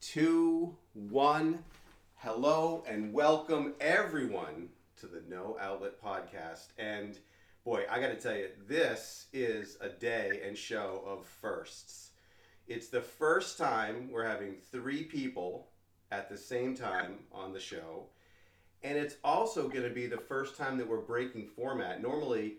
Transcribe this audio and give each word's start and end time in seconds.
two, 0.00 0.74
one. 0.94 1.62
Hello 2.16 2.82
and 2.88 3.12
welcome 3.12 3.74
everyone 3.80 4.70
to 4.98 5.06
the 5.06 5.22
No 5.28 5.58
Outlet 5.60 6.02
Podcast. 6.02 6.68
And 6.78 7.18
boy, 7.64 7.84
I 7.90 8.00
got 8.00 8.08
to 8.08 8.16
tell 8.16 8.34
you, 8.34 8.48
this 8.66 9.26
is 9.34 9.76
a 9.82 9.90
day 9.90 10.40
and 10.44 10.56
show 10.56 11.02
of 11.06 11.26
firsts. 11.26 12.10
It's 12.66 12.88
the 12.88 13.02
first 13.02 13.58
time 13.58 14.08
we're 14.10 14.26
having 14.26 14.54
three 14.72 15.04
people 15.04 15.68
at 16.10 16.30
the 16.30 16.38
same 16.38 16.74
time 16.74 17.18
on 17.30 17.52
the 17.52 17.60
show. 17.60 18.06
And 18.82 18.96
it's 18.96 19.16
also 19.22 19.68
going 19.68 19.84
to 19.84 19.94
be 19.94 20.06
the 20.06 20.16
first 20.16 20.56
time 20.56 20.78
that 20.78 20.88
we're 20.88 21.02
breaking 21.02 21.46
format. 21.46 22.00
Normally, 22.00 22.54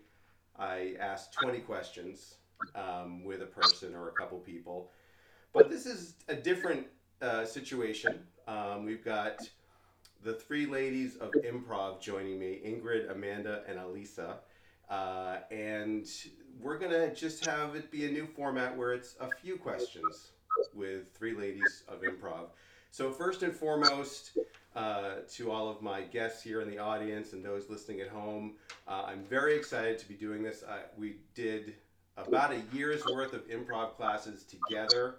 I 0.60 0.94
ask 1.00 1.34
20 1.34 1.60
questions 1.62 2.36
um, 2.76 3.24
with 3.24 3.42
a 3.42 3.48
person 3.48 3.96
or 3.96 4.10
a 4.10 4.14
couple 4.14 4.38
people. 4.38 4.92
But 5.54 5.72
this 5.72 5.88
is 5.88 6.14
a 6.28 6.36
different 6.36 6.86
uh, 7.22 7.46
situation. 7.46 8.20
Um, 8.48 8.86
we've 8.86 9.04
got 9.04 9.40
the 10.24 10.34
three 10.34 10.66
ladies 10.66 11.16
of 11.18 11.32
improv 11.32 12.02
joining 12.02 12.40
me 12.40 12.60
Ingrid, 12.66 13.12
Amanda, 13.12 13.64
and 13.68 13.80
Alisa. 13.80 14.36
Uh, 14.90 15.38
and 15.50 16.08
we're 16.60 16.78
going 16.78 16.92
to 16.92 17.14
just 17.16 17.46
have 17.46 17.76
it 17.76 17.90
be 17.92 18.06
a 18.06 18.12
new 18.12 18.28
format 18.28 18.78
where 18.78 18.94
it's 18.94 19.16
a 19.20 19.30
few 19.42 19.58
questions 19.58 20.32
with 20.76 21.14
three 21.16 21.34
ladies 21.34 21.84
of 21.88 22.02
improv. 22.02 22.50
So, 22.92 23.10
first 23.10 23.42
and 23.42 23.56
foremost, 23.56 24.38
uh, 24.76 25.16
to 25.34 25.50
all 25.50 25.70
of 25.70 25.82
my 25.82 26.02
guests 26.02 26.44
here 26.44 26.62
in 26.62 26.70
the 26.70 26.78
audience 26.78 27.34
and 27.34 27.44
those 27.44 27.70
listening 27.70 28.02
at 28.02 28.10
home, 28.10 28.56
uh, 28.88 29.04
I'm 29.06 29.24
very 29.24 29.56
excited 29.56 29.98
to 30.00 30.08
be 30.08 30.14
doing 30.14 30.44
this. 30.44 30.64
We 30.98 31.18
did 31.34 31.76
about 32.18 32.52
a 32.52 32.62
year's 32.74 33.04
worth 33.06 33.34
of 33.34 33.48
improv 33.48 33.96
classes 33.96 34.44
together, 34.44 35.16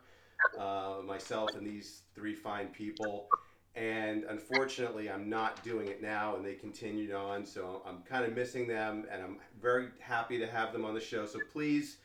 uh, 0.58 0.96
myself 1.04 1.50
and 1.54 1.66
these 1.66 2.02
three 2.14 2.34
fine 2.34 2.68
people. 2.68 3.28
And 3.74 4.24
unfortunately, 4.24 5.10
I'm 5.10 5.30
not 5.30 5.62
doing 5.64 5.88
it 5.88 6.02
now, 6.02 6.36
and 6.36 6.44
they 6.44 6.54
continued 6.54 7.12
on. 7.12 7.46
So 7.46 7.82
I'm 7.86 8.02
kind 8.02 8.24
of 8.24 8.34
missing 8.34 8.68
them, 8.68 9.06
and 9.10 9.22
I'm 9.22 9.38
very 9.60 9.88
happy 9.98 10.38
to 10.38 10.46
have 10.46 10.72
them 10.72 10.84
on 10.84 10.94
the 10.94 11.00
show. 11.00 11.24
So 11.24 11.38
please 11.52 11.96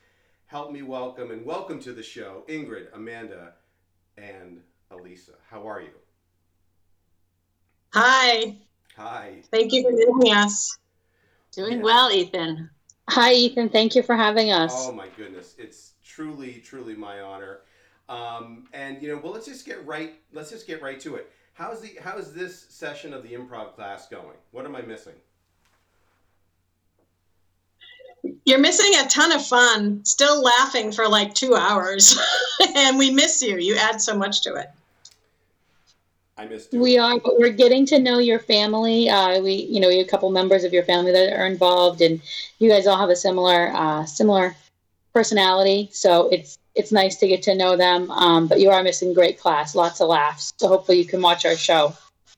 help 0.46 0.72
me 0.72 0.82
welcome 0.82 1.32
and 1.32 1.46
welcome 1.46 1.80
to 1.82 1.92
the 1.92 2.04
show 2.04 2.44
Ingrid, 2.48 2.88
Amanda, 2.94 3.54
and 4.18 4.62
Elisa. 4.92 5.34
How 5.50 5.68
are 5.68 5.82
you? 5.82 5.90
Hi. 7.94 8.56
Hi. 8.96 9.42
Thank 9.52 9.74
you 9.74 9.84
for 9.84 9.92
having 9.92 10.34
us. 10.34 10.78
Doing 11.52 11.82
well, 11.82 12.12
Ethan. 12.12 12.70
Hi, 13.10 13.34
Ethan. 13.34 13.70
Thank 13.70 13.96
you 13.96 14.04
for 14.04 14.16
having 14.16 14.52
us. 14.52 14.74
Oh 14.74 14.92
my 14.92 15.08
goodness, 15.18 15.56
it's 15.58 15.94
truly, 16.04 16.62
truly 16.64 16.96
my 16.96 17.22
honor. 17.22 17.60
Um, 18.10 18.68
and 18.74 19.02
you 19.02 19.10
know, 19.10 19.20
well, 19.22 19.34
let's 19.34 19.46
just 19.46 19.66
get 19.66 19.86
right. 19.86 20.14
Let's 20.34 20.50
just 20.50 20.68
get 20.68 20.82
right 20.82 21.00
to 21.02 21.16
it. 21.16 21.32
How's 21.54 21.82
the 21.82 21.98
how's 22.02 22.34
this 22.34 22.68
session 22.70 23.14
of 23.14 23.24
the 23.24 23.34
improv 23.34 23.74
class 23.76 24.08
going? 24.08 24.38
What 24.52 24.66
am 24.66 24.76
I 24.76 24.82
missing? 24.82 25.14
You're 28.46 28.60
missing 28.60 28.92
a 29.00 29.08
ton 29.08 29.32
of 29.32 29.46
fun. 29.46 30.04
Still 30.06 30.42
laughing 30.42 30.92
for 30.92 31.08
like 31.08 31.34
two 31.34 31.56
hours, 31.56 32.18
and 32.76 32.98
we 32.98 33.12
miss 33.12 33.42
you. 33.42 33.58
You 33.58 33.76
add 33.76 34.02
so 34.02 34.18
much 34.18 34.42
to 34.44 34.56
it. 34.56 34.70
I 36.38 36.46
missed. 36.46 36.72
We 36.74 36.98
are, 36.98 37.20
but 37.20 37.40
we're 37.40 37.50
getting 37.50 37.86
to 37.88 38.00
know 38.00 38.20
your 38.20 38.40
family. 38.40 39.10
Uh, 39.10 39.42
we, 39.42 39.54
you 39.54 39.80
know, 39.80 39.88
we 39.88 39.98
have 39.98 40.08
a 40.08 40.10
couple 40.10 40.30
members 40.30 40.64
of 40.64 40.72
your 40.72 40.84
family 40.84 41.12
that 41.12 41.34
are 41.38 41.48
involved, 41.48 42.02
and 42.02 42.22
you 42.60 42.70
guys 42.70 42.88
all 42.88 42.98
have 42.98 43.10
a 43.10 43.16
similar, 43.16 43.72
uh, 43.74 44.06
similar 44.06 44.56
personality. 45.14 45.90
So 45.92 46.30
it's 46.30 46.60
it's 46.78 46.92
nice 46.92 47.16
to 47.18 47.28
get 47.28 47.42
to 47.44 47.56
know 47.56 47.76
them. 47.76 48.10
Um, 48.12 48.48
but 48.48 48.60
you 48.60 48.70
are 48.70 48.84
missing 48.84 49.14
great 49.14 49.40
class, 49.40 49.76
lots 49.76 50.00
of 50.00 50.08
laughs. 50.08 50.54
So 50.58 50.68
hopefully 50.68 51.00
you 51.00 51.06
can 51.06 51.22
watch 51.22 51.46
our 51.46 51.56
show. 51.56 51.96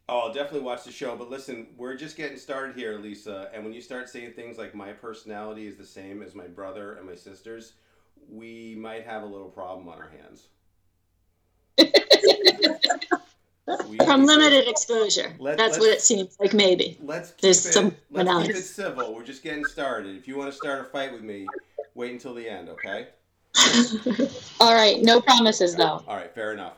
Oh, 0.08 0.20
I'll 0.20 0.34
definitely 0.34 0.62
watch 0.62 0.86
the 0.86 0.92
show. 0.92 1.16
But 1.16 1.30
listen, 1.30 1.68
we're 1.78 1.96
just 1.96 2.18
getting 2.18 2.38
started 2.38 2.76
here, 2.76 2.98
Lisa. 2.98 3.50
And 3.54 3.64
when 3.64 3.74
you 3.74 3.82
start 3.82 4.10
saying 4.10 4.32
things 4.34 4.58
like 4.58 4.74
my 4.74 4.92
personality 4.92 5.68
is 5.68 5.76
the 5.76 5.86
same 5.86 6.24
as 6.24 6.34
my 6.34 6.48
brother 6.48 6.94
and 6.94 7.08
my 7.08 7.16
sister's, 7.16 7.74
we 8.32 8.76
might 8.76 9.06
have 9.06 9.24
a 9.24 9.28
little 9.28 9.50
problem 9.50 9.88
on 9.88 10.00
our 10.00 10.10
hands. 10.10 10.48
We, 13.88 14.00
Unlimited 14.00 14.68
exposure. 14.68 15.32
Let, 15.38 15.58
That's 15.60 15.78
what 15.78 15.90
it 15.90 16.02
seems 16.02 16.36
like. 16.40 16.54
Maybe. 16.54 16.98
Let's 17.04 17.30
keep 17.32 17.42
There's 17.42 17.66
it, 17.68 17.72
some 17.72 17.96
let's 18.10 18.48
keep 18.48 18.56
it 18.56 18.64
civil. 18.64 19.14
We're 19.14 19.24
just 19.24 19.44
getting 19.44 19.64
started. 19.64 20.16
If 20.16 20.28
you 20.28 20.38
want 20.38 20.52
to 20.52 20.58
start 20.58 20.82
a 20.82 20.86
fight 20.86 21.12
with 21.12 21.22
me, 21.22 21.46
wait 21.94 22.12
until 22.12 22.34
the 22.34 22.50
end, 22.50 22.70
okay? 22.70 23.10
All 24.60 24.74
right. 24.74 25.02
No 25.02 25.22
promises, 25.22 25.76
though. 25.76 26.04
All 26.08 26.16
right. 26.16 26.34
Fair 26.34 26.54
enough. 26.54 26.78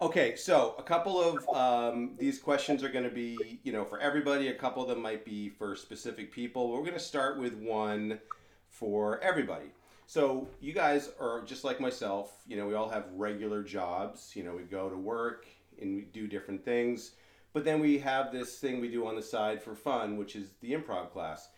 Okay, 0.00 0.36
so 0.36 0.74
a 0.78 0.82
couple 0.82 1.20
of 1.20 1.48
um, 1.54 2.14
these 2.18 2.38
questions 2.38 2.82
are 2.84 2.88
going 2.88 3.04
to 3.04 3.10
be, 3.10 3.60
you 3.62 3.72
know, 3.72 3.84
for 3.84 3.98
everybody. 3.98 4.48
A 4.48 4.54
couple 4.54 4.82
of 4.82 4.88
them 4.88 5.00
might 5.00 5.24
be 5.24 5.48
for 5.48 5.74
specific 5.74 6.30
people. 6.30 6.70
We're 6.70 6.80
going 6.80 6.92
to 6.92 6.98
start 6.98 7.38
with 7.38 7.54
one 7.54 8.20
for 8.68 9.20
everybody. 9.20 9.72
So 10.06 10.48
you 10.60 10.72
guys 10.72 11.10
are 11.18 11.42
just 11.42 11.64
like 11.64 11.80
myself. 11.80 12.42
You 12.46 12.56
know, 12.56 12.66
we 12.66 12.74
all 12.74 12.88
have 12.88 13.06
regular 13.14 13.62
jobs. 13.62 14.32
You 14.36 14.44
know, 14.44 14.54
we 14.54 14.62
go 14.62 14.88
to 14.88 14.96
work 14.96 15.46
and 15.80 15.96
we 15.96 16.02
do 16.02 16.26
different 16.26 16.64
things. 16.64 17.12
But 17.52 17.64
then 17.64 17.80
we 17.80 17.98
have 17.98 18.32
this 18.32 18.58
thing 18.58 18.80
we 18.80 18.88
do 18.88 19.06
on 19.06 19.16
the 19.16 19.22
side 19.22 19.62
for 19.62 19.74
fun, 19.74 20.16
which 20.16 20.36
is 20.36 20.50
the 20.60 20.72
improv 20.72 21.10
class. 21.10 21.48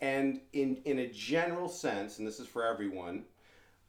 And 0.00 0.40
in 0.52 0.78
in 0.84 1.00
a 1.00 1.08
general 1.08 1.68
sense, 1.68 2.18
and 2.18 2.26
this 2.26 2.40
is 2.40 2.48
for 2.48 2.66
everyone, 2.66 3.24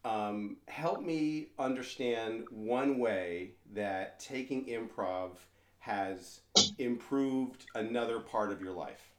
um, 0.06 0.58
help 0.68 1.02
me 1.02 1.48
understand 1.58 2.46
one 2.50 3.00
way 3.00 3.52
that 3.74 4.20
taking 4.20 4.66
improv 4.66 5.32
has 5.80 6.42
improved 6.78 7.66
another 7.76 8.20
part 8.20 8.52
of 8.52 8.62
your 8.62 8.74
life. 8.74 9.10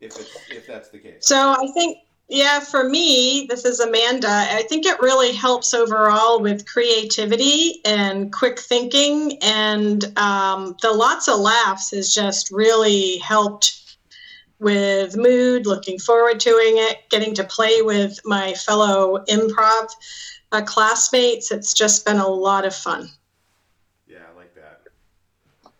If 0.00 0.18
it's 0.18 0.50
if 0.50 0.66
that's 0.66 0.90
the 0.90 0.98
case. 0.98 1.26
So 1.26 1.36
I 1.36 1.66
think 1.72 1.98
yeah, 2.28 2.60
for 2.60 2.88
me, 2.88 3.46
this 3.50 3.64
is 3.64 3.80
Amanda. 3.80 4.28
I 4.28 4.62
think 4.68 4.86
it 4.86 4.98
really 5.00 5.32
helps 5.32 5.74
overall 5.74 6.40
with 6.40 6.66
creativity 6.66 7.80
and 7.84 8.32
quick 8.32 8.58
thinking, 8.58 9.38
and 9.42 10.02
um, 10.18 10.74
the 10.80 10.90
lots 10.90 11.28
of 11.28 11.38
laughs 11.38 11.90
has 11.90 12.14
just 12.14 12.50
really 12.50 13.18
helped 13.18 13.83
with 14.58 15.16
mood. 15.16 15.66
Looking 15.66 15.98
forward 15.98 16.40
to 16.40 16.50
it, 16.50 17.08
getting 17.10 17.34
to 17.34 17.44
play 17.44 17.82
with 17.82 18.18
my 18.24 18.54
fellow 18.54 19.24
improv 19.28 19.88
uh, 20.52 20.62
classmates. 20.62 21.50
It's 21.50 21.74
just 21.74 22.04
been 22.04 22.18
a 22.18 22.28
lot 22.28 22.64
of 22.64 22.74
fun. 22.74 23.10
Yeah, 24.06 24.18
I 24.32 24.36
like 24.36 24.54
that. 24.54 24.82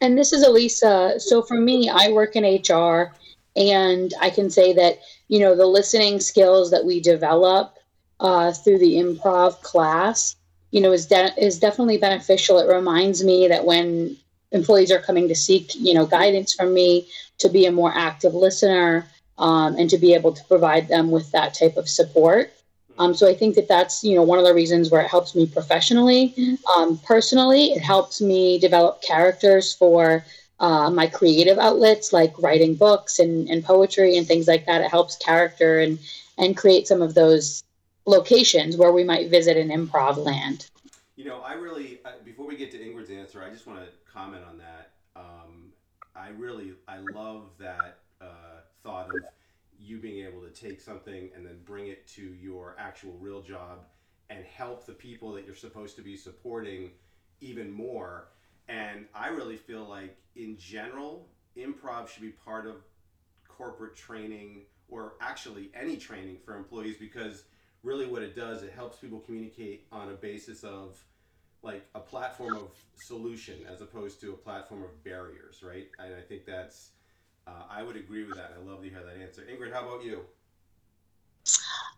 And 0.00 0.18
this 0.18 0.32
is 0.32 0.42
Elisa. 0.42 1.18
So 1.18 1.42
for 1.42 1.56
me, 1.56 1.88
I 1.88 2.10
work 2.10 2.36
in 2.36 2.44
HR, 2.44 3.14
and 3.56 4.12
I 4.20 4.30
can 4.30 4.50
say 4.50 4.72
that 4.74 4.98
you 5.28 5.40
know 5.40 5.54
the 5.54 5.66
listening 5.66 6.20
skills 6.20 6.70
that 6.70 6.84
we 6.84 7.00
develop 7.00 7.78
uh, 8.20 8.52
through 8.52 8.78
the 8.78 8.94
improv 8.94 9.60
class 9.62 10.36
you 10.70 10.80
know 10.80 10.92
is 10.92 11.06
de- 11.06 11.34
is 11.42 11.58
definitely 11.58 11.98
beneficial 11.98 12.58
it 12.58 12.72
reminds 12.72 13.22
me 13.22 13.48
that 13.48 13.64
when 13.64 14.16
employees 14.54 14.90
are 14.90 15.00
coming 15.00 15.28
to 15.28 15.34
seek 15.34 15.74
you 15.74 15.94
know 15.94 16.06
guidance 16.06 16.54
from 16.54 16.72
me 16.72 17.06
to 17.38 17.48
be 17.48 17.66
a 17.66 17.72
more 17.72 17.92
active 17.94 18.34
listener 18.34 19.06
um, 19.38 19.76
and 19.76 19.90
to 19.90 19.98
be 19.98 20.14
able 20.14 20.32
to 20.32 20.44
provide 20.44 20.88
them 20.88 21.10
with 21.10 21.30
that 21.32 21.54
type 21.54 21.76
of 21.76 21.88
support 21.88 22.52
um, 22.98 23.14
so 23.14 23.28
i 23.28 23.34
think 23.34 23.54
that 23.54 23.68
that's 23.68 24.02
you 24.04 24.14
know 24.14 24.22
one 24.22 24.38
of 24.38 24.44
the 24.44 24.54
reasons 24.54 24.90
where 24.90 25.02
it 25.02 25.08
helps 25.08 25.34
me 25.34 25.46
professionally 25.46 26.34
um, 26.76 26.98
personally 26.98 27.72
it 27.72 27.82
helps 27.82 28.20
me 28.20 28.58
develop 28.58 29.02
characters 29.02 29.74
for 29.74 30.24
uh, 30.60 30.90
my 30.90 31.06
creative 31.06 31.58
outlets 31.58 32.12
like 32.12 32.32
writing 32.38 32.74
books 32.74 33.18
and, 33.18 33.48
and 33.50 33.64
poetry 33.64 34.16
and 34.16 34.26
things 34.26 34.46
like 34.48 34.66
that. 34.66 34.80
It 34.80 34.90
helps 34.90 35.16
character 35.16 35.80
and, 35.80 35.98
and 36.38 36.56
create 36.56 36.86
some 36.86 37.02
of 37.02 37.14
those 37.14 37.62
locations 38.06 38.76
where 38.76 38.92
we 38.92 39.04
might 39.04 39.30
visit 39.30 39.56
an 39.56 39.68
improv 39.68 40.16
land. 40.16 40.66
You 41.16 41.26
know, 41.26 41.40
I 41.40 41.54
really, 41.54 42.00
uh, 42.04 42.10
before 42.24 42.46
we 42.46 42.56
get 42.56 42.70
to 42.72 42.78
Ingrid's 42.78 43.10
answer, 43.10 43.42
I 43.42 43.50
just 43.50 43.66
want 43.66 43.80
to 43.80 43.86
comment 44.14 44.44
on 44.48 44.58
that. 44.58 44.92
Um, 45.16 45.72
I 46.14 46.28
really, 46.28 46.74
I 46.88 46.98
love 47.12 47.50
that 47.58 47.98
uh, 48.20 48.60
thought 48.82 49.06
of 49.06 49.22
you 49.78 49.98
being 49.98 50.24
able 50.24 50.40
to 50.42 50.50
take 50.50 50.80
something 50.80 51.30
and 51.34 51.44
then 51.44 51.58
bring 51.64 51.88
it 51.88 52.06
to 52.06 52.22
your 52.22 52.76
actual 52.78 53.12
real 53.20 53.42
job 53.42 53.84
and 54.30 54.44
help 54.44 54.86
the 54.86 54.92
people 54.92 55.32
that 55.32 55.44
you're 55.44 55.54
supposed 55.54 55.96
to 55.96 56.02
be 56.02 56.16
supporting 56.16 56.90
even 57.40 57.70
more 57.70 58.28
and 58.68 59.06
I 59.14 59.28
really 59.28 59.56
feel 59.56 59.84
like, 59.84 60.16
in 60.36 60.56
general, 60.56 61.28
improv 61.56 62.08
should 62.08 62.22
be 62.22 62.30
part 62.30 62.66
of 62.66 62.76
corporate 63.46 63.94
training 63.94 64.62
or 64.88 65.14
actually 65.20 65.70
any 65.74 65.96
training 65.96 66.38
for 66.44 66.56
employees 66.56 66.96
because 66.98 67.44
really 67.82 68.06
what 68.06 68.22
it 68.22 68.34
does, 68.34 68.62
it 68.62 68.72
helps 68.72 68.98
people 68.98 69.20
communicate 69.20 69.86
on 69.92 70.08
a 70.08 70.14
basis 70.14 70.64
of 70.64 71.02
like 71.64 71.86
a 71.94 72.00
platform 72.00 72.54
of 72.54 72.70
solution 72.94 73.60
as 73.72 73.80
opposed 73.80 74.20
to 74.20 74.32
a 74.32 74.36
platform 74.36 74.82
of 74.82 75.02
barriers, 75.02 75.62
right? 75.62 75.86
And 75.98 76.14
I 76.14 76.20
think 76.20 76.44
that's, 76.44 76.90
uh, 77.46 77.64
I 77.70 77.82
would 77.82 77.96
agree 77.96 78.24
with 78.24 78.36
that. 78.36 78.54
I 78.56 78.62
love 78.62 78.82
to 78.82 78.88
hear 78.88 79.02
that 79.02 79.20
answer. 79.20 79.42
Ingrid, 79.42 79.72
how 79.72 79.88
about 79.88 80.04
you? 80.04 80.20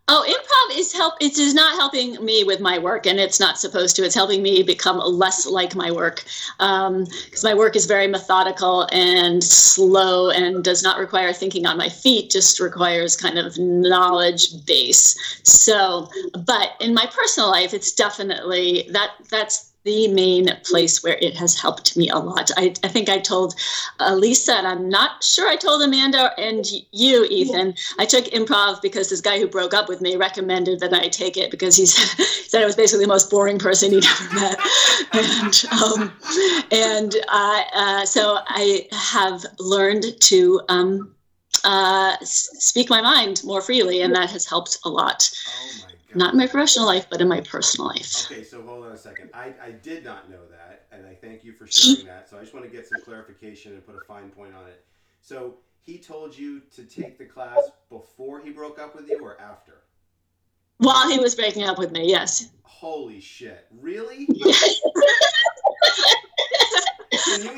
Oh, 0.08 0.24
improv 0.24 0.78
is 0.78 0.92
help. 0.92 1.14
It 1.20 1.36
is 1.36 1.52
not 1.52 1.74
helping 1.74 2.24
me 2.24 2.44
with 2.44 2.60
my 2.60 2.78
work, 2.78 3.06
and 3.06 3.18
it's 3.18 3.40
not 3.40 3.58
supposed 3.58 3.96
to. 3.96 4.04
It's 4.04 4.14
helping 4.14 4.40
me 4.40 4.62
become 4.62 4.98
less 4.98 5.46
like 5.46 5.74
my 5.74 5.90
work, 5.90 6.22
because 6.58 7.44
um, 7.44 7.50
my 7.50 7.54
work 7.54 7.74
is 7.74 7.86
very 7.86 8.06
methodical 8.06 8.86
and 8.92 9.42
slow, 9.42 10.30
and 10.30 10.62
does 10.62 10.84
not 10.84 11.00
require 11.00 11.32
thinking 11.32 11.66
on 11.66 11.76
my 11.76 11.88
feet. 11.88 12.30
Just 12.30 12.60
requires 12.60 13.16
kind 13.16 13.36
of 13.36 13.58
knowledge 13.58 14.64
base. 14.64 15.40
So, 15.42 16.08
but 16.46 16.74
in 16.80 16.94
my 16.94 17.06
personal 17.06 17.50
life, 17.50 17.74
it's 17.74 17.92
definitely 17.92 18.88
that. 18.92 19.10
That's 19.28 19.72
the 19.86 20.08
main 20.08 20.48
place 20.64 21.02
where 21.02 21.16
it 21.22 21.36
has 21.36 21.58
helped 21.58 21.96
me 21.96 22.10
a 22.10 22.18
lot. 22.18 22.50
I, 22.56 22.74
I 22.82 22.88
think 22.88 23.08
I 23.08 23.20
told 23.20 23.54
uh, 24.00 24.14
Lisa, 24.14 24.54
and 24.54 24.66
I'm 24.66 24.88
not 24.88 25.22
sure 25.22 25.48
I 25.48 25.54
told 25.54 25.80
Amanda 25.80 26.32
and 26.38 26.66
you, 26.90 27.24
Ethan. 27.30 27.74
I 27.96 28.04
took 28.04 28.24
improv 28.26 28.82
because 28.82 29.08
this 29.08 29.20
guy 29.20 29.38
who 29.38 29.46
broke 29.46 29.72
up 29.72 29.88
with 29.88 30.00
me 30.00 30.16
recommended 30.16 30.80
that 30.80 30.92
I 30.92 31.06
take 31.06 31.36
it 31.36 31.52
because 31.52 31.76
he 31.76 31.86
said, 31.86 32.62
I 32.62 32.66
was 32.66 32.74
basically 32.74 33.04
the 33.04 33.08
most 33.08 33.30
boring 33.30 33.60
person 33.60 33.92
he'd 33.92 34.04
ever 34.04 34.34
met. 34.34 34.58
and 35.12 35.64
um, 35.80 36.12
and 36.72 37.14
uh, 37.28 38.04
so 38.04 38.40
I 38.48 38.88
have 38.90 39.46
learned 39.60 40.20
to 40.20 40.60
um, 40.68 41.14
uh, 41.62 42.16
speak 42.22 42.90
my 42.90 43.00
mind 43.00 43.40
more 43.44 43.60
freely, 43.60 44.02
and 44.02 44.12
that 44.16 44.30
has 44.30 44.46
helped 44.46 44.78
a 44.84 44.88
lot. 44.88 45.30
Oh 45.48 45.85
not 46.16 46.32
in 46.32 46.38
my 46.38 46.46
professional 46.46 46.86
life, 46.86 47.06
but 47.10 47.20
in 47.20 47.28
my 47.28 47.40
personal 47.40 47.88
life. 47.88 48.30
Okay, 48.30 48.42
so 48.42 48.62
hold 48.62 48.84
on 48.84 48.92
a 48.92 48.96
second. 48.96 49.30
I, 49.34 49.52
I 49.62 49.70
did 49.70 50.04
not 50.04 50.30
know 50.30 50.46
that, 50.50 50.86
and 50.90 51.06
I 51.06 51.14
thank 51.14 51.44
you 51.44 51.52
for 51.52 51.66
sharing 51.66 52.06
that. 52.06 52.28
So 52.28 52.38
I 52.38 52.40
just 52.40 52.54
want 52.54 52.64
to 52.64 52.70
get 52.70 52.86
some 52.86 53.02
clarification 53.02 53.72
and 53.72 53.86
put 53.86 53.96
a 53.96 54.04
fine 54.06 54.30
point 54.30 54.54
on 54.54 54.66
it. 54.66 54.84
So 55.20 55.56
he 55.86 55.98
told 55.98 56.36
you 56.36 56.60
to 56.74 56.82
take 56.82 57.16
the 57.16 57.24
class 57.24 57.60
before 57.90 58.40
he 58.40 58.50
broke 58.50 58.80
up 58.80 58.94
with 58.94 59.08
you 59.08 59.20
or 59.22 59.40
after? 59.40 59.82
While 60.78 61.08
he 61.08 61.18
was 61.18 61.34
breaking 61.34 61.62
up 61.62 61.78
with 61.78 61.92
me, 61.92 62.08
yes. 62.08 62.50
Holy 62.62 63.20
shit. 63.20 63.66
Really? 63.80 64.28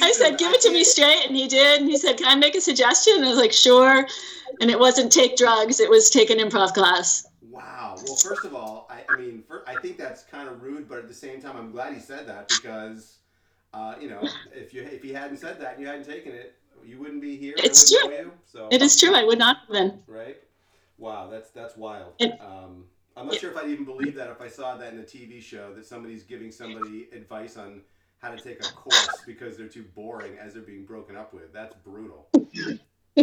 I 0.00 0.12
said, 0.14 0.38
give 0.38 0.52
it 0.52 0.60
to 0.62 0.70
me 0.70 0.84
straight. 0.84 1.26
And 1.26 1.34
he 1.34 1.48
did. 1.48 1.80
And 1.80 1.90
he 1.90 1.96
said, 1.96 2.18
can 2.18 2.26
I 2.26 2.34
make 2.36 2.54
a 2.54 2.60
suggestion? 2.60 3.14
And 3.16 3.24
I 3.24 3.28
was 3.30 3.38
like, 3.38 3.52
sure. 3.52 4.06
And 4.60 4.70
it 4.70 4.78
wasn't 4.78 5.10
take 5.10 5.36
drugs, 5.36 5.80
it 5.80 5.90
was 5.90 6.10
take 6.10 6.30
an 6.30 6.38
improv 6.38 6.74
class. 6.74 7.26
Wow. 7.58 7.96
Well, 8.06 8.14
first 8.14 8.44
of 8.44 8.54
all, 8.54 8.88
I, 8.88 9.02
I 9.12 9.16
mean, 9.16 9.42
for, 9.46 9.68
I 9.68 9.74
think 9.80 9.98
that's 9.98 10.22
kind 10.22 10.48
of 10.48 10.62
rude, 10.62 10.88
but 10.88 10.98
at 10.98 11.08
the 11.08 11.14
same 11.14 11.40
time, 11.42 11.56
I'm 11.56 11.72
glad 11.72 11.92
he 11.92 11.98
said 11.98 12.28
that 12.28 12.48
because, 12.48 13.18
uh, 13.74 13.94
you 14.00 14.08
know, 14.08 14.20
if 14.54 14.72
you 14.72 14.82
if 14.82 15.02
he 15.02 15.12
hadn't 15.12 15.38
said 15.38 15.60
that 15.60 15.72
and 15.74 15.80
you 15.82 15.88
hadn't 15.88 16.06
taken 16.06 16.32
it, 16.32 16.54
you 16.84 17.00
wouldn't 17.00 17.20
be 17.20 17.36
here. 17.36 17.54
It's 17.56 17.90
true. 17.90 18.12
You, 18.12 18.32
so 18.44 18.68
it 18.70 18.80
is 18.80 18.98
true. 18.98 19.12
I 19.14 19.24
would 19.24 19.38
not 19.38 19.58
have 19.58 19.68
been. 19.70 20.02
Right. 20.06 20.36
Wow. 20.98 21.28
That's 21.30 21.50
that's 21.50 21.76
wild. 21.76 22.12
It, 22.20 22.40
um, 22.40 22.84
I'm 23.16 23.26
not 23.26 23.34
it, 23.34 23.40
sure 23.40 23.50
if 23.50 23.56
I'd 23.56 23.68
even 23.68 23.84
believe 23.84 24.14
that 24.14 24.30
if 24.30 24.40
I 24.40 24.48
saw 24.48 24.76
that 24.76 24.92
in 24.92 25.00
a 25.00 25.04
TV 25.04 25.42
show 25.42 25.74
that 25.74 25.84
somebody's 25.84 26.22
giving 26.22 26.52
somebody 26.52 27.08
advice 27.12 27.56
on 27.56 27.80
how 28.18 28.30
to 28.30 28.40
take 28.40 28.60
a 28.64 28.72
course 28.72 29.22
because 29.26 29.56
they're 29.56 29.66
too 29.66 29.84
boring 29.96 30.38
as 30.38 30.54
they're 30.54 30.62
being 30.62 30.84
broken 30.84 31.16
up 31.16 31.34
with. 31.34 31.52
That's 31.52 31.74
brutal. 31.84 32.28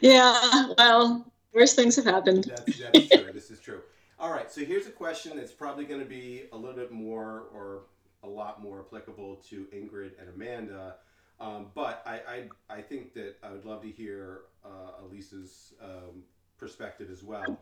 yeah. 0.00 0.72
Well, 0.76 1.30
Worst 1.52 1.76
things 1.76 1.96
have 1.96 2.04
happened. 2.04 2.44
That's, 2.44 2.78
that's 2.78 3.08
true. 3.08 3.32
this 3.32 3.50
is 3.50 3.60
true. 3.60 3.80
All 4.18 4.30
right. 4.30 4.50
So 4.52 4.64
here's 4.64 4.86
a 4.86 4.90
question 4.92 5.36
that's 5.36 5.52
probably 5.52 5.84
going 5.84 6.00
to 6.00 6.06
be 6.06 6.44
a 6.52 6.56
little 6.56 6.76
bit 6.76 6.92
more 6.92 7.44
or 7.52 7.82
a 8.22 8.28
lot 8.28 8.62
more 8.62 8.80
applicable 8.80 9.36
to 9.48 9.66
Ingrid 9.74 10.12
and 10.20 10.28
Amanda. 10.34 10.96
Um, 11.40 11.68
but 11.74 12.02
I, 12.06 12.20
I, 12.68 12.74
I, 12.78 12.82
think 12.82 13.14
that 13.14 13.36
I 13.42 13.50
would 13.50 13.64
love 13.64 13.80
to 13.80 13.90
hear 13.90 14.42
uh, 14.62 15.02
Elisa's 15.02 15.72
um, 15.82 16.22
perspective 16.58 17.08
as 17.10 17.22
well. 17.22 17.58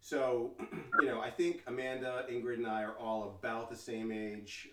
So, 0.00 0.50
you 1.00 1.06
know, 1.06 1.22
I 1.22 1.30
think 1.30 1.62
Amanda, 1.66 2.26
Ingrid, 2.30 2.56
and 2.56 2.66
I 2.66 2.82
are 2.82 2.98
all 2.98 3.34
about 3.40 3.70
the 3.70 3.76
same 3.76 4.12
age. 4.12 4.68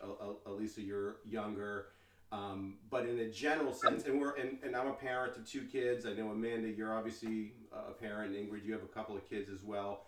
Elisa, 0.46 0.81
you're 0.81 1.16
younger. 1.25 1.88
Um, 2.31 2.75
but 2.89 3.06
in 3.06 3.19
a 3.19 3.30
general 3.30 3.74
sense, 3.74 4.06
and 4.06 4.19
we're 4.19 4.36
and, 4.36 4.57
and 4.63 4.75
I'm 4.75 4.88
a 4.88 4.94
parent 4.94 5.36
of 5.36 5.45
two 5.45 5.63
kids. 5.63 6.06
I 6.06 6.13
know 6.13 6.30
Amanda, 6.30 6.69
you're 6.69 6.94
obviously 6.94 7.54
a 7.74 7.92
parent. 7.92 8.33
Ingrid, 8.33 8.66
you 8.66 8.72
have 8.72 8.83
a 8.83 8.88
couple 8.88 9.16
of 9.18 9.30
kids 9.30 9.50
as 9.50 9.63
well. 9.63 10.06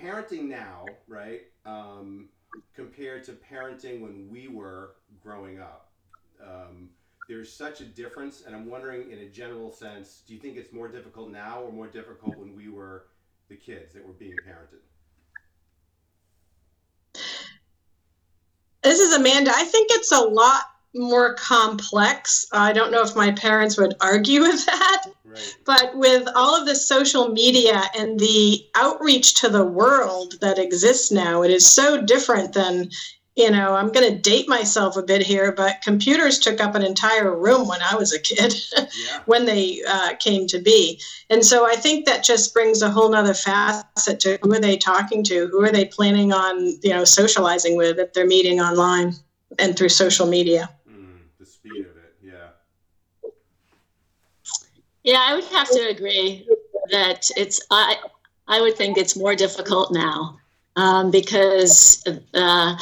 Parenting 0.00 0.44
now, 0.44 0.86
right, 1.06 1.42
um, 1.66 2.30
compared 2.74 3.24
to 3.24 3.32
parenting 3.32 4.00
when 4.00 4.28
we 4.30 4.48
were 4.48 4.94
growing 5.22 5.60
up, 5.60 5.90
um, 6.42 6.88
there's 7.28 7.52
such 7.52 7.82
a 7.82 7.84
difference. 7.84 8.44
And 8.46 8.56
I'm 8.56 8.70
wondering, 8.70 9.10
in 9.10 9.18
a 9.18 9.28
general 9.28 9.70
sense, 9.70 10.22
do 10.26 10.32
you 10.32 10.40
think 10.40 10.56
it's 10.56 10.72
more 10.72 10.88
difficult 10.88 11.30
now 11.30 11.60
or 11.60 11.70
more 11.70 11.86
difficult 11.86 12.38
when 12.38 12.56
we 12.56 12.70
were 12.70 13.08
the 13.50 13.56
kids 13.56 13.92
that 13.92 14.06
were 14.06 14.14
being 14.14 14.36
parented? 14.48 14.80
This 18.82 18.98
is 18.98 19.14
Amanda. 19.14 19.52
I 19.54 19.64
think 19.64 19.88
it's 19.92 20.10
a 20.10 20.20
lot 20.20 20.62
more 20.94 21.34
complex. 21.34 22.46
I 22.52 22.72
don't 22.72 22.92
know 22.92 23.02
if 23.02 23.16
my 23.16 23.32
parents 23.32 23.78
would 23.78 23.94
argue 24.00 24.40
with 24.40 24.64
that. 24.66 25.06
Right. 25.24 25.56
But 25.64 25.96
with 25.96 26.28
all 26.34 26.54
of 26.54 26.66
the 26.66 26.74
social 26.74 27.28
media 27.28 27.82
and 27.96 28.20
the 28.20 28.66
outreach 28.74 29.40
to 29.40 29.48
the 29.48 29.64
world 29.64 30.34
that 30.40 30.58
exists 30.58 31.10
now, 31.10 31.42
it 31.42 31.50
is 31.50 31.66
so 31.66 32.02
different 32.02 32.52
than, 32.52 32.90
you 33.34 33.50
know, 33.50 33.74
I'm 33.74 33.90
going 33.90 34.12
to 34.12 34.18
date 34.18 34.46
myself 34.46 34.98
a 34.98 35.02
bit 35.02 35.22
here, 35.22 35.50
but 35.50 35.80
computers 35.82 36.38
took 36.38 36.60
up 36.60 36.74
an 36.74 36.82
entire 36.82 37.34
room 37.34 37.66
when 37.66 37.80
I 37.80 37.94
was 37.96 38.12
a 38.12 38.20
kid, 38.20 38.54
yeah. 38.76 38.86
when 39.24 39.46
they 39.46 39.80
uh, 39.88 40.16
came 40.16 40.46
to 40.48 40.58
be. 40.58 41.00
And 41.30 41.42
so 41.42 41.66
I 41.66 41.76
think 41.76 42.04
that 42.04 42.22
just 42.22 42.52
brings 42.52 42.82
a 42.82 42.90
whole 42.90 43.08
nother 43.08 43.32
facet 43.32 44.20
to 44.20 44.38
who 44.42 44.52
are 44.52 44.60
they 44.60 44.76
talking 44.76 45.24
to? 45.24 45.46
Who 45.46 45.64
are 45.64 45.72
they 45.72 45.86
planning 45.86 46.34
on, 46.34 46.78
you 46.82 46.90
know, 46.90 47.04
socializing 47.04 47.78
with 47.78 47.98
if 47.98 48.12
they're 48.12 48.26
meeting 48.26 48.60
online 48.60 49.14
and 49.58 49.78
through 49.78 49.88
social 49.88 50.26
media? 50.26 50.68
speed 51.62 51.86
of 51.86 51.96
it. 51.96 52.16
Yeah. 52.22 52.48
Yeah, 55.04 55.18
I 55.20 55.34
would 55.34 55.44
have 55.44 55.68
to 55.68 55.88
agree 55.88 56.46
that 56.90 57.30
it's 57.36 57.60
I 57.70 57.96
I 58.48 58.60
would 58.60 58.76
think 58.76 58.98
it's 58.98 59.16
more 59.16 59.34
difficult 59.34 59.92
now 59.92 60.38
um, 60.76 61.10
because 61.10 62.04
uh, 62.34 62.76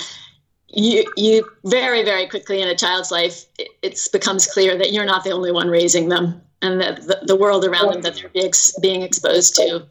you 0.69 1.11
you 1.17 1.49
very 1.65 2.05
very 2.05 2.27
quickly 2.27 2.61
in 2.61 2.69
a 2.69 2.77
child's 2.77 3.11
life 3.11 3.45
it 3.59 3.69
it's 3.83 4.09
becomes 4.09 4.47
clear 4.47 4.77
that 4.77 4.93
you're 4.93 5.07
not 5.07 5.25
the 5.25 5.31
only 5.31 5.53
one 5.53 5.69
raising 5.69 6.09
them 6.09 6.41
and 6.63 6.81
that 6.81 7.03
the, 7.03 7.21
the 7.27 7.37
world 7.37 7.65
around 7.65 7.93
them 7.93 8.03
that 8.03 8.15
they're 8.17 8.29
being, 8.29 8.53
being 8.83 9.03
exposed 9.03 9.55
to 9.57 9.87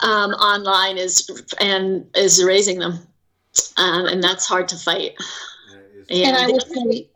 um, 0.00 0.32
online 0.32 0.98
is 0.98 1.30
and 1.60 2.06
is 2.16 2.42
raising 2.42 2.78
them 2.78 2.98
um, 3.76 4.06
and 4.06 4.22
that's 4.22 4.46
hard 4.46 4.68
to 4.68 4.76
fight. 4.76 5.12
Yeah, 6.08 6.28
and 6.28 6.36
I 6.36 6.46
would 6.46 6.62
say 6.62 7.08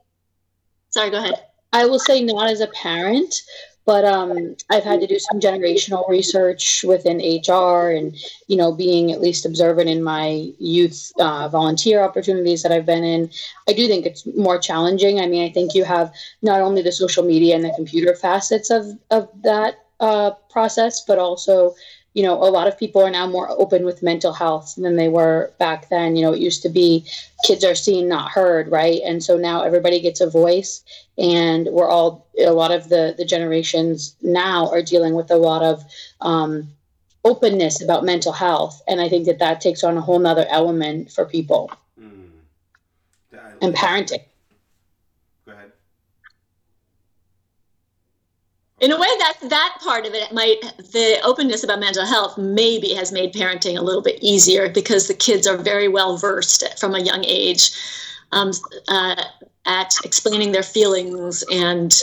Sorry, 0.91 1.11
go 1.11 1.19
ahead. 1.19 1.35
I 1.73 1.87
will 1.87 2.01
say 2.01 2.23
not 2.23 2.51
as 2.51 2.61
a 2.61 2.67
parent, 2.69 3.43
but 3.91 4.05
um, 4.05 4.55
I've 4.71 4.85
had 4.85 5.01
to 5.01 5.07
do 5.09 5.19
some 5.19 5.41
generational 5.41 6.09
research 6.09 6.85
within 6.85 7.17
HR 7.17 7.91
and, 7.91 8.17
you 8.47 8.57
know, 8.57 8.71
being 8.71 9.11
at 9.11 9.21
least 9.21 9.45
observant 9.45 9.89
in 9.89 10.05
my 10.05 10.49
youth 10.61 11.11
uh, 11.19 11.49
volunteer 11.49 12.01
opportunities 12.01 12.63
that 12.63 12.71
I've 12.71 12.87
been 12.87 13.03
in. 13.03 13.31
I 13.69 13.73
do 13.73 13.89
think 13.89 14.07
it's 14.07 14.25
more 14.37 14.61
challenging. 14.61 15.19
I 15.19 15.27
mean, 15.27 15.43
I 15.43 15.53
think 15.53 15.75
you 15.75 15.83
have 15.83 16.15
not 16.41 16.61
only 16.61 16.83
the 16.83 16.93
social 16.93 17.25
media 17.25 17.57
and 17.57 17.65
the 17.65 17.73
computer 17.75 18.15
facets 18.15 18.71
of, 18.71 18.97
of 19.11 19.29
that 19.43 19.85
uh, 19.99 20.31
process, 20.51 21.05
but 21.05 21.19
also 21.19 21.75
you 22.15 22.25
know, 22.25 22.35
a 22.35 22.51
lot 22.51 22.67
of 22.67 22.79
people 22.79 23.03
are 23.03 23.11
now 23.11 23.27
more 23.27 23.49
open 23.51 23.85
with 23.85 24.03
mental 24.03 24.33
health 24.33 24.75
than 24.77 24.97
they 24.97 25.09
were 25.09 25.53
back 25.59 25.89
then. 25.91 26.17
You 26.17 26.23
know, 26.23 26.33
it 26.33 26.41
used 26.41 26.63
to 26.63 26.69
be 26.69 27.07
kids 27.45 27.65
are 27.65 27.75
seen, 27.75 28.09
not 28.09 28.31
heard, 28.31 28.69
right? 28.69 29.01
And 29.05 29.23
so 29.23 29.37
now 29.37 29.63
everybody 29.63 30.01
gets 30.01 30.21
a 30.21 30.29
voice, 30.29 30.83
and 31.17 31.69
we're 31.69 31.89
all 31.89 32.27
a 32.39 32.51
lot 32.51 32.73
of 32.73 32.89
the 32.89 33.15
the 33.17 33.25
generations 33.25 34.17
now 34.23 34.69
are 34.71 34.83
dealing 34.83 35.15
with 35.15 35.31
a 35.31 35.37
lot 35.37 35.63
of 35.63 35.85
um, 36.21 36.69
openness 37.25 37.81
about 37.81 38.05
mental 38.05 38.33
health, 38.33 38.83
and 38.89 39.01
I 39.01 39.09
think 39.09 39.27
that 39.27 39.39
that 39.39 39.61
takes 39.61 39.85
on 39.85 39.97
a 39.97 40.01
whole 40.01 40.19
nother 40.19 40.47
element 40.49 41.13
for 41.13 41.25
people 41.25 41.71
mm. 42.01 42.29
and 43.63 43.75
parenting. 43.75 44.25
In 48.81 48.93
a 48.93 48.99
way 48.99 49.09
that 49.19 49.37
that 49.43 49.79
part 49.83 50.07
of 50.07 50.15
it 50.15 50.33
might 50.33 50.61
the 50.79 51.21
openness 51.23 51.63
about 51.63 51.81
mental 51.81 52.07
health 52.07 52.37
maybe 52.39 52.95
has 52.95 53.13
made 53.13 53.33
parenting 53.33 53.79
a 53.79 53.83
little 53.83 54.03
bit 54.03 54.19
easier 54.23 54.69
because 54.69 55.07
the 55.07 55.15
kids 55.15 55.47
are 55.47 55.57
very 55.57 55.89
well 55.89 56.17
versed 56.17 56.79
from 56.79 56.95
a 56.95 57.01
young 57.01 57.25
age 57.27 57.71
um, 58.33 58.51
uh, 58.89 59.23
at 59.67 59.95
explaining 60.05 60.53
their 60.53 60.63
feelings 60.63 61.45
and 61.53 62.03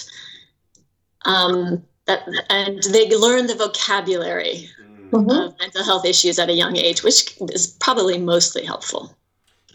um, 1.25 1.83
that, 2.05 2.21
and 2.49 2.83
they 2.83 3.09
learn 3.15 3.47
the 3.47 3.55
vocabulary 3.55 4.69
mm-hmm. 5.11 5.29
of 5.29 5.59
mental 5.59 5.83
health 5.83 6.05
issues 6.05 6.37
at 6.37 6.49
a 6.49 6.53
young 6.53 6.77
age 6.77 7.03
which 7.03 7.35
is 7.51 7.67
probably 7.79 8.17
mostly 8.17 8.63
helpful 8.63 9.16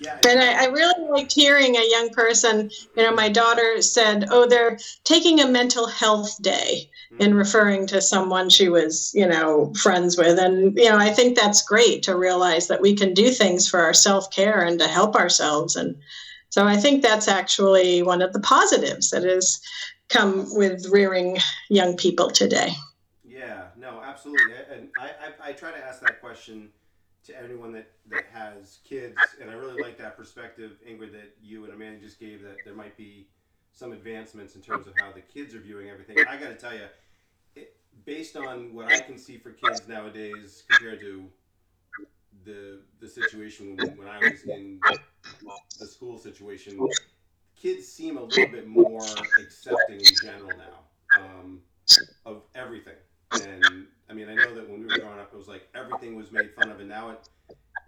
Yeah. 0.02 0.18
And 0.28 0.40
I, 0.40 0.64
I 0.64 0.66
really 0.66 1.08
liked 1.10 1.32
hearing 1.32 1.76
a 1.76 1.90
young 1.90 2.10
person, 2.10 2.70
you 2.96 3.02
know, 3.02 3.14
my 3.14 3.28
daughter 3.28 3.80
said, 3.82 4.26
oh, 4.30 4.48
they're 4.48 4.78
taking 5.04 5.40
a 5.40 5.46
mental 5.46 5.86
health 5.86 6.40
day 6.42 6.90
mm-hmm. 7.12 7.22
in 7.22 7.34
referring 7.34 7.86
to 7.88 8.00
someone 8.00 8.50
she 8.50 8.68
was, 8.68 9.12
you 9.14 9.26
know, 9.26 9.72
friends 9.74 10.16
with. 10.16 10.38
And, 10.38 10.76
you 10.76 10.88
know, 10.88 10.98
I 10.98 11.10
think 11.10 11.36
that's 11.36 11.62
great 11.62 12.02
to 12.04 12.16
realize 12.16 12.68
that 12.68 12.82
we 12.82 12.94
can 12.94 13.14
do 13.14 13.30
things 13.30 13.68
for 13.68 13.80
our 13.80 13.94
self 13.94 14.30
care 14.30 14.62
and 14.62 14.78
to 14.80 14.88
help 14.88 15.14
ourselves. 15.14 15.76
And 15.76 15.96
so 16.50 16.66
I 16.66 16.76
think 16.76 17.02
that's 17.02 17.28
actually 17.28 18.02
one 18.02 18.22
of 18.22 18.32
the 18.32 18.40
positives 18.40 19.10
that 19.10 19.22
has 19.22 19.60
come 20.08 20.46
with 20.54 20.86
rearing 20.88 21.38
young 21.70 21.96
people 21.96 22.30
today. 22.30 22.72
Yeah, 23.24 23.66
no, 23.76 24.02
absolutely. 24.02 24.52
And 24.70 24.88
I, 24.98 25.06
I, 25.06 25.50
I 25.50 25.52
try 25.52 25.70
to 25.70 25.78
ask 25.78 26.00
that 26.00 26.20
question 26.20 26.70
to 27.24 27.40
anyone 27.40 27.72
that, 27.72 27.90
that 28.10 28.24
has 28.32 28.78
kids, 28.84 29.16
and 29.40 29.50
I 29.50 29.54
really 29.54 29.80
like 29.80 29.96
that 29.98 30.16
perspective, 30.16 30.72
Ingrid, 30.88 31.12
that 31.12 31.36
you 31.42 31.64
and 31.64 31.72
Amanda 31.72 32.00
just 32.00 32.18
gave. 32.18 32.42
That 32.42 32.56
there 32.64 32.74
might 32.74 32.96
be 32.96 33.28
some 33.72 33.92
advancements 33.92 34.54
in 34.54 34.62
terms 34.62 34.86
of 34.86 34.94
how 34.98 35.12
the 35.12 35.20
kids 35.20 35.54
are 35.54 35.60
viewing 35.60 35.88
everything. 35.88 36.16
I 36.28 36.36
got 36.36 36.48
to 36.48 36.56
tell 36.56 36.74
you, 36.74 36.86
it, 37.54 37.76
based 38.04 38.36
on 38.36 38.74
what 38.74 38.92
I 38.92 38.98
can 39.00 39.18
see 39.18 39.38
for 39.38 39.50
kids 39.50 39.86
nowadays 39.88 40.64
compared 40.68 41.00
to 41.00 41.24
the 42.44 42.80
the 43.00 43.08
situation 43.08 43.76
when, 43.76 43.96
when 43.96 44.08
I 44.08 44.18
was 44.18 44.42
in 44.44 44.80
the 45.78 45.86
school 45.86 46.18
situation, 46.18 46.88
kids 47.60 47.86
seem 47.86 48.16
a 48.16 48.22
little 48.22 48.48
bit 48.48 48.66
more 48.66 49.04
accepting 49.38 50.00
in 50.00 50.14
general 50.22 50.50
now 50.58 51.20
um, 51.20 51.60
of 52.26 52.42
everything. 52.54 52.94
And 53.40 53.86
I 54.10 54.12
mean, 54.12 54.28
I 54.28 54.34
know 54.34 54.54
that 54.54 54.68
when 54.68 54.80
we 54.80 54.86
were 54.86 54.98
growing 54.98 55.18
up, 55.18 55.30
it 55.32 55.36
was 55.36 55.48
like 55.48 55.68
everything 55.74 56.16
was 56.16 56.32
made 56.32 56.52
fun 56.54 56.70
of, 56.70 56.80
and 56.80 56.88
now 56.88 57.10
it 57.10 57.28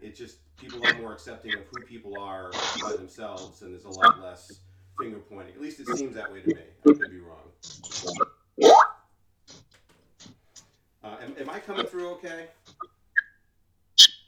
it 0.00 0.14
just 0.14 0.38
people 0.56 0.84
are 0.86 0.94
more 0.94 1.12
accepting 1.12 1.52
of 1.54 1.60
who 1.70 1.82
people 1.82 2.18
are 2.18 2.50
by 2.80 2.92
themselves, 2.96 3.62
and 3.62 3.72
there's 3.72 3.84
a 3.84 3.90
lot 3.90 4.22
less 4.22 4.60
finger 4.98 5.18
pointing. 5.18 5.54
At 5.54 5.60
least 5.60 5.80
it 5.80 5.88
seems 5.88 6.14
that 6.14 6.32
way 6.32 6.40
to 6.40 6.48
me. 6.48 6.62
I 6.86 6.92
could 6.92 7.10
be 7.10 7.20
wrong. 7.20 7.50
Uh, 11.02 11.16
am, 11.22 11.34
am 11.38 11.50
I 11.50 11.58
coming 11.58 11.86
through 11.86 12.12
okay? 12.12 12.48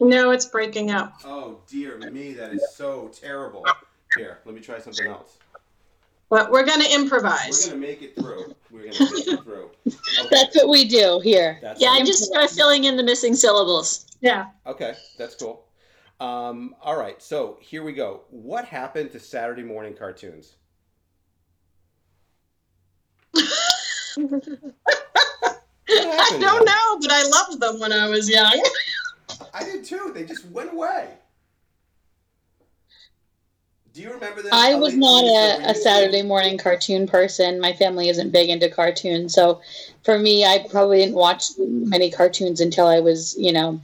No, 0.01 0.31
it's 0.31 0.47
breaking 0.47 0.91
up. 0.91 1.15
Oh 1.25 1.61
dear 1.67 1.99
me, 1.99 2.35
that 2.35 2.53
is 2.53 2.75
so 2.75 3.09
terrible. 3.09 3.65
Here, 4.17 4.39
let 4.45 4.55
me 4.55 4.61
try 4.61 4.79
something 4.79 5.07
else. 5.07 5.39
But 6.29 6.51
we're 6.51 6.65
going 6.65 6.81
to 6.81 6.93
improvise. 6.95 7.67
We're 7.67 7.75
gonna 7.75 7.87
make 7.87 8.03
it 8.03 8.17
through. 8.17 8.55
We're 8.71 8.91
gonna 8.91 9.13
make 9.13 9.29
it 9.29 9.43
through. 9.43 9.71
Okay. 10.19 10.29
That's 10.31 10.57
what 10.57 10.69
we 10.69 10.87
do 10.89 11.21
here. 11.23 11.59
That's 11.63 11.81
Yeah, 11.81 11.89
all. 11.89 12.01
I 12.01 12.05
just 12.05 12.25
start 12.25 12.51
filling 12.51 12.85
in 12.85 12.97
the 12.97 13.03
missing 13.03 13.35
syllables. 13.35 14.07
Yeah. 14.21 14.47
Okay, 14.67 14.95
that's 15.19 15.35
cool. 15.37 15.67
Um, 16.21 16.75
all 16.83 16.99
right, 16.99 17.21
so 17.23 17.59
here 17.61 17.83
we 17.85 17.93
go. 17.93 18.23
What 18.31 18.65
happened 18.65 19.13
to 19.13 19.21
Saturday 19.21 19.63
morning 19.63 19.95
cartoons? 19.95 20.57
I 23.37 24.19
don't 24.19 26.41
them? 26.41 26.41
know, 26.41 26.99
but 27.01 27.13
I 27.13 27.23
loved 27.29 27.61
them 27.61 27.79
when 27.79 27.93
I 27.93 28.09
was 28.09 28.29
young. 28.29 28.61
I 29.55 29.63
did 29.65 29.85
too. 29.85 30.11
They 30.15 30.25
just 30.25 30.47
went 30.47 30.73
away. 30.73 31.11
Do 33.97 34.03
you 34.03 34.13
remember 34.13 34.43
that? 34.43 34.53
I 34.53 34.75
was 34.75 34.95
not 34.95 35.25
a, 35.25 35.71
a 35.71 35.75
Saturday 35.75 36.21
morning 36.21 36.59
cartoon 36.59 37.07
person. 37.07 37.59
My 37.59 37.73
family 37.73 38.11
isn't 38.11 38.31
big 38.31 38.51
into 38.51 38.69
cartoons. 38.69 39.33
So 39.33 39.63
for 40.05 40.19
me, 40.19 40.45
I 40.45 40.67
probably 40.69 40.99
didn't 40.99 41.15
watch 41.15 41.53
many 41.57 42.11
cartoons 42.11 42.61
until 42.61 42.89
I 42.89 43.01
was, 43.01 43.35
you 43.39 43.53
know, 43.53 43.81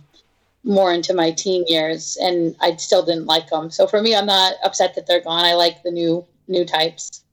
more 0.64 0.92
into 0.92 1.14
my 1.14 1.30
teen 1.30 1.64
years. 1.66 2.18
And 2.20 2.54
I 2.60 2.76
still 2.76 3.02
didn't 3.02 3.24
like 3.24 3.48
them. 3.48 3.70
So 3.70 3.86
for 3.86 4.02
me, 4.02 4.14
I'm 4.14 4.26
not 4.26 4.56
upset 4.62 4.94
that 4.96 5.06
they're 5.06 5.22
gone. 5.22 5.46
I 5.46 5.54
like 5.54 5.82
the 5.82 5.90
new 5.90 6.26
new 6.46 6.66
types. 6.66 7.24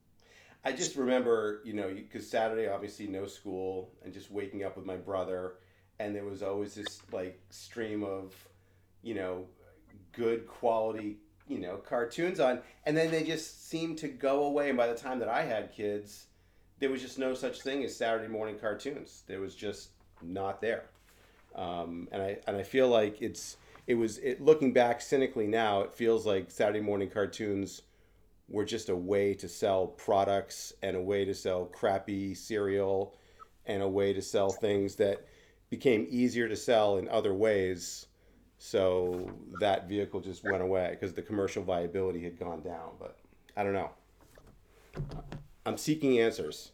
I 0.64 0.72
just 0.72 0.96
remember, 0.96 1.60
you 1.64 1.74
know, 1.74 1.88
because 1.88 2.26
Saturday, 2.26 2.66
obviously, 2.66 3.06
no 3.08 3.26
school, 3.26 3.90
and 4.02 4.14
just 4.14 4.30
waking 4.30 4.64
up 4.64 4.78
with 4.78 4.86
my 4.86 4.96
brother, 4.96 5.56
and 5.98 6.16
there 6.16 6.24
was 6.24 6.42
always 6.42 6.74
this 6.74 7.02
like 7.12 7.38
stream 7.50 8.02
of, 8.02 8.34
you 9.02 9.14
know, 9.14 9.44
good 10.12 10.46
quality, 10.46 11.18
you 11.50 11.58
know, 11.58 11.76
cartoons 11.76 12.38
on, 12.38 12.60
and 12.86 12.96
then 12.96 13.10
they 13.10 13.24
just 13.24 13.68
seemed 13.68 13.98
to 13.98 14.08
go 14.08 14.44
away. 14.44 14.68
And 14.68 14.78
by 14.78 14.86
the 14.86 14.94
time 14.94 15.18
that 15.18 15.28
I 15.28 15.42
had 15.42 15.74
kids, 15.74 16.26
there 16.78 16.90
was 16.90 17.02
just 17.02 17.18
no 17.18 17.34
such 17.34 17.60
thing 17.60 17.82
as 17.84 17.94
Saturday 17.94 18.28
morning 18.28 18.56
cartoons. 18.58 19.24
There 19.26 19.40
was 19.40 19.54
just 19.54 19.90
not 20.22 20.60
there, 20.60 20.84
um, 21.56 22.08
and 22.12 22.22
I 22.22 22.38
and 22.46 22.56
I 22.56 22.62
feel 22.62 22.88
like 22.88 23.20
it's 23.20 23.56
it 23.86 23.94
was 23.94 24.18
it 24.18 24.40
looking 24.40 24.72
back 24.72 25.00
cynically 25.00 25.48
now, 25.48 25.80
it 25.80 25.92
feels 25.92 26.24
like 26.24 26.50
Saturday 26.50 26.80
morning 26.80 27.10
cartoons 27.10 27.82
were 28.48 28.64
just 28.64 28.88
a 28.88 28.96
way 28.96 29.34
to 29.34 29.48
sell 29.48 29.86
products 29.86 30.72
and 30.82 30.96
a 30.96 31.00
way 31.00 31.24
to 31.24 31.34
sell 31.34 31.66
crappy 31.66 32.34
cereal 32.34 33.14
and 33.66 33.82
a 33.82 33.88
way 33.88 34.12
to 34.12 34.22
sell 34.22 34.50
things 34.50 34.96
that 34.96 35.26
became 35.70 36.06
easier 36.10 36.48
to 36.48 36.56
sell 36.56 36.98
in 36.98 37.08
other 37.08 37.32
ways. 37.34 38.06
So 38.62 39.30
that 39.58 39.88
vehicle 39.88 40.20
just 40.20 40.44
went 40.44 40.62
away 40.62 40.90
because 40.90 41.14
the 41.14 41.22
commercial 41.22 41.64
viability 41.64 42.22
had 42.22 42.38
gone 42.38 42.60
down. 42.60 42.90
But 43.00 43.16
I 43.56 43.64
don't 43.64 43.72
know. 43.72 43.90
I'm 45.64 45.78
seeking 45.78 46.18
answers. 46.18 46.72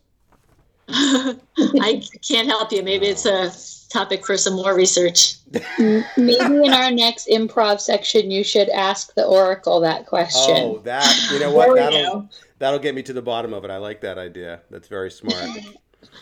I 0.89 2.03
can't 2.29 2.49
help 2.49 2.73
you. 2.73 2.83
Maybe 2.83 3.07
it's 3.07 3.25
a 3.25 3.53
topic 3.89 4.27
for 4.27 4.37
some 4.37 4.55
more 4.55 4.75
research. 4.75 5.37
Maybe 5.79 6.05
in 6.17 6.73
our 6.73 6.91
next 6.91 7.29
improv 7.29 7.81
section, 7.81 8.33
you 8.33 8.43
should 8.43 8.69
ask 8.71 9.15
the 9.15 9.25
Oracle 9.25 9.79
that 9.81 10.07
question. 10.07 10.57
Oh, 10.57 10.79
that 10.81 11.31
you 11.31 11.39
know 11.39 11.53
what? 11.53 11.77
That'll, 11.77 12.21
go. 12.21 12.29
that'll 12.59 12.81
get 12.81 12.97
me 12.97 13.03
to 13.05 13.13
the 13.13 13.23
bottom 13.23 13.55
of 13.55 13.65
it. 13.65 13.71
I 13.71 13.77
like 13.77 14.01
that 14.01 14.19
idea. 14.19 14.61
That's 14.71 14.89
very 14.89 15.13
smart. 15.13 15.51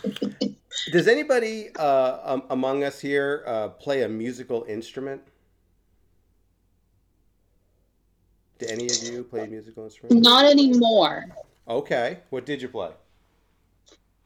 Does 0.91 1.07
anybody 1.07 1.75
uh, 1.75 2.19
um, 2.23 2.43
among 2.51 2.83
us 2.83 2.99
here 2.99 3.43
uh, 3.47 3.69
play 3.69 4.03
a 4.03 4.07
musical 4.07 4.63
instrument? 4.69 5.21
Do 8.59 8.65
any 8.69 8.85
of 8.85 9.03
you 9.03 9.23
play 9.23 9.47
musical 9.47 9.83
instrument? 9.85 10.21
Not 10.21 10.45
anymore. 10.45 11.25
Okay. 11.67 12.19
What 12.29 12.45
did 12.45 12.61
you 12.61 12.69
play? 12.69 12.91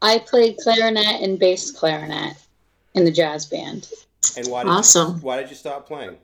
I 0.01 0.19
played 0.19 0.57
clarinet 0.57 1.21
and 1.21 1.39
bass 1.39 1.71
clarinet 1.71 2.35
in 2.93 3.05
the 3.05 3.11
jazz 3.11 3.45
band. 3.45 3.89
And 4.37 4.47
why 4.47 4.63
did 4.63 4.69
Awesome. 4.69 5.15
you, 5.15 5.21
why 5.21 5.39
did 5.39 5.49
you 5.49 5.55
stop 5.55 5.87
playing? 5.87 6.17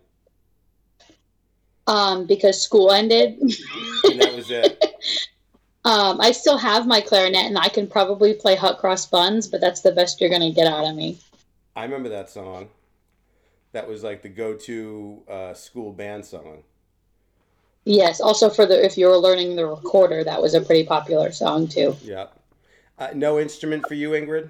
Um, 1.87 2.25
because 2.25 2.61
school 2.61 2.91
ended. 2.91 3.39
And 3.39 4.21
that 4.21 4.33
was 4.35 4.49
it. 4.49 4.83
Um, 5.85 6.19
I 6.19 6.31
still 6.31 6.57
have 6.57 6.87
my 6.87 6.99
clarinet 6.99 7.45
and 7.45 7.59
I 7.59 7.69
can 7.69 7.85
probably 7.85 8.33
play 8.33 8.55
hot 8.55 8.79
cross 8.79 9.05
buns, 9.05 9.45
but 9.47 9.61
that's 9.61 9.81
the 9.81 9.91
best 9.91 10.19
you're 10.19 10.31
gonna 10.31 10.51
get 10.51 10.65
out 10.65 10.83
of 10.83 10.95
me. 10.95 11.19
I 11.75 11.83
remember 11.83 12.09
that 12.09 12.27
song. 12.27 12.69
That 13.71 13.87
was 13.87 14.03
like 14.03 14.23
the 14.23 14.29
go-to 14.29 15.21
uh, 15.29 15.53
school 15.53 15.93
band 15.93 16.25
song. 16.25 16.63
Yes. 17.85 18.19
Also, 18.19 18.49
for 18.49 18.65
the 18.65 18.83
if 18.83 18.97
you 18.97 19.07
were 19.07 19.17
learning 19.17 19.55
the 19.55 19.65
recorder, 19.65 20.23
that 20.23 20.41
was 20.41 20.53
a 20.55 20.61
pretty 20.61 20.83
popular 20.83 21.31
song 21.31 21.67
too. 21.67 21.95
Yeah. 22.03 22.27
Uh, 22.97 23.09
no 23.13 23.39
instrument 23.39 23.87
for 23.87 23.93
you, 23.93 24.11
Ingrid. 24.11 24.49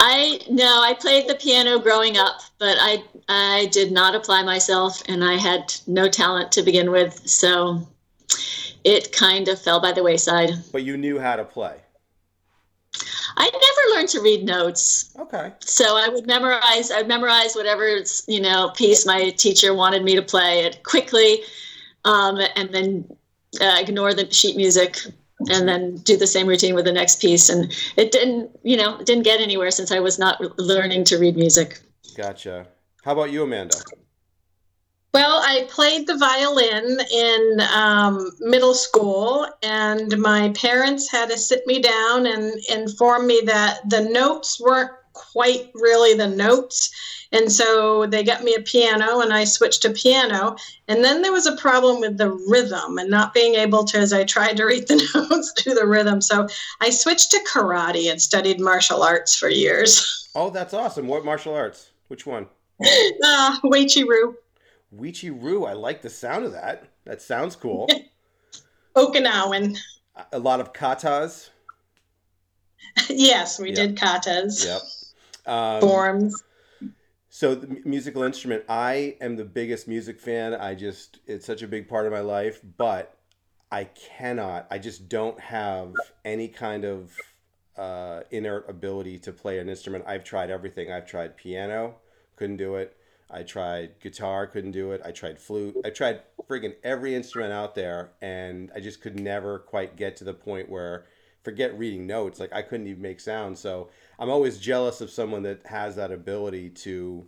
I 0.00 0.40
no, 0.50 0.80
I 0.82 0.94
played 0.94 1.28
the 1.28 1.34
piano 1.34 1.78
growing 1.78 2.16
up, 2.16 2.40
but 2.58 2.76
I 2.80 3.02
I 3.28 3.66
did 3.72 3.92
not 3.92 4.14
apply 4.14 4.42
myself, 4.42 5.02
and 5.08 5.24
I 5.24 5.34
had 5.36 5.74
no 5.86 6.08
talent 6.08 6.52
to 6.52 6.62
begin 6.62 6.90
with, 6.90 7.20
so 7.28 7.86
it 8.84 9.12
kind 9.12 9.48
of 9.48 9.60
fell 9.60 9.80
by 9.80 9.92
the 9.92 10.02
wayside. 10.02 10.50
But 10.72 10.82
you 10.84 10.96
knew 10.96 11.18
how 11.18 11.36
to 11.36 11.44
play. 11.44 11.76
I 13.36 13.44
never 13.44 13.96
learned 13.96 14.08
to 14.10 14.20
read 14.20 14.44
notes, 14.44 15.14
Okay. 15.18 15.52
so 15.60 15.96
I 15.96 16.08
would 16.08 16.26
memorize. 16.26 16.90
I'd 16.90 17.08
memorize 17.08 17.54
whatever 17.54 18.02
you 18.26 18.40
know 18.40 18.70
piece 18.74 19.06
my 19.06 19.30
teacher 19.30 19.72
wanted 19.74 20.02
me 20.04 20.14
to 20.16 20.22
play 20.22 20.64
it 20.64 20.82
quickly, 20.82 21.42
um, 22.04 22.40
and 22.56 22.72
then 22.74 23.16
uh, 23.60 23.76
ignore 23.78 24.14
the 24.14 24.30
sheet 24.32 24.56
music, 24.56 24.98
and 25.50 25.68
then 25.68 25.96
do 25.98 26.16
the 26.16 26.26
same 26.26 26.46
routine 26.46 26.74
with 26.74 26.84
the 26.84 26.92
next 26.92 27.20
piece. 27.20 27.48
And 27.48 27.72
it 27.96 28.12
didn't, 28.12 28.50
you 28.62 28.76
know, 28.76 28.98
it 28.98 29.06
didn't 29.06 29.24
get 29.24 29.40
anywhere 29.40 29.70
since 29.70 29.90
I 29.90 30.00
was 30.00 30.18
not 30.18 30.40
learning 30.58 31.04
to 31.04 31.18
read 31.18 31.36
music. 31.36 31.80
Gotcha. 32.16 32.66
How 33.04 33.12
about 33.12 33.32
you, 33.32 33.42
Amanda? 33.42 33.76
Well, 35.12 35.42
I 35.44 35.66
played 35.68 36.06
the 36.06 36.16
violin 36.16 36.98
in 37.12 37.60
um, 37.74 38.30
middle 38.40 38.72
school, 38.72 39.46
and 39.62 40.16
my 40.18 40.50
parents 40.50 41.10
had 41.10 41.28
to 41.28 41.36
sit 41.36 41.66
me 41.66 41.82
down 41.82 42.24
and 42.24 42.54
inform 42.70 43.26
me 43.26 43.42
that 43.44 43.90
the 43.90 44.00
notes 44.00 44.58
weren't 44.58 44.92
quite 45.12 45.70
really 45.74 46.14
the 46.14 46.28
notes. 46.28 46.90
And 47.32 47.50
so 47.50 48.06
they 48.06 48.22
got 48.22 48.44
me 48.44 48.54
a 48.54 48.60
piano, 48.60 49.20
and 49.20 49.32
I 49.32 49.44
switched 49.44 49.82
to 49.82 49.90
piano. 49.90 50.56
And 50.88 51.02
then 51.02 51.22
there 51.22 51.32
was 51.32 51.46
a 51.46 51.56
problem 51.56 52.00
with 52.00 52.18
the 52.18 52.30
rhythm 52.48 52.98
and 52.98 53.08
not 53.08 53.32
being 53.32 53.54
able 53.54 53.84
to, 53.84 53.98
as 53.98 54.12
I 54.12 54.24
tried 54.24 54.56
to 54.58 54.64
read 54.64 54.86
the 54.88 54.96
notes, 55.30 55.52
do 55.62 55.74
the 55.74 55.86
rhythm. 55.86 56.20
So 56.20 56.46
I 56.80 56.90
switched 56.90 57.30
to 57.30 57.40
karate 57.50 58.10
and 58.10 58.20
studied 58.20 58.60
martial 58.60 59.02
arts 59.02 59.34
for 59.36 59.48
years. 59.48 60.18
Oh, 60.34 60.48
that's 60.48 60.72
awesome. 60.72 61.08
What 61.08 61.26
martial 61.26 61.54
arts? 61.54 61.90
Which 62.08 62.24
one? 62.24 62.46
ah, 63.22 63.60
Wei 63.64 63.84
Chi 63.86 64.00
Ru. 64.00 64.34
Uechi-Ryu. 64.96 65.64
I 65.64 65.72
like 65.74 66.02
the 66.02 66.10
sound 66.10 66.44
of 66.44 66.52
that. 66.52 66.84
That 67.04 67.20
sounds 67.22 67.56
cool. 67.56 67.86
Okinawan. 68.96 69.76
a 70.32 70.38
lot 70.38 70.60
of 70.60 70.72
katas. 70.72 71.50
yes, 73.08 73.58
we 73.58 73.72
did 73.72 73.96
katas. 73.96 74.64
Yep. 74.64 74.80
Um, 75.46 75.80
Forms. 75.80 76.42
So 77.28 77.54
the 77.54 77.80
musical 77.86 78.24
instrument, 78.24 78.64
I 78.68 79.16
am 79.20 79.36
the 79.36 79.44
biggest 79.44 79.88
music 79.88 80.20
fan. 80.20 80.54
I 80.54 80.74
just 80.74 81.20
it's 81.26 81.46
such 81.46 81.62
a 81.62 81.66
big 81.66 81.88
part 81.88 82.06
of 82.06 82.12
my 82.12 82.20
life, 82.20 82.60
but 82.76 83.16
I 83.70 83.84
cannot. 83.84 84.66
I 84.70 84.78
just 84.78 85.08
don't 85.08 85.40
have 85.40 85.94
any 86.26 86.48
kind 86.48 86.84
of 86.84 87.10
uh, 87.76 88.20
inert 88.30 88.68
ability 88.68 89.18
to 89.20 89.32
play 89.32 89.58
an 89.60 89.70
instrument. 89.70 90.04
I've 90.06 90.24
tried 90.24 90.50
everything. 90.50 90.92
I've 90.92 91.06
tried 91.06 91.38
piano, 91.38 91.96
couldn't 92.36 92.58
do 92.58 92.74
it. 92.76 92.96
I 93.30 93.44
tried 93.44 93.98
guitar, 93.98 94.46
couldn't 94.46 94.72
do 94.72 94.92
it. 94.92 95.00
I 95.02 95.10
tried 95.10 95.40
flute. 95.40 95.74
I 95.86 95.88
tried 95.88 96.20
friggin' 96.46 96.74
every 96.84 97.14
instrument 97.14 97.50
out 97.50 97.74
there, 97.74 98.12
and 98.20 98.70
I 98.74 98.80
just 98.80 99.00
could 99.00 99.18
never 99.18 99.58
quite 99.58 99.96
get 99.96 100.16
to 100.18 100.24
the 100.24 100.34
point 100.34 100.68
where 100.68 101.06
forget 101.42 101.76
reading 101.78 102.06
notes. 102.06 102.38
Like 102.38 102.52
I 102.52 102.62
couldn't 102.62 102.86
even 102.86 103.02
make 103.02 103.20
sound. 103.20 103.56
So 103.58 103.88
I'm 104.22 104.30
always 104.30 104.58
jealous 104.58 105.00
of 105.00 105.10
someone 105.10 105.42
that 105.42 105.66
has 105.66 105.96
that 105.96 106.12
ability 106.12 106.70
to 106.70 107.26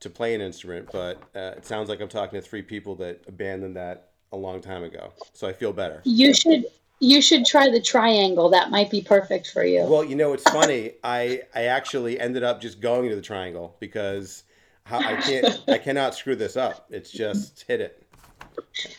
to 0.00 0.08
play 0.08 0.34
an 0.34 0.40
instrument. 0.40 0.88
But 0.90 1.22
uh, 1.36 1.52
it 1.58 1.66
sounds 1.66 1.90
like 1.90 2.00
I'm 2.00 2.08
talking 2.08 2.40
to 2.40 2.46
three 2.46 2.62
people 2.62 2.94
that 2.96 3.20
abandoned 3.28 3.76
that 3.76 4.08
a 4.32 4.36
long 4.36 4.62
time 4.62 4.84
ago. 4.84 5.12
So 5.34 5.46
I 5.46 5.52
feel 5.52 5.74
better. 5.74 6.00
You 6.04 6.32
should 6.32 6.64
you 6.98 7.20
should 7.20 7.44
try 7.44 7.68
the 7.68 7.80
triangle. 7.80 8.48
That 8.48 8.70
might 8.70 8.90
be 8.90 9.02
perfect 9.02 9.50
for 9.50 9.64
you. 9.64 9.84
Well, 9.84 10.02
you 10.02 10.16
know, 10.16 10.32
it's 10.32 10.50
funny. 10.50 10.92
I 11.04 11.42
I 11.54 11.64
actually 11.64 12.18
ended 12.18 12.42
up 12.42 12.58
just 12.58 12.80
going 12.80 13.10
to 13.10 13.16
the 13.16 13.22
triangle 13.22 13.76
because 13.78 14.44
I 14.86 15.16
can't 15.16 15.62
I 15.68 15.76
cannot 15.76 16.14
screw 16.14 16.36
this 16.36 16.56
up. 16.56 16.86
It's 16.88 17.10
just 17.10 17.66
hit 17.68 17.82
it, 17.82 18.03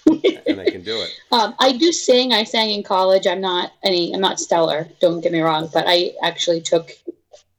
and 0.08 0.60
I 0.62 0.66
can 0.66 0.84
do 0.84 1.02
it. 1.02 1.12
Um, 1.32 1.56
I 1.60 1.74
do 1.78 1.92
sing. 1.92 2.34
I 2.34 2.44
sang 2.44 2.70
in 2.70 2.84
college. 2.84 3.28
I'm 3.28 3.42
not 3.42 3.72
any. 3.84 4.14
I'm 4.14 4.22
not 4.22 4.40
stellar. 4.40 4.88
Don't 5.00 5.22
get 5.22 5.32
me 5.32 5.42
wrong, 5.42 5.70
but 5.74 5.86
I 5.88 6.14
actually 6.24 6.62
took 6.62 6.92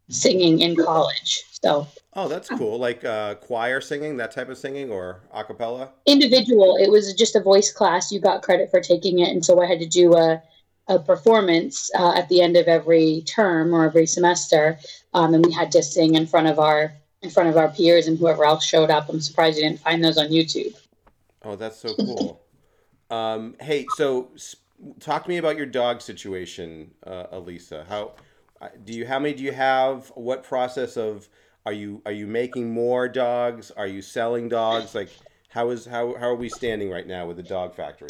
singing 0.09 0.61
in 0.61 0.76
college. 0.76 1.45
So 1.62 1.87
Oh, 2.19 2.29
that's 2.29 2.49
cool. 2.49 2.79
Like 2.79 3.05
uh, 3.05 3.35
choir 3.35 3.83
singing, 3.83 4.17
that 4.17 4.33
type 4.33 4.49
of 4.49 4.57
singing, 4.57 4.91
or 4.91 5.21
a 5.35 5.45
cappella. 5.45 5.91
individual, 6.07 6.79
it 6.81 6.91
was 6.91 7.12
just 7.12 7.37
a 7.37 7.41
voice 7.41 7.71
class. 7.71 8.11
You 8.11 8.21
got 8.21 8.43
credit 8.43 8.71
for 8.71 8.81
taking 8.81 9.19
it, 9.19 9.29
and 9.29 9.45
so 9.45 9.61
I 9.61 9.67
had 9.67 9.81
to 9.81 9.87
do 9.87 10.15
a 10.15 10.43
a 10.88 10.99
performance 10.99 11.91
uh, 11.99 12.15
at 12.17 12.29
the 12.29 12.41
end 12.41 12.57
of 12.57 12.69
every 12.69 13.23
term 13.26 13.75
or 13.75 13.85
every 13.85 14.07
semester, 14.07 14.79
um, 15.12 15.35
and 15.35 15.45
we 15.45 15.53
had 15.53 15.71
to 15.73 15.83
sing 15.83 16.15
in 16.15 16.26
front 16.26 16.47
of 16.47 16.59
our 16.59 16.95
in 17.21 17.29
front 17.29 17.50
of 17.50 17.59
our 17.59 17.69
peers 17.69 18.07
and 18.07 18.19
whoever 18.19 18.47
else 18.47 18.65
showed 18.65 18.88
up. 18.88 19.11
I'm 19.11 19.21
surprised 19.21 19.59
you 19.59 19.65
didn't 19.65 19.81
find 19.81 20.03
those 20.03 20.17
on 20.17 20.29
YouTube. 20.29 20.75
Oh, 21.47 21.55
that's 21.55 21.79
so 21.79 21.95
cool. 21.95 22.43
um, 23.11 23.55
hey, 23.61 23.87
so 23.95 24.31
talk 24.99 25.23
to 25.23 25.29
me 25.29 25.37
about 25.37 25.57
your 25.57 25.67
dog 25.67 26.00
situation, 26.00 26.91
uh, 27.07 27.26
Elisa. 27.31 27.87
How 27.88 28.15
uh, 28.61 28.69
do 28.85 28.93
you? 28.93 29.07
How 29.07 29.21
many 29.21 29.33
do 29.33 29.45
you 29.45 29.53
have? 29.53 30.09
What 30.17 30.43
process 30.43 30.97
of 30.97 31.29
are 31.65 31.73
you 31.73 32.03
are 32.05 32.12
you 32.12 32.26
making 32.26 32.73
more 32.73 33.09
dogs? 33.09 33.71
Are 33.71 33.87
you 33.87 34.03
selling 34.03 34.49
dogs? 34.49 34.95
Like 34.95 35.11
how 35.49 35.71
is 35.71 35.87
how 35.87 36.17
how 36.19 36.26
are 36.26 36.35
we 36.35 36.49
standing 36.49 36.91
right 36.91 37.07
now 37.07 37.26
with 37.26 37.37
the 37.37 37.45
dog 37.45 37.76
factory? 37.76 38.09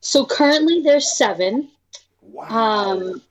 So 0.00 0.24
currently 0.24 0.80
there's 0.80 1.14
seven. 1.14 1.70
Wow! 2.22 2.92
Um, 2.92 3.22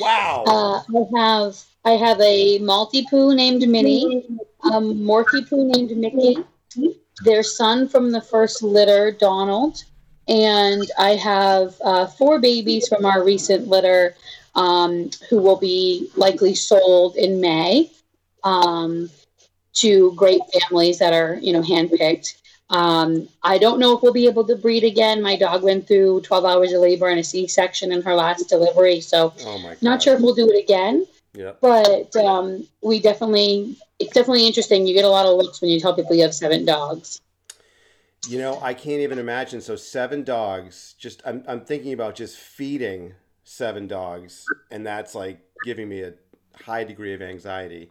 wow! 0.00 0.44
Uh, 0.46 0.80
I 0.96 1.18
have 1.18 1.62
I 1.84 1.90
have 1.92 2.18
a 2.22 2.60
Maltipoo 2.60 3.36
named 3.36 3.68
Minnie, 3.68 4.24
a 4.64 4.80
Morky 4.80 5.46
Poo 5.46 5.68
named 5.68 5.94
Mickey, 5.98 6.38
their 7.22 7.42
son 7.42 7.88
from 7.88 8.10
the 8.10 8.20
first 8.20 8.62
litter, 8.62 9.12
Donald, 9.12 9.84
and 10.26 10.90
I 10.98 11.10
have 11.10 11.74
uh, 11.84 12.06
four 12.06 12.40
babies 12.40 12.88
from 12.88 13.04
our 13.04 13.22
recent 13.22 13.68
litter 13.68 14.14
um, 14.54 15.10
who 15.28 15.38
will 15.38 15.58
be 15.58 16.10
likely 16.16 16.54
sold 16.54 17.16
in 17.16 17.40
May 17.40 17.90
um, 18.42 19.10
to 19.74 20.12
great 20.14 20.40
families 20.52 20.98
that 20.98 21.12
are 21.12 21.38
you 21.40 21.52
know 21.52 21.62
handpicked. 21.62 22.40
Um, 22.70 23.28
I 23.42 23.58
don't 23.58 23.78
know 23.78 23.94
if 23.94 24.02
we'll 24.02 24.12
be 24.12 24.26
able 24.26 24.46
to 24.46 24.56
breed 24.56 24.84
again. 24.84 25.22
My 25.22 25.36
dog 25.36 25.62
went 25.62 25.86
through 25.86 26.22
12 26.22 26.44
hours 26.44 26.72
of 26.72 26.80
labor 26.80 27.08
and 27.08 27.20
a 27.20 27.24
C-section 27.24 27.92
in 27.92 28.00
her 28.02 28.14
last 28.14 28.48
delivery, 28.48 29.00
so 29.00 29.34
oh 29.40 29.74
not 29.82 30.02
sure 30.02 30.14
if 30.14 30.20
we'll 30.20 30.34
do 30.34 30.50
it 30.50 30.62
again, 30.62 31.06
Yep. 31.34 31.60
but 31.60 32.14
um, 32.16 32.66
we 32.80 33.00
definitely, 33.00 33.76
it's 33.98 34.12
definitely 34.12 34.46
interesting. 34.46 34.86
You 34.86 34.94
get 34.94 35.04
a 35.04 35.08
lot 35.08 35.26
of 35.26 35.36
looks 35.36 35.60
when 35.60 35.70
you 35.70 35.80
tell 35.80 35.94
people 35.94 36.14
you 36.14 36.22
have 36.22 36.34
seven 36.34 36.64
dogs. 36.64 37.20
You 38.28 38.38
know, 38.38 38.58
I 38.62 38.72
can't 38.72 39.00
even 39.00 39.18
imagine. 39.18 39.60
So 39.60 39.76
seven 39.76 40.24
dogs. 40.24 40.94
Just 40.98 41.22
I'm 41.26 41.44
I'm 41.46 41.60
thinking 41.60 41.92
about 41.92 42.14
just 42.14 42.38
feeding 42.38 43.14
seven 43.42 43.86
dogs, 43.86 44.46
and 44.70 44.86
that's 44.86 45.14
like 45.14 45.40
giving 45.62 45.88
me 45.88 46.02
a 46.02 46.14
high 46.56 46.84
degree 46.84 47.12
of 47.12 47.20
anxiety. 47.20 47.90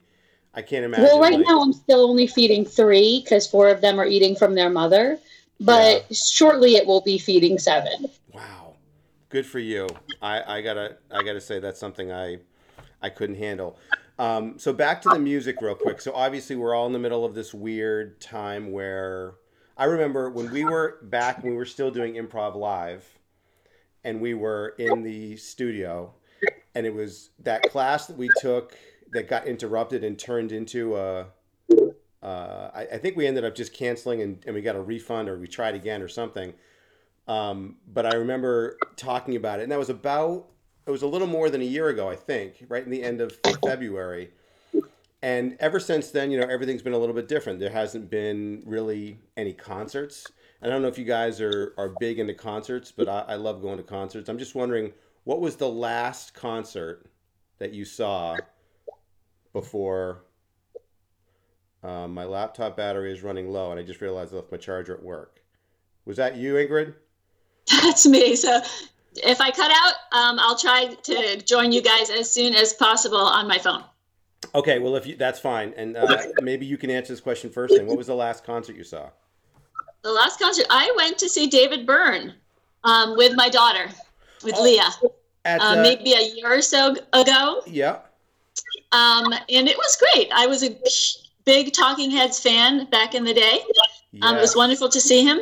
I 0.56 0.62
can't 0.62 0.86
imagine. 0.86 1.06
well, 1.06 1.20
right 1.20 1.34
like- 1.34 1.46
now 1.46 1.62
I'm 1.62 1.74
still 1.74 2.10
only 2.10 2.28
feeding 2.28 2.66
three 2.66 3.22
because 3.24 3.48
four 3.48 3.70
of 3.70 3.82
them 3.82 4.00
are 4.00 4.06
eating 4.06 4.36
from 4.36 4.56
their 4.56 4.70
mother, 4.70 5.20
but 5.60 6.06
shortly 6.16 6.76
it 6.76 6.88
will 6.88 7.02
be 7.02 7.18
feeding 7.18 7.58
seven. 7.58 8.10
Wow, 8.34 8.76
good 9.30 9.46
for 9.46 9.60
you. 9.60 9.88
I, 10.22 10.58
I 10.58 10.62
gotta 10.62 10.98
I 11.12 11.24
gotta 11.24 11.42
say 11.42 11.60
that's 11.60 11.80
something 11.80 12.12
I 12.12 12.40
I 13.04 13.10
couldn't 13.10 13.36
handle. 13.36 13.78
Um, 14.18 14.58
so 14.58 14.74
back 14.74 15.02
to 15.04 15.10
the 15.10 15.20
music 15.20 15.62
real 15.62 15.76
quick. 15.76 16.00
So 16.02 16.14
obviously 16.14 16.56
we're 16.56 16.74
all 16.74 16.88
in 16.88 16.94
the 16.94 17.00
middle 17.00 17.26
of 17.26 17.36
this 17.36 17.54
weird 17.54 18.22
time 18.22 18.72
where 18.72 19.36
I 19.76 19.86
remember 19.86 20.30
when 20.30 20.52
we 20.52 20.64
were 20.64 21.00
back 21.04 21.44
we 21.44 21.52
were 21.52 21.66
still 21.66 21.90
doing 21.92 22.14
improv 22.14 22.56
live, 22.56 23.08
and 24.04 24.22
we 24.22 24.34
were 24.34 24.76
in 24.78 25.04
the 25.04 25.36
studio, 25.38 26.14
and 26.76 26.86
it 26.86 26.94
was 26.94 27.32
that 27.40 27.64
class 27.64 28.08
that 28.08 28.18
we 28.18 28.30
took 28.40 28.78
that 29.14 29.28
got 29.28 29.48
interrupted 29.48 30.04
and 30.04 30.18
turned 30.18 30.52
into 30.52 30.96
a. 30.96 31.28
Uh, 32.22 32.72
I, 32.74 32.88
I 32.94 32.98
think 33.00 33.18
we 33.18 33.28
ended 33.28 33.44
up 33.44 33.54
just 33.54 33.74
canceling 33.74 34.22
and, 34.22 34.42
and 34.46 34.56
we 34.56 34.62
got 34.62 34.78
a 34.78 34.82
refund 34.82 35.28
or 35.28 35.38
we 35.38 35.46
tried 35.46 35.76
again 35.76 36.02
or 36.02 36.08
something. 36.08 36.54
Um, 37.28 37.76
but 37.86 38.06
I 38.06 38.16
remember 38.16 38.78
talking 38.96 39.36
about 39.36 39.60
it, 39.60 39.64
and 39.64 39.72
that 39.72 39.80
was 39.80 39.90
about 39.90 40.48
it 40.86 40.92
was 40.92 41.02
a 41.02 41.08
little 41.08 41.28
more 41.28 41.50
than 41.50 41.62
a 41.62 41.66
year 41.66 41.90
ago, 41.90 42.10
I 42.10 42.16
think, 42.16 42.66
right 42.68 42.84
in 42.84 42.92
the 42.92 43.04
end 43.04 43.22
of 43.22 43.38
February. 43.64 44.32
And 45.22 45.56
ever 45.62 45.80
since 45.80 46.12
then, 46.12 46.32
you 46.32 46.40
know, 46.40 46.46
everything's 46.48 46.82
been 46.82 46.94
a 46.94 46.98
little 46.98 47.16
bit 47.16 47.30
different. 47.30 47.60
There 47.60 47.70
hasn't 47.70 48.10
been 48.10 48.62
really 48.66 49.20
any 49.38 49.54
concerts. 49.54 50.28
I 50.62 50.68
don't 50.68 50.82
know 50.82 50.90
if 50.90 50.98
you 50.98 51.06
guys 51.06 51.40
are, 51.40 51.74
are 51.78 51.90
big 52.00 52.20
into 52.20 52.34
concerts, 52.34 52.92
but 52.92 53.08
I, 53.08 53.20
I 53.30 53.36
love 53.36 53.62
going 53.62 53.78
to 53.78 53.84
concerts. 53.84 54.28
I'm 54.28 54.38
just 54.38 54.54
wondering, 54.54 54.92
what 55.24 55.40
was 55.40 55.56
the 55.56 55.70
last 55.70 56.34
concert 56.34 57.10
that 57.60 57.74
you 57.74 57.86
saw 57.86 58.36
before 59.54 60.24
um, 61.84 62.14
my 62.14 62.26
laptop 62.26 62.76
battery 62.76 63.14
is 63.14 63.24
running 63.24 63.50
low 63.50 63.72
and 63.72 63.80
I 63.80 63.84
just 63.84 64.02
realized 64.02 64.34
I 64.34 64.38
left 64.38 64.52
my 64.52 64.58
charger 64.58 64.94
at 64.94 65.04
work? 65.04 65.42
Was 66.06 66.18
that 66.18 66.36
you, 66.36 66.56
Ingrid? 66.56 66.96
That's 67.82 68.06
me. 68.06 68.36
So 68.36 68.62
if 69.16 69.42
I 69.42 69.52
cut 69.52 69.72
out, 69.72 69.94
um, 70.18 70.40
I'll 70.40 70.58
try 70.58 70.94
to 71.04 71.42
join 71.44 71.72
you 71.72 71.82
guys 71.82 72.10
as 72.10 72.32
soon 72.32 72.56
as 72.56 72.74
possible 72.74 73.18
on 73.18 73.48
my 73.48 73.58
phone. 73.58 73.84
Okay, 74.56 74.80
well, 74.80 74.96
if 74.96 75.08
you, 75.08 75.16
that's 75.16 75.40
fine, 75.40 75.74
and 75.78 75.96
uh, 75.98 76.18
maybe 76.42 76.66
you 76.66 76.78
can 76.78 76.90
answer 76.90 77.14
this 77.14 77.22
question 77.22 77.50
first. 77.50 77.76
Thing, 77.76 77.88
what 77.88 77.98
was 77.98 78.08
the 78.08 78.16
last 78.16 78.44
concert 78.44 78.76
you 78.76 78.84
saw? 78.84 79.10
The 80.04 80.12
last 80.12 80.40
concert, 80.40 80.66
I 80.70 80.94
went 80.98 81.18
to 81.20 81.30
see 81.30 81.48
David 81.48 81.86
Byrne 81.88 82.34
um, 82.84 83.16
with 83.16 83.34
my 83.36 83.50
daughter, 83.50 83.90
with 84.44 84.56
Oh, 84.58 84.64
Leah, 84.64 84.90
At 85.46 85.62
uh, 85.62 85.64
uh, 85.64 85.82
maybe 85.82 86.14
a 86.14 86.36
year 86.36 86.54
or 86.58 86.62
so 86.62 86.96
ago. 87.14 87.64
yeah, 87.66 88.00
Um, 88.92 89.34
and 89.50 89.68
it 89.68 89.78
was 89.78 89.98
great. 90.14 90.30
I 90.34 90.46
was 90.46 90.64
a 90.64 90.78
big 91.46 91.74
Talking 91.74 92.12
Heads 92.12 92.40
fan 92.40 92.86
back 92.92 93.16
in 93.16 93.24
the 93.24 93.34
day. 93.34 93.60
Um, 94.22 94.38
it 94.38 94.42
was 94.42 94.56
wonderful 94.56 94.90
to 94.90 95.02
see 95.02 95.24
him. 95.24 95.40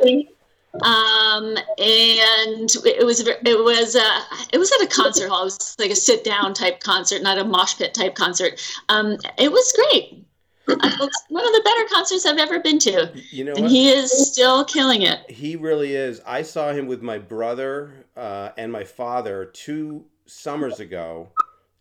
Um, 0.80 1.56
and 1.78 2.70
it 2.86 3.04
was 3.04 3.20
it 3.20 3.64
was 3.64 3.94
uh, 3.94 4.20
it 4.52 4.58
was 4.58 4.72
at 4.72 4.82
a 4.82 4.86
concert 4.86 5.28
hall. 5.28 5.42
It 5.42 5.44
was 5.44 5.76
like 5.78 5.90
a 5.90 5.96
sit 5.96 6.24
down 6.24 6.54
type 6.54 6.80
concert, 6.80 7.22
not 7.22 7.38
a 7.38 7.44
mosh 7.44 7.76
pit 7.76 7.92
type 7.92 8.14
concert. 8.14 8.58
Um, 8.88 9.18
it 9.38 9.52
was 9.52 9.72
great. 9.72 10.24
Uh, 10.68 11.08
one 11.28 11.44
of 11.44 11.52
the 11.52 11.60
better 11.64 11.84
concerts 11.92 12.24
I've 12.24 12.38
ever 12.38 12.60
been 12.60 12.78
to, 12.80 13.12
You 13.30 13.44
know 13.44 13.52
and 13.52 13.62
what? 13.62 13.70
he 13.70 13.90
is 13.90 14.32
still 14.32 14.64
killing 14.64 15.02
it. 15.02 15.28
He 15.30 15.56
really 15.56 15.94
is. 15.94 16.22
I 16.24 16.42
saw 16.42 16.72
him 16.72 16.86
with 16.86 17.02
my 17.02 17.18
brother 17.18 18.06
uh, 18.16 18.50
and 18.56 18.72
my 18.72 18.84
father 18.84 19.44
two 19.44 20.04
summers 20.26 20.80
ago 20.80 21.28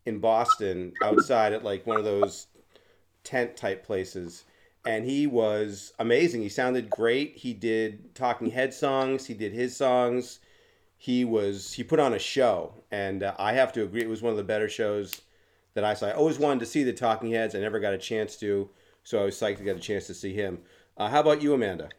in 0.05 0.19
Boston, 0.19 0.93
outside 1.03 1.53
at 1.53 1.63
like 1.63 1.85
one 1.85 1.97
of 1.97 2.03
those 2.03 2.47
tent 3.23 3.55
type 3.55 3.85
places. 3.85 4.43
And 4.85 5.05
he 5.05 5.27
was 5.27 5.93
amazing. 5.99 6.41
He 6.41 6.49
sounded 6.49 6.89
great. 6.89 7.37
He 7.37 7.53
did 7.53 8.15
Talking 8.15 8.49
Head 8.49 8.73
songs. 8.73 9.25
He 9.25 9.33
did 9.33 9.53
his 9.53 9.75
songs. 9.75 10.39
He 10.97 11.25
was 11.25 11.73
he 11.73 11.83
put 11.83 11.99
on 11.99 12.13
a 12.13 12.19
show, 12.19 12.73
and 12.91 13.23
uh, 13.23 13.33
I 13.39 13.53
have 13.53 13.73
to 13.73 13.83
agree, 13.83 14.01
it 14.01 14.09
was 14.09 14.21
one 14.21 14.31
of 14.31 14.37
the 14.37 14.43
better 14.43 14.69
shows 14.69 15.21
that 15.73 15.83
I 15.83 15.95
saw. 15.95 16.07
I 16.07 16.13
always 16.13 16.37
wanted 16.37 16.59
to 16.59 16.65
see 16.67 16.83
the 16.83 16.93
Talking 16.93 17.31
Heads. 17.31 17.55
I 17.55 17.59
never 17.59 17.79
got 17.79 17.93
a 17.93 17.97
chance 17.97 18.35
to, 18.37 18.69
so 19.03 19.19
I 19.19 19.25
was 19.25 19.35
psyched 19.35 19.57
to 19.57 19.63
get 19.63 19.75
a 19.75 19.79
chance 19.79 20.05
to 20.07 20.13
see 20.13 20.33
him. 20.33 20.59
Uh, 20.97 21.09
how 21.09 21.21
about 21.21 21.41
you, 21.41 21.53
Amanda? 21.53 21.89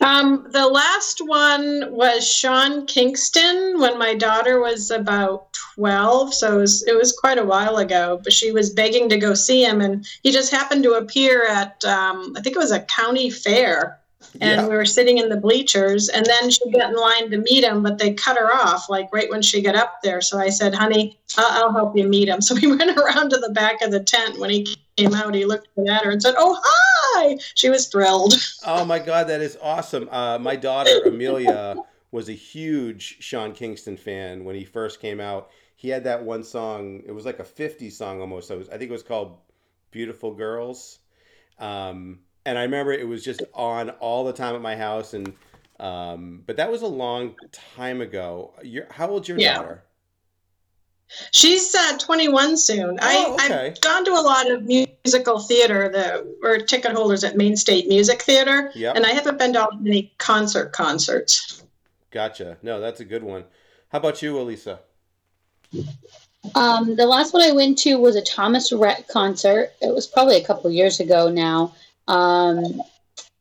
Um, 0.00 0.46
the 0.50 0.66
last 0.66 1.20
one 1.24 1.86
was 1.90 2.26
Sean 2.26 2.86
Kingston 2.86 3.80
when 3.80 3.98
my 3.98 4.14
daughter 4.14 4.60
was 4.60 4.90
about 4.90 5.52
12. 5.74 6.34
So 6.34 6.56
it 6.56 6.60
was, 6.60 6.82
it 6.86 6.96
was 6.96 7.12
quite 7.12 7.38
a 7.38 7.44
while 7.44 7.78
ago, 7.78 8.20
but 8.22 8.32
she 8.32 8.52
was 8.52 8.70
begging 8.70 9.08
to 9.08 9.18
go 9.18 9.34
see 9.34 9.64
him. 9.64 9.80
And 9.80 10.06
he 10.22 10.30
just 10.30 10.52
happened 10.52 10.84
to 10.84 10.92
appear 10.92 11.46
at, 11.46 11.84
um, 11.84 12.34
I 12.36 12.40
think 12.40 12.54
it 12.54 12.60
was 12.60 12.70
a 12.72 12.80
county 12.80 13.28
fair. 13.30 13.98
And 14.40 14.60
Yeah. 14.62 14.68
we 14.68 14.74
were 14.76 14.84
sitting 14.84 15.18
in 15.18 15.28
the 15.30 15.36
bleachers. 15.36 16.08
And 16.08 16.24
then 16.26 16.50
she 16.50 16.70
got 16.70 16.90
in 16.90 16.96
line 16.96 17.30
to 17.30 17.38
meet 17.38 17.64
him, 17.64 17.82
but 17.82 17.98
they 17.98 18.12
cut 18.14 18.36
her 18.36 18.52
off 18.54 18.88
like 18.88 19.08
right 19.12 19.30
when 19.30 19.42
she 19.42 19.62
got 19.62 19.74
up 19.74 20.02
there. 20.02 20.20
So 20.20 20.38
I 20.38 20.50
said, 20.50 20.74
honey, 20.74 21.18
I'll, 21.36 21.64
I'll 21.64 21.72
help 21.72 21.96
you 21.96 22.06
meet 22.08 22.28
him. 22.28 22.40
So 22.48 22.54
we 22.54 22.68
went 22.68 22.96
around 22.96 23.30
to 23.30 23.38
the 23.38 23.50
back 23.50 23.82
of 23.82 23.90
the 23.90 24.00
tent. 24.00 24.38
When 24.38 24.50
he 24.50 24.76
came 24.98 25.14
out, 25.14 25.34
he 25.34 25.44
looked 25.44 25.68
at 25.88 26.04
her 26.04 26.10
and 26.10 26.20
said, 26.22 26.34
Oh, 26.36 26.58
hi. 26.62 27.38
She 27.54 27.70
was 27.70 27.86
thrilled. 27.88 28.34
Oh 28.66 28.84
my 28.84 28.98
God, 28.98 29.28
that 29.28 29.40
is 29.40 29.56
awesome. 29.62 30.08
Uh, 30.10 30.38
my 30.38 30.56
daughter 30.56 31.02
Amelia 31.04 31.80
was 32.10 32.28
a 32.28 32.32
huge 32.32 33.18
Sean 33.20 33.52
Kingston 33.52 33.96
fan 33.96 34.44
when 34.44 34.56
he 34.56 34.64
first 34.64 35.00
came 35.00 35.20
out. 35.20 35.50
He 35.76 35.88
had 35.88 36.04
that 36.04 36.24
one 36.24 36.42
song. 36.42 37.02
It 37.06 37.12
was 37.12 37.24
like 37.24 37.38
a 37.38 37.44
'50s 37.44 37.92
song 37.92 38.20
almost. 38.20 38.50
It 38.50 38.58
was, 38.58 38.68
I 38.68 38.72
think 38.72 38.90
it 38.90 38.92
was 38.92 39.02
called 39.04 39.38
"Beautiful 39.92 40.34
Girls," 40.34 40.98
um, 41.58 42.20
and 42.44 42.58
I 42.58 42.62
remember 42.62 42.92
it 42.92 43.06
was 43.06 43.24
just 43.24 43.44
on 43.54 43.90
all 43.90 44.24
the 44.24 44.32
time 44.32 44.56
at 44.56 44.60
my 44.62 44.76
house. 44.76 45.14
And 45.14 45.34
um, 45.78 46.42
but 46.46 46.56
that 46.56 46.70
was 46.70 46.82
a 46.82 46.88
long 46.88 47.36
time 47.52 48.00
ago. 48.00 48.54
You're, 48.62 48.86
how 48.90 49.08
old's 49.08 49.28
your 49.28 49.38
Yeah. 49.38 49.54
daughter? 49.54 49.84
She's 51.32 51.74
uh, 51.74 51.98
21 51.98 52.56
soon. 52.56 52.98
Oh, 53.00 53.36
I, 53.38 53.44
okay. 53.44 53.66
I've 53.68 53.80
gone 53.80 54.04
to 54.04 54.12
a 54.12 54.20
lot 54.20 54.50
of 54.50 54.64
musical 54.64 55.40
theater. 55.40 55.88
The 55.88 56.36
we're 56.42 56.58
ticket 56.58 56.92
holders 56.92 57.24
at 57.24 57.36
Maine 57.36 57.56
State 57.56 57.88
Music 57.88 58.22
Theater, 58.22 58.70
Yep. 58.74 58.96
and 58.96 59.06
I 59.06 59.10
haven't 59.10 59.38
been 59.38 59.54
to 59.54 59.62
all 59.62 59.76
many 59.78 60.12
concert 60.18 60.72
concerts. 60.72 61.62
Gotcha. 62.10 62.56
No, 62.62 62.80
that's 62.80 63.00
a 63.00 63.04
good 63.04 63.22
one. 63.22 63.44
How 63.90 63.98
about 63.98 64.22
you, 64.22 64.38
Elisa? 64.38 64.80
Um, 66.54 66.96
the 66.96 67.06
last 67.06 67.32
one 67.34 67.42
I 67.42 67.52
went 67.52 67.78
to 67.78 67.96
was 67.96 68.16
a 68.16 68.22
Thomas 68.22 68.72
Rhett 68.72 69.08
concert. 69.08 69.72
It 69.82 69.94
was 69.94 70.06
probably 70.06 70.36
a 70.36 70.44
couple 70.44 70.70
years 70.70 71.00
ago 71.00 71.30
now. 71.30 71.74
Um, 72.06 72.80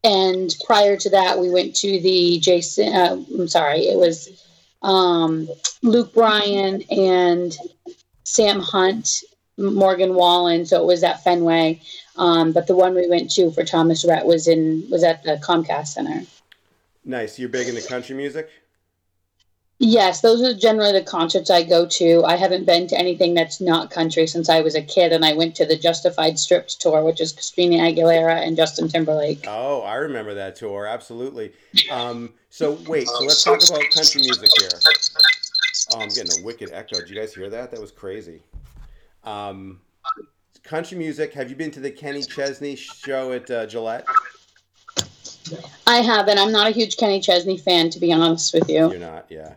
and 0.03 0.55
prior 0.65 0.97
to 0.97 1.09
that, 1.11 1.39
we 1.39 1.49
went 1.49 1.75
to 1.77 1.99
the 1.99 2.39
Jason. 2.39 2.93
Uh, 2.93 3.23
I'm 3.39 3.47
sorry, 3.47 3.79
it 3.87 3.97
was 3.97 4.43
um, 4.81 5.47
Luke 5.81 6.13
Bryan 6.13 6.83
and 6.91 7.55
Sam 8.23 8.59
Hunt, 8.59 9.23
Morgan 9.57 10.13
Wallen. 10.13 10.65
So 10.65 10.81
it 10.81 10.85
was 10.85 11.03
at 11.03 11.23
Fenway. 11.23 11.81
Um, 12.15 12.51
but 12.51 12.67
the 12.67 12.75
one 12.75 12.95
we 12.95 13.07
went 13.07 13.31
to 13.31 13.51
for 13.51 13.63
Thomas 13.63 14.03
Rhett 14.05 14.25
was 14.25 14.47
in 14.47 14.87
was 14.89 15.03
at 15.03 15.23
the 15.23 15.39
Comcast 15.43 15.87
Center. 15.87 16.23
Nice. 17.05 17.39
You're 17.39 17.49
big 17.49 17.67
into 17.67 17.87
country 17.87 18.15
music. 18.15 18.49
Yes, 19.79 20.21
those 20.21 20.41
are 20.41 20.55
generally 20.55 20.91
the 20.91 21.03
concerts 21.03 21.51
I 21.51 21.61
go 21.61 21.85
to. 21.85 22.23
I 22.23 22.35
haven't 22.35 22.65
been 22.65 22.87
to 22.87 22.97
anything 22.97 23.35
that's 23.35 23.61
not 23.61 23.91
country 23.91 24.25
since 24.25 24.49
I 24.49 24.61
was 24.61 24.73
a 24.73 24.81
kid, 24.81 25.13
and 25.13 25.23
I 25.23 25.33
went 25.33 25.55
to 25.57 25.65
the 25.67 25.77
Justified 25.77 26.39
Stripped 26.39 26.81
tour, 26.81 27.03
which 27.03 27.21
is 27.21 27.31
Christina 27.31 27.77
Aguilera 27.77 28.35
and 28.45 28.57
Justin 28.57 28.87
Timberlake. 28.87 29.45
Oh, 29.47 29.81
I 29.81 29.95
remember 29.95 30.33
that 30.33 30.55
tour. 30.55 30.87
Absolutely. 30.87 31.51
Um, 31.91 32.33
so 32.49 32.79
wait, 32.87 33.07
so 33.07 33.19
let's 33.19 33.43
talk 33.43 33.59
about 33.69 33.83
country 33.93 34.21
music 34.21 34.49
here. 34.57 34.69
Oh, 35.93 35.99
I'm 35.99 36.09
getting 36.09 36.41
a 36.41 36.43
wicked 36.43 36.71
echo. 36.73 36.97
Did 36.97 37.11
you 37.11 37.15
guys 37.15 37.35
hear 37.35 37.49
that? 37.51 37.69
That 37.69 37.79
was 37.79 37.91
crazy. 37.91 38.41
Um, 39.23 39.81
country 40.63 40.97
music. 40.97 41.33
Have 41.35 41.51
you 41.51 41.55
been 41.55 41.71
to 41.71 41.79
the 41.79 41.91
Kenny 41.91 42.23
Chesney 42.23 42.75
show 42.75 43.31
at 43.31 43.51
uh, 43.51 43.67
Gillette? 43.67 44.07
I 45.85 45.97
haven't. 45.97 46.39
I'm 46.39 46.51
not 46.51 46.65
a 46.65 46.71
huge 46.71 46.97
Kenny 46.97 47.21
Chesney 47.21 47.57
fan, 47.57 47.91
to 47.91 47.99
be 47.99 48.11
honest 48.11 48.55
with 48.55 48.67
you. 48.69 48.89
You're 48.89 48.99
not, 48.99 49.27
yeah. 49.29 49.53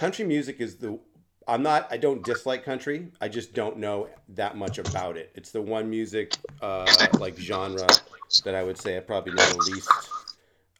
Country 0.00 0.24
music 0.24 0.62
is 0.62 0.76
the. 0.76 0.98
I'm 1.46 1.62
not. 1.62 1.86
I 1.90 1.98
don't 1.98 2.24
dislike 2.24 2.64
country. 2.64 3.08
I 3.20 3.28
just 3.28 3.52
don't 3.52 3.76
know 3.76 4.08
that 4.30 4.56
much 4.56 4.78
about 4.78 5.18
it. 5.18 5.30
It's 5.34 5.50
the 5.50 5.60
one 5.60 5.90
music 5.90 6.34
uh, 6.62 6.90
like 7.18 7.36
genre 7.36 7.86
that 8.46 8.54
I 8.54 8.62
would 8.62 8.78
say 8.78 8.96
I 8.96 9.00
probably 9.00 9.34
know 9.34 9.44
the 9.44 9.70
least 9.70 9.90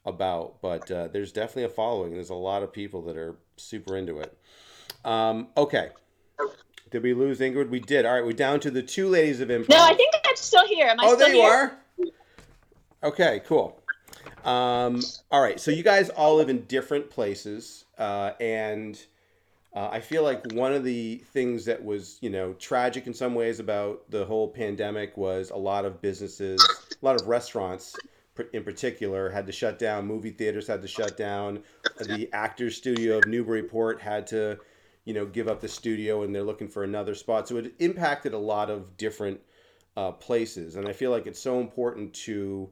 about. 0.07 0.59
But 0.59 0.89
uh, 0.89 1.09
there's 1.09 1.31
definitely 1.31 1.65
a 1.65 1.69
following. 1.69 2.13
There's 2.13 2.31
a 2.31 2.33
lot 2.33 2.63
of 2.63 2.73
people 2.73 3.03
that 3.03 3.15
are 3.15 3.35
super 3.57 3.95
into 3.95 4.19
it. 4.21 4.35
Um, 5.05 5.49
okay. 5.55 5.89
Did 6.89 7.03
we 7.03 7.13
lose 7.13 7.41
Ingrid? 7.41 7.69
We 7.69 7.79
did. 7.79 8.07
All 8.07 8.15
right. 8.15 8.25
We're 8.25 8.31
down 8.33 8.59
to 8.61 8.71
the 8.71 8.81
two 8.81 9.07
ladies 9.07 9.39
of 9.39 9.49
improv. 9.49 9.69
No, 9.69 9.83
I 9.83 9.93
think 9.93 10.15
I'm 10.25 10.35
still 10.35 10.65
here. 10.65 10.87
Am 10.87 10.99
I 10.99 11.03
Oh, 11.03 11.13
still 11.15 11.27
there 11.27 11.35
you 11.35 11.41
here? 11.43 11.77
are. 13.03 13.07
Okay, 13.09 13.41
cool. 13.45 13.79
Um, 14.43 14.99
all 15.29 15.41
right, 15.41 15.59
so 15.59 15.69
you 15.69 15.83
guys 15.83 16.09
all 16.09 16.37
live 16.37 16.49
in 16.49 16.65
different 16.65 17.11
places, 17.11 17.85
uh, 17.99 18.31
and 18.39 18.99
uh, 19.73 19.89
I 19.91 20.01
feel 20.01 20.23
like 20.23 20.51
one 20.53 20.73
of 20.73 20.83
the 20.83 21.23
things 21.33 21.65
that 21.65 21.83
was, 21.83 22.17
you 22.21 22.29
know, 22.29 22.53
tragic 22.53 23.07
in 23.07 23.13
some 23.13 23.35
ways 23.35 23.59
about 23.59 24.09
the 24.09 24.25
whole 24.25 24.49
pandemic 24.49 25.15
was 25.15 25.49
a 25.49 25.55
lot 25.55 25.85
of 25.85 26.01
businesses, 26.01 26.61
a 27.01 27.05
lot 27.05 27.19
of 27.19 27.27
restaurants 27.27 27.95
in 28.53 28.63
particular, 28.63 29.29
had 29.29 29.45
to 29.45 29.51
shut 29.51 29.79
down. 29.79 30.05
Movie 30.05 30.31
theaters 30.31 30.67
had 30.67 30.81
to 30.81 30.87
shut 30.87 31.17
down. 31.17 31.63
The 31.99 32.29
Actors 32.33 32.75
Studio 32.75 33.19
of 33.19 33.27
Newburyport 33.27 34.01
had 34.01 34.27
to, 34.27 34.57
you 35.05 35.13
know, 35.13 35.25
give 35.25 35.47
up 35.47 35.61
the 35.61 35.67
studio, 35.67 36.23
and 36.23 36.33
they're 36.33 36.43
looking 36.43 36.67
for 36.67 36.83
another 36.83 37.15
spot. 37.15 37.47
So 37.47 37.57
it 37.57 37.73
impacted 37.79 38.33
a 38.33 38.37
lot 38.37 38.69
of 38.69 38.97
different 38.97 39.39
uh, 39.95 40.11
places, 40.11 40.75
and 40.75 40.87
I 40.87 40.93
feel 40.93 41.11
like 41.11 41.27
it's 41.27 41.41
so 41.41 41.59
important 41.59 42.13
to 42.13 42.69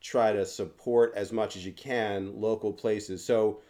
try 0.00 0.32
to 0.32 0.44
support 0.44 1.12
as 1.14 1.32
much 1.32 1.56
as 1.56 1.64
you 1.64 1.72
can 1.72 2.40
local 2.40 2.72
places. 2.72 3.24
So, 3.24 3.60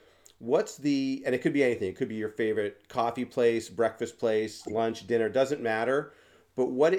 what's 0.42 0.76
the 0.76 1.22
and 1.24 1.34
it 1.34 1.38
could 1.38 1.52
be 1.52 1.62
anything. 1.62 1.88
It 1.88 1.96
could 1.96 2.08
be 2.08 2.16
your 2.16 2.28
favorite 2.28 2.88
coffee 2.88 3.24
place, 3.24 3.68
breakfast 3.68 4.18
place, 4.18 4.66
lunch, 4.66 5.06
dinner, 5.06 5.28
doesn't 5.28 5.62
matter. 5.62 6.12
But 6.56 6.66
what 6.66 6.94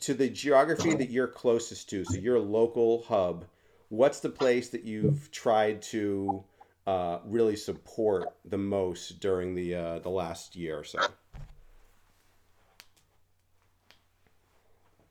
to 0.00 0.14
the 0.14 0.28
geography 0.28 0.94
that 0.94 1.10
you're 1.10 1.28
closest 1.28 1.90
to, 1.90 2.04
so 2.04 2.14
your 2.14 2.40
local 2.40 3.02
hub, 3.02 3.44
what's 3.90 4.20
the 4.20 4.30
place 4.30 4.70
that 4.70 4.82
you've 4.82 5.30
tried 5.30 5.82
to 5.82 6.42
uh, 6.86 7.18
really 7.24 7.54
support 7.54 8.34
the 8.46 8.58
most 8.58 9.20
during 9.20 9.54
the 9.54 9.74
uh, 9.74 9.98
the 10.00 10.10
last 10.10 10.56
year 10.56 10.78
or 10.78 10.84
so? 10.84 10.98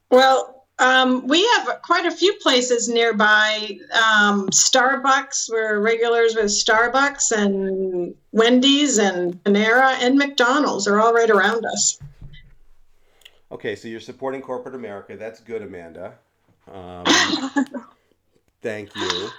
Well, 0.10 0.65
um, 0.80 1.26
we 1.28 1.46
have 1.48 1.82
quite 1.82 2.06
a 2.06 2.12
few 2.12 2.34
places 2.36 2.90
nearby. 2.90 3.80
Um, 3.94 4.50
Starbucks, 4.50 5.50
we're 5.50 5.80
regulars 5.80 6.36
with 6.36 6.46
Starbucks 6.46 7.32
and 7.32 8.14
Wendy's 8.34 8.98
and 8.98 9.42
Panera 9.44 9.96
and 10.02 10.18
McDonald's 10.18 10.88
are 10.88 11.00
all 11.00 11.14
right 11.14 11.30
around 11.30 11.66
us. 11.66 12.00
Okay, 13.52 13.76
so 13.76 13.88
you're 13.88 14.02
supporting 14.02 14.42
corporate 14.42 14.76
America. 14.76 15.16
That's 15.16 15.40
good, 15.40 15.62
Amanda. 15.62 16.16
Um, 16.70 17.06
thank 18.62 18.94
you. 18.96 19.30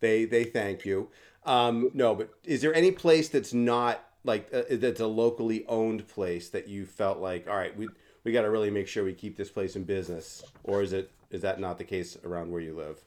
They 0.00 0.26
they 0.26 0.44
thank 0.44 0.84
you. 0.84 1.08
Um, 1.44 1.90
no, 1.92 2.14
but 2.14 2.30
is 2.44 2.60
there 2.60 2.74
any 2.74 2.92
place 2.92 3.28
that's 3.28 3.52
not 3.52 4.04
like 4.22 4.48
uh, 4.54 4.62
that's 4.70 5.00
a 5.00 5.06
locally 5.06 5.64
owned 5.66 6.06
place 6.06 6.50
that 6.50 6.68
you 6.68 6.86
felt 6.86 7.18
like, 7.18 7.48
all 7.48 7.56
right, 7.56 7.76
we 7.76 7.88
we 8.24 8.32
got 8.32 8.42
to 8.42 8.50
really 8.50 8.70
make 8.70 8.88
sure 8.88 9.04
we 9.04 9.12
keep 9.12 9.36
this 9.36 9.50
place 9.50 9.76
in 9.76 9.84
business, 9.84 10.42
or 10.64 10.82
is 10.82 10.92
it 10.92 11.10
is 11.30 11.42
that 11.42 11.60
not 11.60 11.78
the 11.78 11.84
case 11.84 12.16
around 12.24 12.50
where 12.50 12.60
you 12.60 12.74
live? 12.74 12.98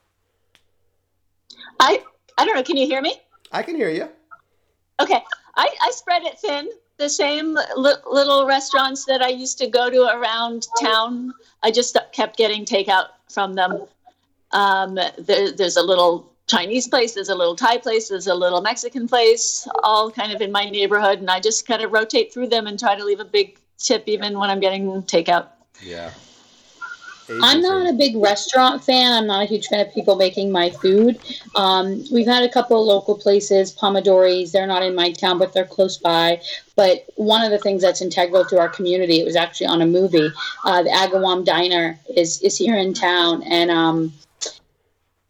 I 1.79 2.03
I 2.37 2.45
don't 2.45 2.55
know. 2.55 2.63
Can 2.63 2.77
you 2.77 2.85
hear 2.85 3.01
me? 3.01 3.15
I 3.51 3.63
can 3.63 3.75
hear 3.75 3.89
you. 3.89 4.09
Okay, 4.99 5.21
I, 5.55 5.69
I 5.81 5.91
spread 5.91 6.23
it 6.23 6.39
thin. 6.39 6.69
The 6.97 7.09
same 7.09 7.53
li- 7.75 7.93
little 8.09 8.47
restaurants 8.47 9.05
that 9.05 9.21
I 9.21 9.29
used 9.29 9.57
to 9.59 9.67
go 9.67 9.89
to 9.89 10.17
around 10.17 10.67
town, 10.81 11.33
I 11.61 11.69
just 11.69 11.95
kept 12.11 12.37
getting 12.37 12.65
takeout 12.65 13.09
from 13.29 13.53
them. 13.53 13.85
Um, 14.51 14.95
there, 14.95 15.51
there's 15.51 15.77
a 15.77 15.83
little 15.83 16.33
Chinese 16.47 16.87
place, 16.87 17.13
there's 17.13 17.29
a 17.29 17.35
little 17.35 17.55
Thai 17.55 17.77
place, 17.77 18.09
there's 18.09 18.25
a 18.25 18.33
little 18.33 18.61
Mexican 18.61 19.07
place, 19.07 19.67
all 19.83 20.09
kind 20.09 20.31
of 20.31 20.41
in 20.41 20.51
my 20.51 20.69
neighborhood, 20.69 21.19
and 21.19 21.29
I 21.29 21.39
just 21.39 21.67
kind 21.67 21.83
of 21.83 21.91
rotate 21.91 22.33
through 22.33 22.47
them 22.47 22.65
and 22.65 22.79
try 22.79 22.95
to 22.95 23.03
leave 23.03 23.19
a 23.19 23.25
big 23.25 23.59
tip 23.77 24.03
even 24.07 24.37
when 24.37 24.49
I'm 24.49 24.59
getting 24.59 25.03
takeout. 25.03 25.47
Yeah. 25.81 26.11
I'm 27.29 27.61
not 27.61 27.89
a 27.89 27.93
big 27.93 28.15
restaurant 28.15 28.83
fan. 28.83 29.11
I'm 29.11 29.27
not 29.27 29.43
a 29.43 29.45
huge 29.45 29.67
fan 29.67 29.85
of 29.85 29.93
people 29.93 30.15
making 30.15 30.51
my 30.51 30.69
food. 30.69 31.19
Um, 31.55 32.03
we've 32.11 32.27
had 32.27 32.43
a 32.43 32.49
couple 32.49 32.79
of 32.79 32.87
local 32.87 33.15
places, 33.15 33.75
Pomodori's. 33.75 34.51
They're 34.51 34.67
not 34.67 34.81
in 34.81 34.95
my 34.95 35.11
town, 35.11 35.37
but 35.37 35.53
they're 35.53 35.65
close 35.65 35.97
by. 35.97 36.41
But 36.75 37.05
one 37.15 37.43
of 37.43 37.51
the 37.51 37.57
things 37.57 37.81
that's 37.81 38.01
integral 38.01 38.45
to 38.45 38.59
our 38.59 38.69
community, 38.69 39.19
it 39.19 39.25
was 39.25 39.35
actually 39.35 39.67
on 39.67 39.81
a 39.81 39.85
movie. 39.85 40.31
Uh, 40.63 40.83
the 40.83 40.89
Agawam 40.89 41.43
Diner 41.43 41.99
is 42.15 42.41
is 42.41 42.57
here 42.57 42.77
in 42.77 42.93
town, 42.93 43.43
and 43.43 43.71
um, 43.71 44.13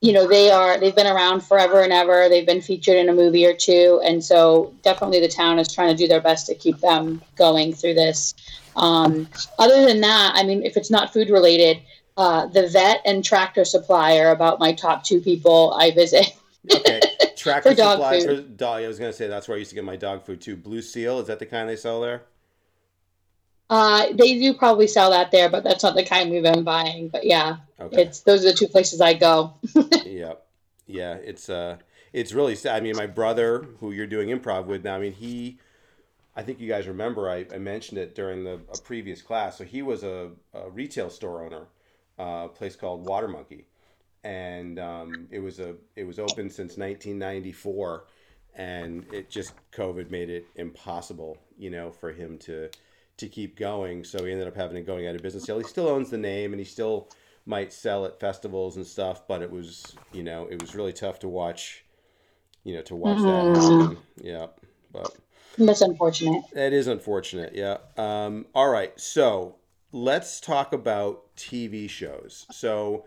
you 0.01 0.13
know 0.13 0.27
they 0.27 0.51
are 0.51 0.79
they've 0.79 0.95
been 0.95 1.07
around 1.07 1.41
forever 1.41 1.81
and 1.81 1.91
ever. 1.91 2.29
They've 2.29 2.45
been 2.45 2.61
featured 2.61 2.97
in 2.97 3.09
a 3.09 3.13
movie 3.13 3.45
or 3.45 3.53
two, 3.53 4.01
and 4.03 4.23
so 4.23 4.73
definitely 4.83 5.19
the 5.19 5.27
town 5.27 5.59
is 5.59 5.73
trying 5.73 5.95
to 5.95 5.95
do 5.95 6.07
their 6.07 6.21
best 6.21 6.45
to 6.47 6.55
keep 6.55 6.79
them 6.79 7.21
going 7.35 7.73
through 7.73 7.95
this. 7.95 8.35
Um, 8.75 9.27
other 9.57 9.85
than 9.85 10.01
that, 10.01 10.33
I 10.35 10.43
mean, 10.43 10.63
if 10.63 10.77
it's 10.77 10.91
not 10.91 11.11
food 11.11 11.29
related, 11.29 11.79
uh, 12.15 12.45
the 12.45 12.67
vet 12.67 13.01
and 13.05 13.23
tractor 13.23 13.65
supply 13.65 14.17
are 14.17 14.31
about 14.31 14.59
my 14.59 14.71
top 14.71 15.03
two 15.03 15.19
people 15.19 15.73
I 15.73 15.91
visit. 15.91 16.27
Okay, 16.71 17.01
tractor 17.35 17.75
supply 17.75 18.23
for 18.23 18.35
dog. 18.41 18.83
I 18.83 18.87
was 18.87 18.99
gonna 18.99 19.13
say 19.13 19.27
that's 19.27 19.47
where 19.47 19.55
I 19.55 19.59
used 19.59 19.71
to 19.71 19.75
get 19.75 19.83
my 19.83 19.95
dog 19.95 20.25
food 20.25 20.41
too. 20.41 20.55
Blue 20.55 20.83
Seal 20.83 21.19
is 21.19 21.27
that 21.27 21.39
the 21.39 21.45
kind 21.47 21.67
they 21.67 21.75
sell 21.75 22.01
there? 22.01 22.23
Uh, 23.69 24.13
they 24.13 24.39
do 24.39 24.53
probably 24.53 24.87
sell 24.87 25.09
that 25.11 25.31
there, 25.31 25.49
but 25.49 25.63
that's 25.63 25.83
not 25.83 25.95
the 25.95 26.05
kind 26.05 26.29
we've 26.29 26.43
been 26.43 26.63
buying. 26.63 27.09
But 27.09 27.25
yeah, 27.25 27.57
Okay. 27.79 28.03
it's 28.03 28.21
those 28.21 28.43
are 28.43 28.49
the 28.49 28.57
two 28.57 28.67
places 28.67 29.01
I 29.01 29.13
go. 29.13 29.53
yeah, 30.05 30.33
yeah. 30.87 31.13
It's 31.13 31.49
uh, 31.49 31.77
it's 32.11 32.33
really 32.33 32.55
sad. 32.55 32.77
I 32.77 32.79
mean, 32.79 32.95
my 32.95 33.05
brother, 33.05 33.67
who 33.79 33.91
you're 33.91 34.07
doing 34.07 34.29
improv 34.29 34.65
with 34.65 34.83
now, 34.83 34.95
I 34.95 34.99
mean, 34.99 35.13
he, 35.13 35.59
I 36.35 36.41
think 36.41 36.59
you 36.59 36.67
guys 36.67 36.87
remember 36.87 37.29
I, 37.29 37.45
I 37.53 37.59
mentioned 37.59 37.99
it 37.99 38.15
during 38.15 38.43
the 38.43 38.59
a 38.73 38.77
previous 38.83 39.21
class. 39.21 39.57
So 39.57 39.63
he 39.63 39.81
was 39.81 40.03
a, 40.03 40.31
a 40.53 40.69
retail 40.69 41.09
store 41.09 41.45
owner, 41.45 41.67
uh, 42.17 42.45
a 42.45 42.49
place 42.49 42.75
called 42.75 43.05
Water 43.05 43.27
Monkey, 43.27 43.67
and 44.23 44.79
um, 44.79 45.27
it 45.29 45.39
was 45.39 45.59
a 45.59 45.75
it 45.95 46.05
was 46.05 46.17
open 46.17 46.49
since 46.49 46.77
1994, 46.77 48.05
and 48.55 49.05
it 49.13 49.29
just 49.29 49.53
COVID 49.71 50.09
made 50.09 50.31
it 50.31 50.47
impossible, 50.55 51.37
you 51.59 51.69
know, 51.69 51.91
for 51.91 52.11
him 52.11 52.39
to 52.39 52.69
to 53.17 53.27
keep 53.27 53.55
going. 53.55 54.03
So 54.03 54.23
he 54.23 54.31
ended 54.31 54.47
up 54.47 54.55
having 54.55 54.77
it 54.77 54.87
going 54.87 55.07
out 55.07 55.15
of 55.15 55.21
business. 55.21 55.45
He 55.45 55.63
still 55.63 55.87
owns 55.87 56.09
the 56.09 56.17
name, 56.17 56.53
and 56.53 56.59
he 56.59 56.65
still 56.65 57.09
might 57.47 57.71
sell 57.71 58.05
at 58.05 58.19
festivals 58.19 58.75
and 58.75 58.85
stuff, 58.85 59.27
but 59.27 59.41
it 59.41 59.49
was, 59.49 59.97
you 60.11 60.21
know, 60.23 60.47
it 60.51 60.59
was 60.59 60.75
really 60.75 60.93
tough 60.93 61.19
to 61.19 61.27
watch, 61.29 61.85
you 62.63 62.75
know, 62.75 62.81
to 62.83 62.95
watch 62.95 63.23
that 63.23 63.45
Mhm. 63.45 63.55
happen. 63.55 63.97
Yeah, 64.21 64.47
but 64.91 65.15
That's 65.57 65.81
unfortunate. 65.81 66.43
that 66.53 66.73
is 66.73 66.87
unfortunate. 66.87 67.55
Yeah. 67.55 67.77
Um, 67.97 68.47
all 68.53 68.69
right, 68.69 68.97
so 68.99 69.55
let's 69.91 70.39
talk 70.41 70.73
about 70.73 71.35
TV 71.35 71.87
shows. 71.89 72.45
So 72.49 73.05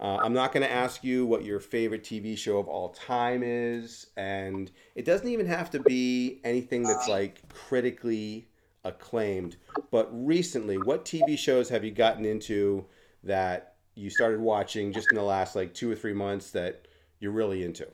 uh, 0.00 0.20
I'm 0.22 0.32
not 0.32 0.52
going 0.52 0.62
to 0.62 0.70
ask 0.72 1.04
you 1.04 1.26
what 1.26 1.44
your 1.44 1.60
favorite 1.60 2.04
TV 2.04 2.36
show 2.36 2.58
of 2.58 2.68
all 2.68 2.90
time 2.90 3.42
is, 3.44 4.06
and 4.16 4.70
it 4.94 5.04
doesn't 5.04 5.28
even 5.28 5.46
have 5.46 5.70
to 5.72 5.80
be 5.80 6.40
anything 6.44 6.86
that's 6.86 7.08
like 7.08 7.48
critically 7.48 8.48
acclaimed. 8.84 9.56
But 9.90 10.08
recently, 10.12 10.78
what 10.78 11.04
TV 11.04 11.36
shows 11.36 11.68
have 11.70 11.84
you 11.84 11.90
gotten 11.90 12.24
into 12.24 12.86
that 13.24 13.69
you 14.00 14.10
started 14.10 14.40
watching 14.40 14.92
just 14.92 15.08
in 15.10 15.16
the 15.16 15.22
last 15.22 15.54
like 15.54 15.74
two 15.74 15.90
or 15.90 15.94
three 15.94 16.14
months 16.14 16.50
that 16.52 16.88
you're 17.20 17.32
really 17.32 17.64
into? 17.64 17.86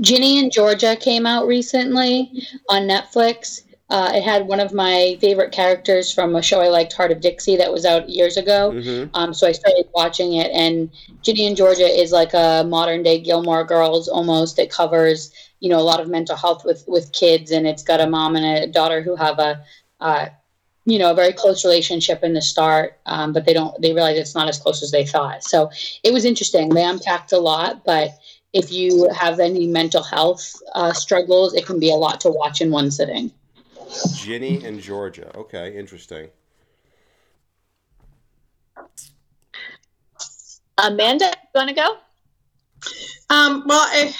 Ginny 0.00 0.38
and 0.38 0.52
Georgia 0.52 0.96
came 0.96 1.26
out 1.26 1.46
recently 1.46 2.46
on 2.68 2.82
Netflix. 2.82 3.62
Uh, 3.90 4.12
it 4.14 4.22
had 4.22 4.46
one 4.46 4.60
of 4.60 4.72
my 4.72 5.16
favorite 5.20 5.52
characters 5.52 6.12
from 6.12 6.34
a 6.34 6.42
show 6.42 6.60
I 6.60 6.68
liked, 6.68 6.92
Hart 6.92 7.12
of 7.12 7.20
Dixie, 7.20 7.56
that 7.56 7.72
was 7.72 7.84
out 7.84 8.08
years 8.08 8.36
ago. 8.36 8.72
Mm-hmm. 8.72 9.14
Um, 9.14 9.34
so 9.34 9.46
I 9.46 9.52
started 9.52 9.86
watching 9.94 10.34
it, 10.34 10.50
and 10.52 10.90
Ginny 11.22 11.46
and 11.46 11.56
Georgia 11.56 11.86
is 11.86 12.10
like 12.10 12.34
a 12.34 12.64
modern 12.66 13.02
day 13.02 13.20
Gilmore 13.20 13.64
Girls 13.64 14.08
almost. 14.08 14.58
It 14.58 14.70
covers 14.70 15.32
you 15.60 15.68
know 15.68 15.78
a 15.78 15.82
lot 15.82 16.00
of 16.00 16.08
mental 16.08 16.36
health 16.36 16.64
with 16.64 16.84
with 16.88 17.12
kids, 17.12 17.50
and 17.50 17.66
it's 17.66 17.82
got 17.82 18.00
a 18.00 18.08
mom 18.08 18.36
and 18.36 18.44
a 18.44 18.66
daughter 18.66 19.02
who 19.02 19.16
have 19.16 19.38
a 19.38 19.62
uh, 20.00 20.26
you 20.84 20.98
know 20.98 21.10
a 21.10 21.14
very 21.14 21.32
close 21.32 21.64
relationship 21.64 22.22
in 22.22 22.34
the 22.34 22.42
start, 22.42 22.98
um, 23.06 23.32
but 23.32 23.44
they 23.44 23.52
don't 23.52 23.80
they 23.80 23.92
realize 23.92 24.18
it's 24.18 24.34
not 24.34 24.48
as 24.48 24.58
close 24.58 24.82
as 24.82 24.90
they 24.90 25.06
thought. 25.06 25.44
So 25.44 25.70
it 26.02 26.12
was 26.12 26.24
interesting. 26.24 26.68
They 26.68 26.84
unpacked 26.84 27.32
a 27.32 27.38
lot, 27.38 27.84
but 27.84 28.10
if 28.52 28.70
you 28.70 29.08
have 29.08 29.40
any 29.40 29.66
mental 29.66 30.02
health 30.02 30.54
uh, 30.74 30.92
struggles, 30.92 31.54
it 31.54 31.66
can 31.66 31.80
be 31.80 31.90
a 31.90 31.96
lot 31.96 32.20
to 32.20 32.30
watch 32.30 32.60
in 32.60 32.70
one 32.70 32.90
sitting. 32.90 33.32
Ginny 34.16 34.64
and 34.64 34.80
Georgia. 34.80 35.36
Okay, 35.36 35.76
interesting. 35.76 36.28
Amanda, 40.78 41.26
you 41.26 41.50
want 41.54 41.68
to 41.68 41.74
go? 41.74 41.96
Um, 43.30 43.64
well, 43.66 43.86
I, 43.88 44.14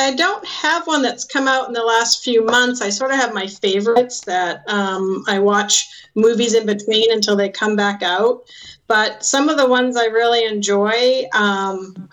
I 0.00 0.14
don't 0.14 0.44
have 0.46 0.86
one 0.86 1.02
that's 1.02 1.24
come 1.24 1.46
out 1.46 1.68
in 1.68 1.74
the 1.74 1.82
last 1.82 2.24
few 2.24 2.44
months. 2.44 2.80
I 2.80 2.88
sort 2.88 3.10
of 3.10 3.18
have 3.18 3.34
my 3.34 3.46
favorites 3.46 4.20
that 4.22 4.62
um, 4.66 5.22
I 5.28 5.38
watch 5.38 5.88
movies 6.14 6.54
in 6.54 6.64
between 6.66 7.12
until 7.12 7.36
they 7.36 7.50
come 7.50 7.76
back 7.76 8.02
out. 8.02 8.42
But 8.86 9.24
some 9.24 9.48
of 9.48 9.56
the 9.58 9.68
ones 9.68 9.96
I 9.96 10.06
really 10.06 10.44
enjoy, 10.46 11.24
um, 11.34 12.08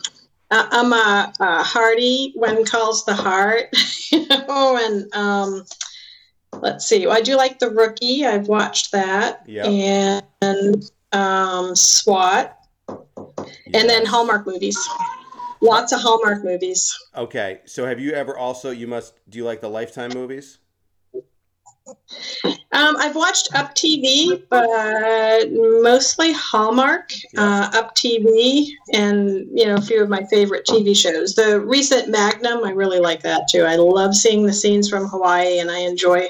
uh, 0.52 0.67
I'm 0.69 0.91
a, 0.93 1.34
a 1.39 1.63
Hearty 1.63 2.34
when 2.36 2.65
calls 2.65 3.06
the 3.06 3.15
heart, 3.15 3.69
you 4.12 4.28
know, 4.28 4.78
and 4.80 5.15
um, 5.15 5.63
let's 6.62 6.86
see, 6.86 7.08
I 7.08 7.21
do 7.21 7.36
like 7.38 7.60
the 7.60 7.69
Rookie. 7.69 8.26
I've 8.26 8.47
watched 8.47 8.91
that, 8.91 9.43
Yeah. 9.47 10.21
and 10.41 10.84
um, 11.13 11.76
SWAT, 11.76 12.56
and 12.89 13.89
then 13.89 14.06
Hallmark 14.06 14.45
movies. 14.45 14.78
Lots 15.62 15.91
of 15.91 16.00
Hallmark 16.02 16.43
movies. 16.43 16.96
Okay, 17.15 17.62
so 17.65 17.86
have 17.86 18.00
you 18.00 18.12
ever 18.12 18.38
also 18.38 18.70
you 18.72 18.88
must 18.88 19.13
do 19.30 19.38
you 19.38 19.46
like 19.46 19.62
the 19.62 19.70
Lifetime 19.70 20.12
movies? 20.13 20.60
Um, 22.74 22.98
I've 22.98 23.15
watched 23.15 23.56
Up 23.56 23.74
TV, 23.74 24.43
but 24.50 24.67
mostly 25.82 26.34
Hallmark, 26.34 27.12
Yeah. 27.34 27.70
uh, 27.74 27.80
Up 27.80 27.96
TV, 27.96 28.67
and 28.93 29.48
you 29.58 29.65
know 29.65 29.76
a 29.76 29.82
few 29.82 30.04
of 30.04 30.10
my 30.10 30.24
favorite 30.26 30.65
TV 30.65 30.96
shows. 30.96 31.34
The 31.36 31.60
recent 31.62 32.10
Magnum, 32.10 32.63
I 32.65 32.72
really 32.72 33.00
like 33.00 33.24
that 33.24 33.48
too. 33.50 33.63
I 33.63 33.78
love 33.78 34.15
seeing 34.15 34.46
the 34.46 34.54
scenes 34.54 34.89
from 34.89 35.08
Hawaii, 35.08 35.60
and 35.60 35.72
I 35.72 35.80
enjoy, 35.80 36.28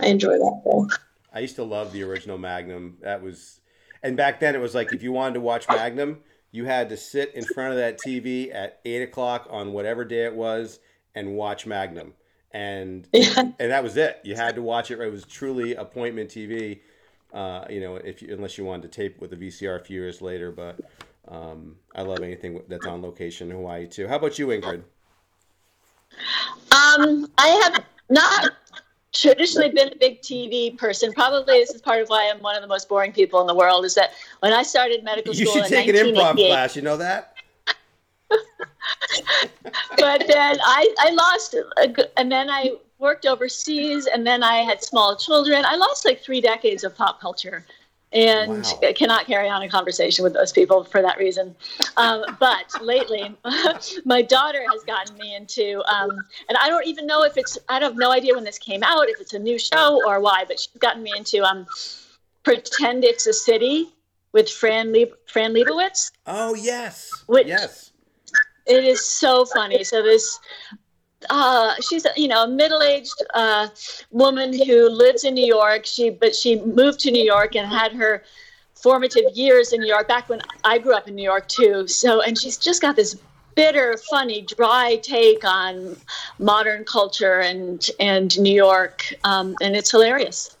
I 0.00 0.06
enjoy 0.06 0.38
that. 0.38 0.62
Show. 0.64 0.88
I 1.32 1.40
used 1.40 1.56
to 1.56 1.64
love 1.64 1.92
the 1.92 2.02
original 2.02 2.38
Magnum. 2.38 2.96
That 3.02 3.22
was, 3.22 3.60
and 4.02 4.16
back 4.16 4.40
then 4.40 4.54
it 4.54 4.60
was 4.60 4.74
like 4.74 4.92
if 4.94 5.02
you 5.02 5.12
wanted 5.12 5.34
to 5.34 5.40
watch 5.40 5.68
Magnum, 5.68 6.20
you 6.56 6.64
had 6.64 6.88
to 6.88 6.96
sit 6.96 7.34
in 7.34 7.44
front 7.44 7.72
of 7.72 7.76
that 7.78 7.98
TV 7.98 8.52
at 8.54 8.80
eight 8.84 9.02
o'clock 9.02 9.46
on 9.50 9.72
whatever 9.72 10.04
day 10.04 10.24
it 10.24 10.34
was 10.34 10.80
and 11.14 11.34
watch 11.36 11.66
Magnum, 11.66 12.14
and 12.52 13.06
Yeah. 13.12 13.40
and 13.58 13.70
that 13.70 13.82
was 13.82 13.96
it. 13.96 14.20
You 14.24 14.34
had 14.34 14.54
to 14.56 14.62
watch 14.62 14.90
it. 14.90 14.98
It 14.98 15.12
was 15.12 15.24
truly 15.24 15.74
appointment 15.74 16.30
TV. 16.30 16.80
Uh, 17.32 17.66
you 17.68 17.80
know, 17.80 17.96
if 17.96 18.22
you, 18.22 18.32
unless 18.32 18.56
you 18.56 18.64
wanted 18.64 18.90
to 18.90 18.96
tape 18.96 19.20
with 19.20 19.32
a 19.32 19.36
VCR 19.36 19.78
a 19.80 19.84
few 19.84 20.00
years 20.00 20.22
later, 20.22 20.50
but 20.50 20.80
um, 21.28 21.76
I 21.94 22.02
love 22.02 22.20
anything 22.20 22.62
that's 22.68 22.86
on 22.86 23.02
location 23.02 23.50
in 23.50 23.56
Hawaii 23.56 23.86
too. 23.86 24.08
How 24.08 24.16
about 24.16 24.38
you, 24.38 24.46
Ingrid? 24.48 24.82
Um, 26.72 27.26
I 27.38 27.48
have 27.64 27.84
not 28.08 28.52
traditionally 29.20 29.70
been 29.70 29.88
a 29.88 29.96
big 29.96 30.20
TV 30.22 30.76
person. 30.76 31.12
Probably 31.12 31.58
this 31.58 31.70
is 31.70 31.80
part 31.80 32.00
of 32.02 32.08
why 32.08 32.30
I'm 32.32 32.40
one 32.40 32.56
of 32.56 32.62
the 32.62 32.68
most 32.68 32.88
boring 32.88 33.12
people 33.12 33.40
in 33.40 33.46
the 33.46 33.54
world. 33.54 33.84
Is 33.84 33.94
that 33.94 34.10
when 34.40 34.52
I 34.52 34.62
started 34.62 35.04
medical 35.04 35.34
school, 35.34 35.46
You 35.46 35.62
should 35.62 35.68
take 35.68 35.88
an 35.88 35.94
improv 35.94 36.34
class. 36.34 36.76
You 36.76 36.82
know 36.82 36.96
that? 36.96 37.34
but 39.98 40.24
then 40.26 40.58
I, 40.64 40.94
I 40.98 41.10
lost, 41.10 41.54
a 41.54 42.18
and 42.18 42.30
then 42.30 42.50
I 42.50 42.72
worked 42.98 43.26
overseas, 43.26 44.06
and 44.06 44.26
then 44.26 44.42
I 44.42 44.56
had 44.58 44.82
small 44.82 45.16
children. 45.16 45.64
I 45.66 45.76
lost 45.76 46.04
like 46.04 46.22
three 46.22 46.40
decades 46.40 46.84
of 46.84 46.96
pop 46.96 47.20
culture, 47.20 47.64
and 48.12 48.62
Wow. 48.82 48.92
Cannot 48.94 49.26
carry 49.26 49.48
on 49.48 49.62
a 49.62 49.68
conversation 49.68 50.22
with 50.22 50.32
those 50.32 50.52
people 50.52 50.84
for 50.84 51.02
that 51.02 51.18
reason. 51.18 51.54
Um, 51.96 52.24
but 52.38 52.72
lately, 52.80 53.36
my 54.04 54.22
daughter 54.22 54.64
has 54.72 54.82
gotten 54.84 55.16
me 55.18 55.34
into, 55.34 55.82
um, 55.92 56.10
and 56.48 56.56
I 56.58 56.68
don't 56.68 56.86
even 56.86 57.06
know 57.06 57.24
if 57.24 57.36
it's, 57.36 57.58
I 57.68 57.80
have 57.80 57.96
no 57.96 58.12
idea 58.12 58.34
when 58.34 58.44
this 58.44 58.58
came 58.58 58.82
out, 58.82 59.08
if 59.08 59.20
it's 59.20 59.34
a 59.34 59.38
new 59.38 59.58
show 59.58 60.00
or 60.06 60.20
why, 60.20 60.44
but 60.46 60.58
she's 60.60 60.78
gotten 60.78 61.02
me 61.02 61.12
into 61.16 61.42
um, 61.42 61.66
Pretend 62.44 63.04
It's 63.04 63.26
a 63.26 63.32
City 63.32 63.88
with 64.32 64.48
Fran, 64.48 64.92
Leib- 64.92 65.14
Fran 65.26 65.52
Lebowitz. 65.52 66.12
Oh 66.26 66.54
yes, 66.54 67.10
Which- 67.26 67.48
yes. 67.48 67.92
It 68.66 68.82
is 68.84 69.04
so 69.04 69.44
funny. 69.44 69.84
So 69.84 70.02
this, 70.02 70.40
uh, 71.30 71.74
she's 71.80 72.06
you 72.16 72.28
know 72.28 72.44
a 72.44 72.48
middle-aged 72.48 73.22
uh, 73.34 73.68
woman 74.10 74.52
who 74.52 74.88
lives 74.88 75.24
in 75.24 75.34
New 75.34 75.46
York. 75.46 75.86
She 75.86 76.10
but 76.10 76.34
she 76.34 76.60
moved 76.60 77.00
to 77.00 77.10
New 77.10 77.24
York 77.24 77.56
and 77.56 77.68
had 77.68 77.92
her 77.92 78.22
formative 78.74 79.24
years 79.34 79.72
in 79.72 79.80
New 79.80 79.88
York. 79.88 80.08
Back 80.08 80.28
when 80.28 80.40
I 80.64 80.78
grew 80.78 80.94
up 80.94 81.08
in 81.08 81.14
New 81.14 81.22
York 81.22 81.48
too. 81.48 81.88
So 81.88 82.20
and 82.20 82.38
she's 82.38 82.56
just 82.56 82.82
got 82.82 82.96
this 82.96 83.16
bitter, 83.54 83.96
funny, 84.10 84.42
dry 84.42 85.00
take 85.02 85.44
on 85.44 85.96
modern 86.38 86.84
culture 86.84 87.40
and 87.40 87.88
and 87.98 88.38
New 88.38 88.54
York, 88.54 89.02
um, 89.24 89.56
and 89.60 89.74
it's 89.74 89.90
hilarious. 89.90 90.56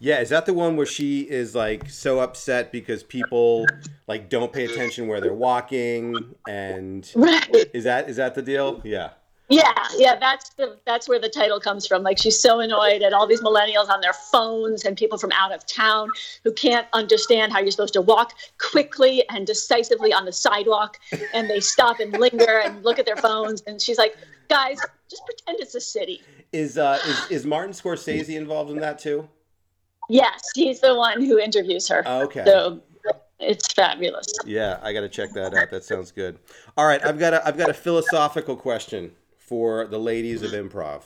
Yeah, 0.00 0.20
is 0.20 0.28
that 0.28 0.46
the 0.46 0.54
one 0.54 0.76
where 0.76 0.86
she 0.86 1.22
is 1.22 1.56
like 1.56 1.90
so 1.90 2.20
upset 2.20 2.70
because 2.70 3.02
people 3.02 3.66
like 4.06 4.28
don't 4.28 4.52
pay 4.52 4.64
attention 4.64 5.08
where 5.08 5.20
they're 5.20 5.32
walking 5.32 6.36
and 6.46 7.10
Right. 7.16 7.68
is 7.74 7.84
that 7.84 8.08
is 8.08 8.16
that 8.16 8.36
the 8.36 8.42
deal? 8.42 8.80
Yeah. 8.84 9.10
Yeah, 9.50 9.72
yeah, 9.96 10.16
that's 10.16 10.50
the 10.50 10.78
that's 10.84 11.08
where 11.08 11.18
the 11.18 11.28
title 11.28 11.58
comes 11.58 11.86
from. 11.86 12.02
Like 12.02 12.18
she's 12.18 12.38
so 12.38 12.60
annoyed 12.60 13.02
at 13.02 13.14
all 13.14 13.26
these 13.26 13.40
millennials 13.40 13.88
on 13.88 14.02
their 14.02 14.12
phones 14.12 14.84
and 14.84 14.94
people 14.94 15.16
from 15.16 15.32
out 15.32 15.52
of 15.52 15.66
town 15.66 16.10
who 16.44 16.52
can't 16.52 16.86
understand 16.92 17.52
how 17.52 17.60
you're 17.60 17.70
supposed 17.70 17.94
to 17.94 18.02
walk 18.02 18.34
quickly 18.58 19.24
and 19.30 19.46
decisively 19.46 20.12
on 20.12 20.26
the 20.26 20.32
sidewalk 20.32 20.98
and 21.32 21.48
they 21.48 21.60
stop 21.60 21.98
and 21.98 22.12
linger 22.12 22.60
and 22.62 22.84
look 22.84 22.98
at 22.98 23.06
their 23.06 23.16
phones 23.16 23.62
and 23.62 23.80
she's 23.80 23.96
like, 23.96 24.16
"Guys, 24.50 24.78
just 25.08 25.24
pretend 25.24 25.60
it's 25.60 25.74
a 25.74 25.80
city." 25.80 26.20
Is 26.52 26.76
uh 26.76 26.98
is, 27.06 27.30
is 27.30 27.46
Martin 27.46 27.72
Scorsese 27.72 28.36
involved 28.36 28.70
in 28.70 28.78
that 28.80 28.98
too? 28.98 29.26
Yes, 30.10 30.42
he's 30.54 30.80
the 30.80 30.94
one 30.94 31.22
who 31.22 31.38
interviews 31.38 31.88
her. 31.88 32.06
Okay. 32.06 32.44
So 32.44 32.82
it's 33.40 33.72
fabulous. 33.72 34.26
Yeah, 34.44 34.78
I 34.82 34.92
got 34.92 35.02
to 35.02 35.08
check 35.08 35.32
that 35.32 35.54
out. 35.54 35.70
That 35.70 35.84
sounds 35.84 36.12
good. 36.12 36.38
All 36.76 36.86
right, 36.86 37.02
I've 37.02 37.18
got 37.18 37.32
a 37.32 37.48
I've 37.48 37.56
got 37.56 37.70
a 37.70 37.74
philosophical 37.74 38.54
question 38.54 39.12
for 39.48 39.86
the 39.86 39.98
ladies 39.98 40.42
of 40.42 40.50
improv. 40.52 41.04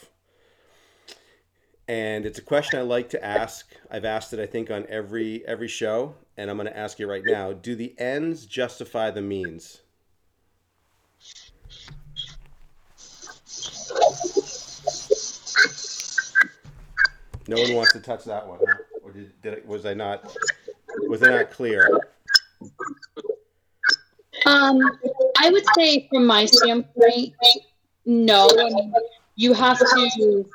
And 1.87 2.27
it's 2.27 2.39
a 2.39 2.43
question 2.43 2.79
I 2.79 2.83
like 2.83 3.09
to 3.11 3.25
ask. 3.25 3.67
I've 3.91 4.05
asked 4.05 4.33
it 4.33 4.41
I 4.41 4.47
think 4.47 4.71
on 4.71 4.85
every 4.89 5.47
every 5.47 5.69
show, 5.69 6.15
and 6.37 6.51
I'm 6.51 6.57
going 6.57 6.67
to 6.67 6.77
ask 6.77 6.99
you 6.99 7.09
right 7.09 7.25
now. 7.25 7.53
Do 7.53 7.77
the 7.77 7.95
ends 7.99 8.47
justify 8.47 9.11
the 9.11 9.23
means? 9.23 9.83
No 17.49 17.61
one 17.61 17.75
wants 17.75 17.93
to 17.93 18.01
touch 18.01 18.25
that 18.25 18.47
one, 18.47 18.59
huh? 18.67 18.75
or 19.03 19.13
did, 19.13 19.43
did 19.43 19.53
it, 19.55 19.67
was 19.67 19.85
I 19.85 19.95
not 19.95 20.37
was 21.09 21.23
I 21.23 21.29
not 21.29 21.51
clear? 21.51 22.01
Um, 24.47 24.79
I 25.39 25.51
would 25.51 25.65
say, 25.77 26.09
from 26.11 26.27
my 26.27 26.47
standpoint, 26.47 27.35
no. 28.05 28.49
You 29.37 29.53
have 29.55 29.79
to 29.79 30.47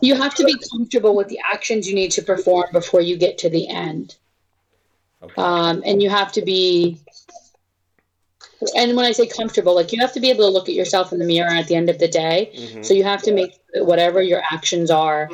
you 0.00 0.14
have 0.14 0.34
to 0.34 0.44
be 0.44 0.54
comfortable 0.70 1.14
with 1.14 1.28
the 1.28 1.38
actions 1.52 1.88
you 1.88 1.94
need 1.94 2.10
to 2.12 2.22
perform 2.22 2.66
before 2.72 3.00
you 3.00 3.16
get 3.16 3.38
to 3.38 3.50
the 3.50 3.68
end, 3.68 4.16
Okay. 5.22 5.34
um, 5.36 5.82
and 5.84 6.02
you 6.02 6.08
have 6.10 6.32
to 6.32 6.42
be. 6.42 6.98
And 8.76 8.96
when 8.96 9.04
I 9.04 9.12
say 9.12 9.26
comfortable, 9.26 9.74
like 9.74 9.92
you 9.92 10.00
have 10.00 10.12
to 10.14 10.20
be 10.20 10.30
able 10.30 10.46
to 10.46 10.50
look 10.50 10.68
at 10.68 10.74
yourself 10.74 11.12
in 11.12 11.18
the 11.18 11.24
mirror 11.26 11.50
at 11.50 11.66
the 11.66 11.74
end 11.74 11.90
of 11.90 11.98
the 11.98 12.08
day. 12.08 12.50
Mhm. 12.54 12.84
So 12.84 12.94
you 12.94 13.04
have 13.04 13.22
to 13.22 13.32
make 13.32 13.58
whatever 13.74 14.22
your 14.22 14.42
actions 14.50 14.90
are, 14.90 15.28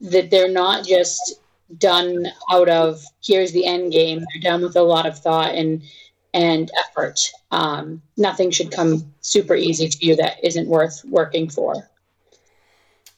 that 0.00 0.30
they're 0.30 0.50
not 0.50 0.86
just 0.86 1.40
done 1.78 2.28
out 2.52 2.68
of 2.68 3.02
here's 3.24 3.50
the 3.52 3.64
end 3.66 3.90
game. 3.90 4.18
They're 4.20 4.52
done 4.52 4.62
with 4.62 4.76
a 4.76 4.82
lot 4.82 5.06
of 5.06 5.18
thought 5.18 5.54
and 5.54 5.82
and 6.34 6.70
effort. 6.86 7.30
Um, 7.50 8.02
nothing 8.16 8.50
should 8.50 8.72
come 8.72 9.14
super 9.20 9.54
easy 9.54 9.88
to 9.88 10.06
you 10.06 10.16
that 10.16 10.44
isn't 10.44 10.68
worth 10.68 11.02
working 11.06 11.48
for. 11.48 11.88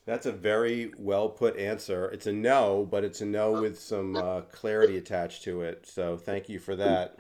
That's 0.05 0.27
a 0.27 0.33
very 0.33 0.93
well 0.99 1.29
put 1.29 1.57
answer. 1.57 2.09
It's 2.11 2.29
a 2.29 2.33
no, 2.33 2.87
but 2.89 3.03
it's 3.03 3.23
a 3.23 3.27
no 3.27 3.61
with 3.61 3.81
some 3.81 4.15
uh, 4.15 4.43
clarity 4.43 4.99
attached 4.99 5.43
to 5.45 5.63
it. 5.63 5.89
So 5.89 6.17
thank 6.17 6.49
you 6.49 6.61
for 6.61 6.77
that. 6.77 7.17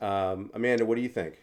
Um, 0.00 0.50
Amanda, 0.54 0.84
what 0.84 0.94
do 0.94 1.00
you 1.00 1.08
think? 1.08 1.38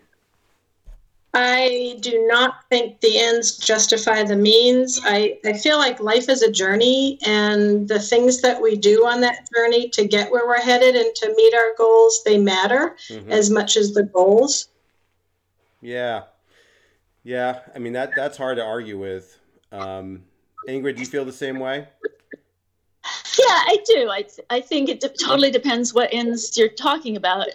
I 1.34 1.98
do 2.02 2.26
not 2.28 2.68
think 2.70 3.00
the 3.00 3.18
ends 3.18 3.58
justify 3.58 4.24
the 4.24 4.36
means. 4.36 5.00
I, 5.04 5.38
I 5.46 5.54
feel 5.54 5.78
like 5.78 6.02
life 6.02 6.28
is 6.28 6.42
a 6.42 6.52
journey, 6.52 7.20
and 7.26 7.88
the 7.88 8.00
things 8.00 8.42
that 8.42 8.62
we 8.62 8.76
do 8.76 9.06
on 9.06 9.22
that 9.22 9.48
journey 9.56 9.88
to 9.90 10.06
get 10.06 10.30
where 10.30 10.46
we're 10.46 10.60
headed 10.62 10.96
and 10.96 11.16
to 11.16 11.34
meet 11.34 11.54
our 11.56 11.74
goals, 11.78 12.22
they 12.26 12.38
matter 12.38 12.98
Mhm. 13.10 13.30
as 13.30 13.50
much 13.50 13.78
as 13.78 13.94
the 13.94 14.04
goals. 14.04 14.68
Yeah, 15.82 16.24
yeah. 17.24 17.62
I 17.74 17.80
mean 17.80 17.94
that 17.94 18.12
that's 18.16 18.38
hard 18.38 18.58
to 18.58 18.64
argue 18.64 19.00
with. 19.00 19.38
Um, 19.72 20.24
Ingrid, 20.68 20.96
do 20.96 21.02
you 21.02 21.08
feel 21.08 21.24
the 21.26 21.32
same 21.32 21.60
way? 21.60 21.88
Yeah, 23.40 23.46
I 23.48 23.78
do. 23.88 24.10
I, 24.10 24.22
th- 24.24 24.46
I 24.50 24.60
think 24.62 24.90
it 24.90 25.00
de- 25.00 25.10
totally 25.10 25.50
depends 25.50 25.94
what 25.94 26.10
ends 26.12 26.56
you're 26.58 26.68
talking 26.70 27.16
about 27.16 27.48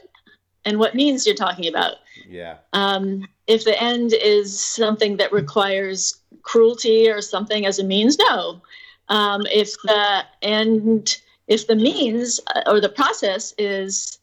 and 0.65 0.79
what 0.79 0.95
means 0.95 1.25
you're 1.27 1.37
talking 1.37 1.69
about. 1.69 1.97
Yeah, 2.29 2.57
Um, 2.73 3.29
if 3.47 3.65
the 3.65 3.81
end 3.81 4.13
is 4.13 4.59
something 4.59 5.17
that 5.19 5.33
requires 5.33 6.19
cruelty 6.43 7.09
or 7.09 7.21
something 7.21 7.67
as 7.67 7.79
a 7.79 7.85
means, 7.85 8.19
no. 8.19 8.61
Um, 9.09 9.47
if 9.53 9.73
the 9.85 10.25
end, 10.43 11.21
if 11.47 11.67
the 11.67 11.77
means 11.77 12.41
uh, 12.55 12.63
or 12.67 12.81
the 12.81 12.89
process 12.89 13.55
is 13.57 14.19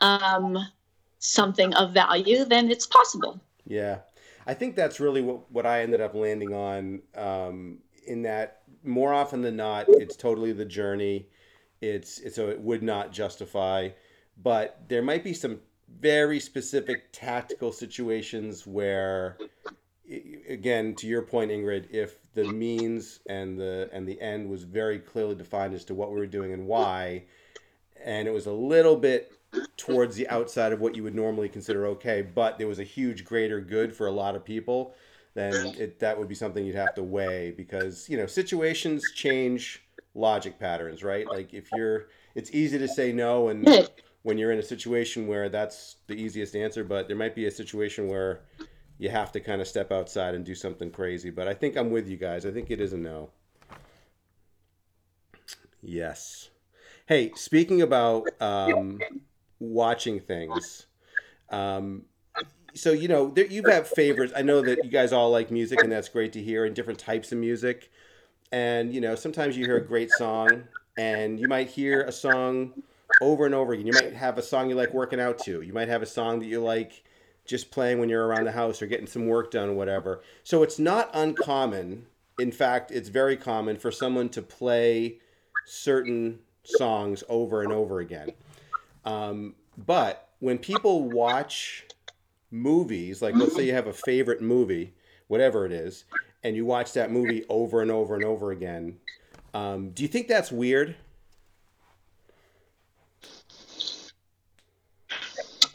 um, 0.00 0.58
something 1.18 1.74
of 1.74 1.92
value, 1.92 2.44
then 2.44 2.70
it's 2.70 2.86
possible. 2.86 3.40
yeah. 3.66 3.98
I 4.46 4.54
think 4.54 4.76
that's 4.76 5.00
really 5.00 5.22
what 5.22 5.50
what 5.50 5.66
I 5.66 5.82
ended 5.82 6.00
up 6.00 6.14
landing 6.14 6.54
on. 6.54 7.02
Um, 7.16 7.78
in 8.06 8.22
that, 8.22 8.62
more 8.84 9.12
often 9.12 9.42
than 9.42 9.56
not, 9.56 9.86
it's 9.88 10.14
totally 10.16 10.52
the 10.52 10.64
journey. 10.64 11.26
It's 11.80 12.20
it's 12.20 12.36
so 12.36 12.48
it 12.48 12.60
would 12.60 12.82
not 12.82 13.12
justify, 13.12 13.90
but 14.42 14.82
there 14.88 15.02
might 15.02 15.24
be 15.24 15.34
some 15.34 15.58
very 16.00 16.40
specific 16.40 17.10
tactical 17.12 17.72
situations 17.72 18.66
where 18.66 19.38
again 20.48 20.94
to 20.94 21.06
your 21.06 21.22
point 21.22 21.50
ingrid 21.50 21.90
if 21.90 22.18
the 22.34 22.44
means 22.44 23.20
and 23.28 23.58
the 23.58 23.88
and 23.92 24.06
the 24.06 24.20
end 24.20 24.48
was 24.48 24.62
very 24.62 24.98
clearly 24.98 25.34
defined 25.34 25.74
as 25.74 25.84
to 25.84 25.94
what 25.94 26.10
we 26.10 26.18
were 26.18 26.26
doing 26.26 26.52
and 26.52 26.66
why 26.66 27.24
and 28.04 28.28
it 28.28 28.30
was 28.30 28.46
a 28.46 28.52
little 28.52 28.96
bit 28.96 29.32
towards 29.76 30.14
the 30.16 30.28
outside 30.28 30.72
of 30.72 30.80
what 30.80 30.94
you 30.94 31.02
would 31.02 31.14
normally 31.14 31.48
consider 31.48 31.86
okay 31.86 32.22
but 32.22 32.58
there 32.58 32.68
was 32.68 32.78
a 32.78 32.84
huge 32.84 33.24
greater 33.24 33.60
good 33.60 33.94
for 33.94 34.06
a 34.06 34.12
lot 34.12 34.36
of 34.36 34.44
people 34.44 34.94
then 35.34 35.74
it 35.78 35.98
that 35.98 36.16
would 36.16 36.28
be 36.28 36.34
something 36.34 36.64
you'd 36.64 36.76
have 36.76 36.94
to 36.94 37.02
weigh 37.02 37.50
because 37.50 38.08
you 38.08 38.16
know 38.16 38.26
situations 38.26 39.02
change 39.14 39.82
logic 40.14 40.58
patterns 40.58 41.02
right 41.02 41.26
like 41.26 41.52
if 41.52 41.68
you're 41.72 42.06
it's 42.34 42.50
easy 42.52 42.78
to 42.78 42.86
say 42.86 43.12
no 43.12 43.48
and. 43.48 43.66
When 44.26 44.38
you're 44.38 44.50
in 44.50 44.58
a 44.58 44.62
situation 44.62 45.28
where 45.28 45.48
that's 45.48 45.98
the 46.08 46.14
easiest 46.14 46.56
answer, 46.56 46.82
but 46.82 47.06
there 47.06 47.16
might 47.16 47.36
be 47.36 47.46
a 47.46 47.50
situation 47.50 48.08
where 48.08 48.40
you 48.98 49.08
have 49.08 49.30
to 49.30 49.38
kind 49.38 49.60
of 49.60 49.68
step 49.68 49.92
outside 49.92 50.34
and 50.34 50.44
do 50.44 50.52
something 50.52 50.90
crazy. 50.90 51.30
But 51.30 51.46
I 51.46 51.54
think 51.54 51.76
I'm 51.76 51.92
with 51.92 52.08
you 52.08 52.16
guys. 52.16 52.44
I 52.44 52.50
think 52.50 52.72
it 52.72 52.80
is 52.80 52.92
a 52.92 52.96
no. 52.96 53.30
Yes. 55.80 56.50
Hey, 57.06 57.34
speaking 57.36 57.82
about 57.82 58.26
um, 58.42 58.98
watching 59.60 60.18
things, 60.18 60.86
um, 61.50 62.06
so 62.74 62.90
you 62.90 63.06
know 63.06 63.30
there, 63.30 63.46
you 63.46 63.62
have 63.62 63.64
got 63.64 63.86
favorites. 63.86 64.32
I 64.34 64.42
know 64.42 64.60
that 64.60 64.84
you 64.84 64.90
guys 64.90 65.12
all 65.12 65.30
like 65.30 65.52
music, 65.52 65.78
and 65.84 65.92
that's 65.92 66.08
great 66.08 66.32
to 66.32 66.42
hear, 66.42 66.64
and 66.64 66.74
different 66.74 66.98
types 66.98 67.30
of 67.30 67.38
music. 67.38 67.92
And 68.50 68.92
you 68.92 69.00
know, 69.00 69.14
sometimes 69.14 69.56
you 69.56 69.66
hear 69.66 69.76
a 69.76 69.86
great 69.86 70.10
song, 70.10 70.64
and 70.96 71.38
you 71.38 71.46
might 71.46 71.68
hear 71.68 72.02
a 72.02 72.10
song 72.10 72.82
over 73.20 73.46
and 73.46 73.54
over 73.54 73.72
again. 73.72 73.86
You 73.86 73.92
might 73.92 74.12
have 74.14 74.38
a 74.38 74.42
song 74.42 74.68
you 74.68 74.74
like 74.74 74.92
working 74.92 75.20
out 75.20 75.38
to. 75.40 75.62
You 75.62 75.72
might 75.72 75.88
have 75.88 76.02
a 76.02 76.06
song 76.06 76.38
that 76.40 76.46
you 76.46 76.60
like 76.60 77.02
just 77.46 77.70
playing 77.70 77.98
when 77.98 78.08
you're 78.08 78.26
around 78.26 78.44
the 78.44 78.52
house 78.52 78.82
or 78.82 78.86
getting 78.86 79.06
some 79.06 79.26
work 79.26 79.50
done 79.50 79.70
or 79.70 79.74
whatever. 79.74 80.22
So 80.42 80.62
it's 80.62 80.78
not 80.78 81.10
uncommon. 81.14 82.06
In 82.38 82.52
fact, 82.52 82.90
it's 82.90 83.08
very 83.08 83.36
common 83.36 83.76
for 83.76 83.90
someone 83.90 84.28
to 84.30 84.42
play 84.42 85.18
certain 85.64 86.40
songs 86.64 87.22
over 87.28 87.62
and 87.62 87.72
over 87.72 88.00
again. 88.00 88.30
Um, 89.04 89.54
but 89.78 90.28
when 90.40 90.58
people 90.58 91.08
watch 91.08 91.86
movies, 92.50 93.22
like 93.22 93.34
let's 93.34 93.54
say 93.54 93.64
you 93.66 93.72
have 93.72 93.86
a 93.86 93.92
favorite 93.92 94.42
movie, 94.42 94.94
whatever 95.28 95.64
it 95.64 95.72
is, 95.72 96.04
and 96.42 96.56
you 96.56 96.66
watch 96.66 96.92
that 96.92 97.10
movie 97.10 97.44
over 97.48 97.80
and 97.80 97.90
over 97.90 98.14
and 98.14 98.24
over 98.24 98.50
again, 98.50 98.98
um, 99.54 99.90
do 99.90 100.02
you 100.02 100.08
think 100.08 100.28
that's 100.28 100.52
weird? 100.52 100.96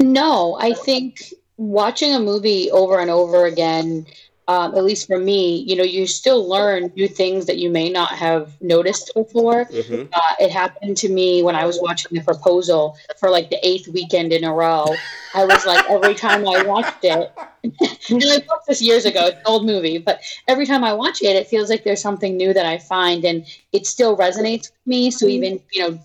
No, 0.01 0.57
I 0.59 0.73
think 0.73 1.33
watching 1.57 2.13
a 2.13 2.19
movie 2.19 2.71
over 2.71 2.99
and 2.99 3.09
over 3.09 3.45
again, 3.45 4.05
um, 4.47 4.75
at 4.75 4.83
least 4.83 5.07
for 5.07 5.17
me, 5.17 5.59
you 5.67 5.75
know, 5.75 5.83
you 5.83 6.07
still 6.07 6.47
learn 6.47 6.91
new 6.95 7.07
things 7.07 7.45
that 7.45 7.57
you 7.57 7.69
may 7.69 7.89
not 7.89 8.11
have 8.11 8.59
noticed 8.61 9.11
before. 9.15 9.65
Mm-hmm. 9.65 10.07
Uh, 10.11 10.33
it 10.39 10.51
happened 10.51 10.97
to 10.97 11.09
me 11.09 11.43
when 11.43 11.55
I 11.55 11.65
was 11.65 11.79
watching 11.81 12.17
The 12.17 12.23
Proposal 12.23 12.97
for 13.17 13.29
like 13.29 13.49
the 13.49 13.65
eighth 13.65 13.87
weekend 13.87 14.33
in 14.33 14.43
a 14.43 14.53
row. 14.53 14.87
I 15.33 15.45
was 15.45 15.65
like, 15.65 15.89
every 15.89 16.15
time 16.15 16.45
I 16.47 16.63
watched 16.63 17.03
it, 17.03 17.31
and 17.63 18.23
I 18.23 18.43
watched 18.49 18.67
this 18.67 18.81
years 18.81 19.05
ago, 19.05 19.27
it's 19.27 19.37
an 19.37 19.43
old 19.45 19.65
movie, 19.65 19.99
but 19.99 20.19
every 20.47 20.65
time 20.65 20.83
I 20.83 20.93
watch 20.93 21.21
it, 21.21 21.35
it 21.35 21.47
feels 21.47 21.69
like 21.69 21.83
there's 21.83 22.01
something 22.01 22.35
new 22.35 22.53
that 22.53 22.65
I 22.65 22.79
find, 22.79 23.23
and 23.23 23.45
it 23.71 23.85
still 23.85 24.17
resonates 24.17 24.71
with 24.71 24.87
me. 24.87 25.11
So 25.11 25.27
even, 25.27 25.61
you 25.71 25.83
know, 25.83 25.99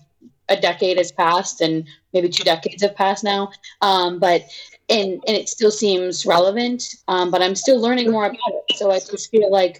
a 0.49 0.55
decade 0.55 0.97
has 0.97 1.11
passed 1.11 1.61
and 1.61 1.87
maybe 2.13 2.29
two 2.29 2.43
decades 2.43 2.81
have 2.81 2.95
passed 2.95 3.23
now. 3.23 3.51
Um, 3.81 4.19
but 4.19 4.43
and 4.89 5.21
and 5.27 5.37
it 5.37 5.49
still 5.49 5.71
seems 5.71 6.25
relevant. 6.25 6.95
Um, 7.07 7.31
but 7.31 7.41
I'm 7.41 7.55
still 7.55 7.79
learning 7.79 8.11
more 8.11 8.25
about 8.25 8.37
it. 8.69 8.77
So 8.77 8.91
I 8.91 8.99
just 8.99 9.29
feel 9.29 9.51
like 9.51 9.79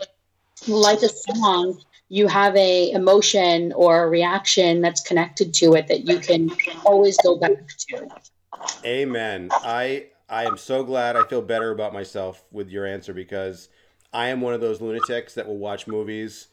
like 0.67 1.01
a 1.01 1.09
song, 1.09 1.79
you 2.09 2.27
have 2.27 2.55
a 2.55 2.91
emotion 2.91 3.73
or 3.73 4.03
a 4.03 4.09
reaction 4.09 4.81
that's 4.81 5.01
connected 5.01 5.53
to 5.55 5.73
it 5.73 5.87
that 5.87 6.07
you 6.07 6.19
can 6.19 6.49
always 6.85 7.17
go 7.17 7.37
back 7.37 7.67
to. 7.89 8.07
Amen. 8.85 9.49
I 9.51 10.07
I 10.29 10.45
am 10.45 10.57
so 10.57 10.83
glad 10.83 11.15
I 11.15 11.23
feel 11.23 11.41
better 11.41 11.71
about 11.71 11.93
myself 11.93 12.43
with 12.51 12.69
your 12.69 12.85
answer 12.85 13.13
because 13.13 13.69
I 14.13 14.27
am 14.27 14.41
one 14.41 14.53
of 14.53 14.61
those 14.61 14.81
lunatics 14.81 15.33
that 15.35 15.47
will 15.47 15.57
watch 15.57 15.87
movies 15.87 16.47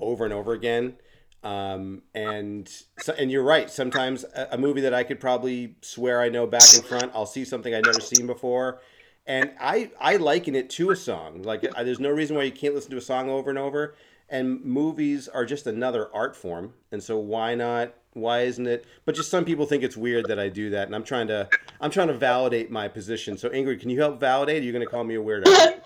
over 0.00 0.24
and 0.24 0.32
over 0.32 0.52
again. 0.52 0.96
Um, 1.44 2.02
and 2.14 2.68
so, 2.98 3.14
and 3.14 3.30
you're 3.30 3.44
right. 3.44 3.70
Sometimes 3.70 4.24
a, 4.34 4.48
a 4.52 4.58
movie 4.58 4.80
that 4.82 4.94
I 4.94 5.04
could 5.04 5.20
probably 5.20 5.76
swear 5.82 6.20
I 6.20 6.28
know 6.28 6.46
back 6.46 6.74
and 6.74 6.84
front, 6.84 7.12
I'll 7.14 7.26
see 7.26 7.44
something 7.44 7.74
I've 7.74 7.84
never 7.84 8.00
seen 8.00 8.26
before, 8.26 8.80
and 9.26 9.52
I 9.60 9.90
I 10.00 10.16
liken 10.16 10.54
it 10.56 10.70
to 10.70 10.90
a 10.90 10.96
song. 10.96 11.42
Like 11.42 11.64
I, 11.76 11.84
there's 11.84 12.00
no 12.00 12.10
reason 12.10 12.36
why 12.36 12.42
you 12.44 12.52
can't 12.52 12.74
listen 12.74 12.90
to 12.92 12.96
a 12.98 13.00
song 13.02 13.30
over 13.30 13.50
and 13.50 13.58
over. 13.58 13.94
and 14.28 14.64
movies 14.64 15.28
are 15.28 15.44
just 15.46 15.66
another 15.66 16.08
art 16.14 16.36
form. 16.36 16.74
And 16.92 17.02
so 17.02 17.18
why 17.18 17.54
not? 17.54 17.94
Why 18.14 18.40
isn't 18.42 18.66
it? 18.66 18.84
But 19.04 19.14
just 19.14 19.30
some 19.30 19.44
people 19.44 19.66
think 19.66 19.82
it's 19.84 19.96
weird 19.96 20.28
that 20.28 20.38
I 20.38 20.48
do 20.48 20.70
that, 20.70 20.86
and 20.88 20.94
I'm 20.94 21.04
trying 21.04 21.28
to 21.28 21.48
I'm 21.80 21.90
trying 21.90 22.08
to 22.08 22.14
validate 22.14 22.70
my 22.70 22.88
position. 22.88 23.38
So 23.38 23.48
Ingrid, 23.50 23.80
can 23.80 23.90
you 23.90 24.00
help 24.00 24.20
validate? 24.20 24.62
Are 24.62 24.66
you 24.66 24.72
going 24.72 24.84
to 24.84 24.90
call 24.90 25.04
me 25.04 25.14
a 25.16 25.20
weirdo? 25.22 25.80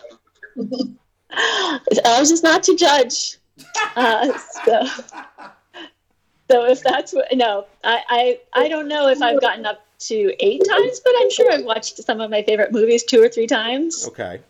I 1.30 2.18
was 2.20 2.30
just 2.30 2.42
not 2.42 2.62
to 2.64 2.76
judge. 2.76 3.38
Uh, 3.96 4.38
so, 4.38 4.86
so 6.50 6.64
if 6.64 6.82
that's 6.82 7.12
what 7.12 7.26
no, 7.34 7.66
I, 7.84 8.38
I 8.54 8.62
I 8.64 8.68
don't 8.68 8.88
know 8.88 9.08
if 9.08 9.20
I've 9.20 9.40
gotten 9.40 9.66
up 9.66 9.84
to 10.00 10.34
eight 10.40 10.62
times, 10.68 11.00
but 11.04 11.12
I'm 11.18 11.30
sure 11.30 11.52
I've 11.52 11.64
watched 11.64 12.02
some 12.02 12.20
of 12.20 12.30
my 12.30 12.42
favorite 12.42 12.72
movies 12.72 13.04
two 13.04 13.22
or 13.22 13.28
three 13.28 13.46
times. 13.46 14.06
Okay. 14.08 14.40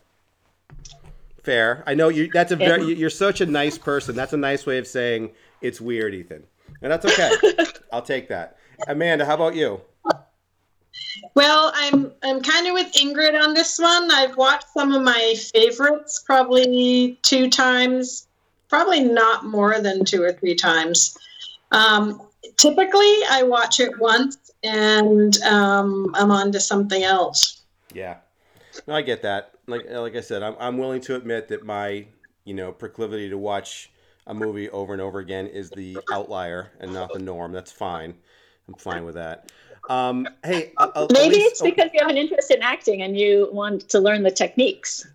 Fair. 1.43 1.83
I 1.87 1.95
know 1.95 2.09
you. 2.09 2.31
That's 2.33 2.53
a 2.53 2.57
very. 2.57 2.95
You're 2.95 3.11
such 3.11 3.41
a 3.41 3.47
nice 3.47 3.77
person. 3.77 4.15
That's 4.15 4.33
a 4.33 4.37
nice 4.37 4.65
way 4.65 4.79
of 4.79 4.87
saying 4.87 5.33
it's 5.61 5.81
weird, 5.81 6.15
Ethan, 6.15 6.45
and 6.81 6.93
that's 6.93 7.05
okay. 7.05 7.31
I'll 7.93 8.03
take 8.03 8.29
that. 8.29 8.59
Amanda, 8.87 9.25
how 9.25 9.35
about 9.35 9.57
you? 9.57 9.81
Well, 11.35 11.73
I'm 11.75 12.13
I'm 12.23 12.43
kind 12.43 12.67
of 12.67 12.75
with 12.75 12.93
Ingrid 12.93 13.41
on 13.41 13.55
this 13.55 13.79
one. 13.79 14.11
I've 14.11 14.37
watched 14.37 14.69
some 14.73 14.93
of 14.93 15.03
my 15.03 15.35
favorites 15.53 16.23
probably 16.25 17.19
two 17.23 17.51
times, 17.51 18.29
probably 18.73 19.05
not 19.05 19.45
more 19.45 19.81
than 19.81 20.03
two 20.03 20.23
or 20.23 20.33
three 20.33 20.55
times. 20.55 21.19
Um, 21.73 22.23
typically, 22.57 23.15
I 23.31 23.43
watch 23.43 23.81
it 23.81 23.99
once 23.99 24.39
and 24.65 25.37
um, 25.43 26.11
I'm 26.15 26.31
on 26.31 26.51
to 26.53 26.61
something 26.61 27.03
else. 27.03 27.65
Yeah, 27.93 28.17
no, 28.87 28.95
I 28.95 29.03
get 29.03 29.21
that. 29.23 29.51
Like 29.67 29.91
like 29.91 30.17
I 30.17 30.23
said, 30.23 30.43
I'm 30.43 30.57
I'm 30.59 30.79
willing 30.79 31.03
to 31.03 31.17
admit 31.17 31.49
that 31.49 31.67
my 31.67 32.07
you 32.45 32.55
know 32.55 32.73
proclivity 32.73 33.29
to 33.29 33.37
watch 33.37 33.91
a 34.27 34.33
movie 34.33 34.71
over 34.71 34.95
and 34.95 35.03
over 35.03 35.19
again 35.19 35.49
is 35.49 35.69
the 35.69 35.99
outlier 36.11 36.73
and 36.81 36.95
not 36.95 37.13
the 37.13 37.19
norm. 37.19 37.53
That's 37.53 37.73
fine. 37.73 38.15
I'm 38.69 38.75
fine 38.75 39.05
with 39.05 39.17
that. 39.17 39.53
Um, 39.91 40.27
hey, 40.45 40.73
uh, 40.79 41.09
maybe 41.13 41.37
it's 41.37 41.61
because 41.61 41.91
you 41.93 42.01
have 42.01 42.09
an 42.09 42.17
interest 42.17 42.51
in 42.51 42.63
acting 42.63 43.03
and 43.03 43.19
you 43.19 43.51
want 43.53 43.87
to 43.91 44.01
learn 44.01 44.23
the 44.23 44.31
techniques. 44.31 45.07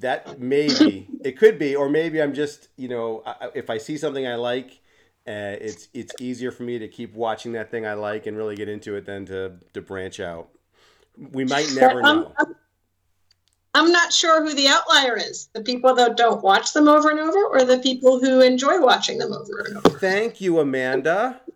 That 0.00 0.40
maybe 0.40 1.08
it 1.22 1.38
could 1.38 1.58
be, 1.58 1.76
or 1.76 1.88
maybe 1.88 2.20
I'm 2.20 2.34
just 2.34 2.68
you 2.76 2.88
know 2.88 3.22
if 3.54 3.70
I 3.70 3.78
see 3.78 3.96
something 3.96 4.26
I 4.26 4.34
like, 4.34 4.80
uh, 5.26 5.56
it's 5.60 5.88
it's 5.94 6.12
easier 6.20 6.50
for 6.50 6.62
me 6.64 6.78
to 6.78 6.88
keep 6.88 7.14
watching 7.14 7.52
that 7.52 7.70
thing 7.70 7.86
I 7.86 7.94
like 7.94 8.26
and 8.26 8.36
really 8.36 8.56
get 8.56 8.68
into 8.68 8.96
it 8.96 9.06
than 9.06 9.26
to 9.26 9.52
to 9.72 9.82
branch 9.82 10.20
out. 10.20 10.48
We 11.16 11.44
might 11.44 11.70
never 11.74 12.02
know. 12.02 12.32
I'm, 12.38 12.54
I'm 13.74 13.90
not 13.90 14.12
sure 14.12 14.44
who 14.44 14.54
the 14.54 14.68
outlier 14.68 15.16
is 15.16 15.48
the 15.52 15.62
people 15.62 15.94
that 15.94 16.16
don't 16.16 16.42
watch 16.42 16.72
them 16.72 16.88
over 16.88 17.10
and 17.10 17.20
over, 17.20 17.44
or 17.46 17.64
the 17.64 17.78
people 17.78 18.20
who 18.20 18.40
enjoy 18.40 18.80
watching 18.80 19.18
them 19.18 19.32
over 19.32 19.64
and 19.66 19.76
over. 19.78 19.98
Thank 19.98 20.40
you, 20.40 20.60
Amanda. 20.60 21.40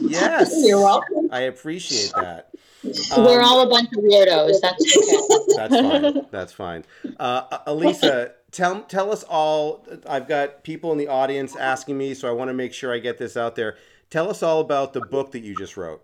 Yes. 0.00 0.52
You're 0.64 0.80
welcome. 0.80 1.28
I 1.30 1.42
appreciate 1.42 2.12
that. 2.16 2.50
Um, 2.84 3.24
We're 3.24 3.42
all 3.42 3.62
a 3.62 3.68
bunch 3.68 3.88
of 3.96 4.04
weirdos. 4.04 4.60
That's 4.60 4.96
okay. 4.96 5.40
That's 5.56 5.74
fine. 5.74 6.26
That's 6.30 6.52
fine. 6.52 6.84
Uh, 7.18 7.58
Elisa, 7.66 8.32
tell 8.52 8.82
tell 8.82 9.10
us 9.10 9.24
all. 9.24 9.86
I've 10.06 10.28
got 10.28 10.62
people 10.62 10.92
in 10.92 10.98
the 10.98 11.08
audience 11.08 11.56
asking 11.56 11.98
me, 11.98 12.14
so 12.14 12.28
I 12.28 12.32
want 12.32 12.48
to 12.48 12.54
make 12.54 12.72
sure 12.72 12.94
I 12.94 12.98
get 12.98 13.18
this 13.18 13.36
out 13.36 13.56
there. 13.56 13.76
Tell 14.10 14.30
us 14.30 14.42
all 14.42 14.60
about 14.60 14.92
the 14.92 15.00
book 15.00 15.32
that 15.32 15.40
you 15.40 15.56
just 15.56 15.76
wrote. 15.76 16.02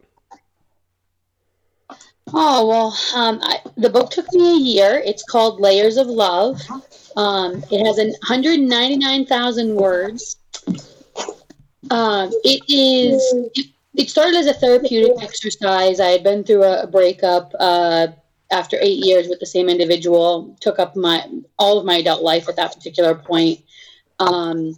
Oh 2.33 2.66
well, 2.66 2.97
um, 3.14 3.39
I, 3.43 3.59
the 3.77 3.91
book 3.91 4.11
took 4.11 4.33
me 4.33 4.55
a 4.55 4.59
year. 4.59 5.03
It's 5.05 5.22
called 5.22 5.61
Layers 5.61 5.97
of 5.97 6.09
Love. 6.09 6.61
Um, 7.16 7.62
it 7.70 7.85
has 7.85 7.99
199,000 7.99 9.75
words. 9.77 10.37
Um, 11.91 12.31
it 12.43 12.62
is. 12.68 13.22
It, 13.55 13.74
it, 13.95 14.11
started 14.11 14.37
as 14.37 14.47
a 14.47 14.55
therapeutic 14.55 15.23
exercise. 15.23 16.01
I 16.01 16.09
had 16.09 16.23
been 16.23 16.45
through 16.45 16.65
a, 16.65 16.83
a 16.83 16.87
breakup 16.87 17.53
uh, 17.59 18.09
after 18.51 18.79
eight 18.81 19.05
years 19.05 19.29
with 19.29 19.41
the 19.41 19.47
same 19.47 19.69
individual. 19.69 20.57
Took 20.61 20.79
up 20.79 20.97
my 20.97 21.27
all 21.59 21.79
of 21.79 21.87
my 21.87 21.97
adult 21.97 22.23
life 22.23 22.49
at 22.49 22.57
that 22.57 22.75
particular 22.75 23.15
point. 23.15 23.61
Um, 24.19 24.77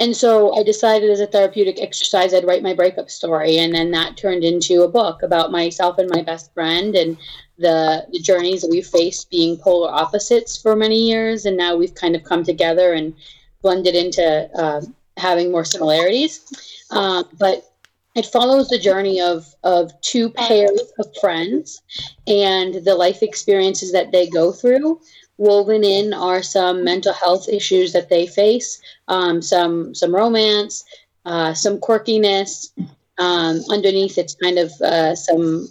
and 0.00 0.16
so 0.16 0.54
I 0.54 0.62
decided 0.62 1.10
as 1.10 1.20
a 1.20 1.26
therapeutic 1.26 1.82
exercise, 1.82 2.32
I'd 2.32 2.46
write 2.46 2.62
my 2.62 2.72
breakup 2.72 3.10
story. 3.10 3.58
And 3.58 3.74
then 3.74 3.90
that 3.90 4.16
turned 4.16 4.44
into 4.44 4.82
a 4.82 4.88
book 4.88 5.22
about 5.22 5.50
myself 5.50 5.98
and 5.98 6.08
my 6.08 6.22
best 6.22 6.54
friend 6.54 6.94
and 6.94 7.16
the, 7.58 8.06
the 8.12 8.20
journeys 8.20 8.62
that 8.62 8.70
we've 8.70 8.86
faced 8.86 9.28
being 9.28 9.56
polar 9.56 9.90
opposites 9.90 10.56
for 10.56 10.76
many 10.76 11.08
years. 11.08 11.46
And 11.46 11.56
now 11.56 11.74
we've 11.74 11.94
kind 11.94 12.14
of 12.14 12.22
come 12.22 12.44
together 12.44 12.92
and 12.92 13.12
blended 13.60 13.96
into 13.96 14.48
uh, 14.54 14.82
having 15.16 15.50
more 15.50 15.64
similarities. 15.64 16.44
Uh, 16.92 17.24
but 17.36 17.67
it 18.14 18.26
follows 18.26 18.68
the 18.68 18.78
journey 18.78 19.20
of, 19.20 19.54
of 19.62 19.92
two 20.00 20.30
pairs 20.30 20.80
of 20.98 21.06
friends 21.20 21.80
and 22.26 22.84
the 22.84 22.94
life 22.94 23.22
experiences 23.22 23.92
that 23.92 24.12
they 24.12 24.28
go 24.28 24.52
through. 24.52 25.00
Woven 25.36 25.84
in 25.84 26.12
are 26.12 26.42
some 26.42 26.82
mental 26.82 27.12
health 27.12 27.48
issues 27.48 27.92
that 27.92 28.08
they 28.08 28.26
face, 28.26 28.80
um, 29.06 29.40
some 29.40 29.94
some 29.94 30.12
romance, 30.12 30.84
uh, 31.26 31.54
some 31.54 31.78
quirkiness. 31.78 32.70
Um, 33.18 33.60
underneath, 33.70 34.18
it's 34.18 34.34
kind 34.34 34.58
of 34.58 34.72
uh, 34.80 35.14
some 35.14 35.68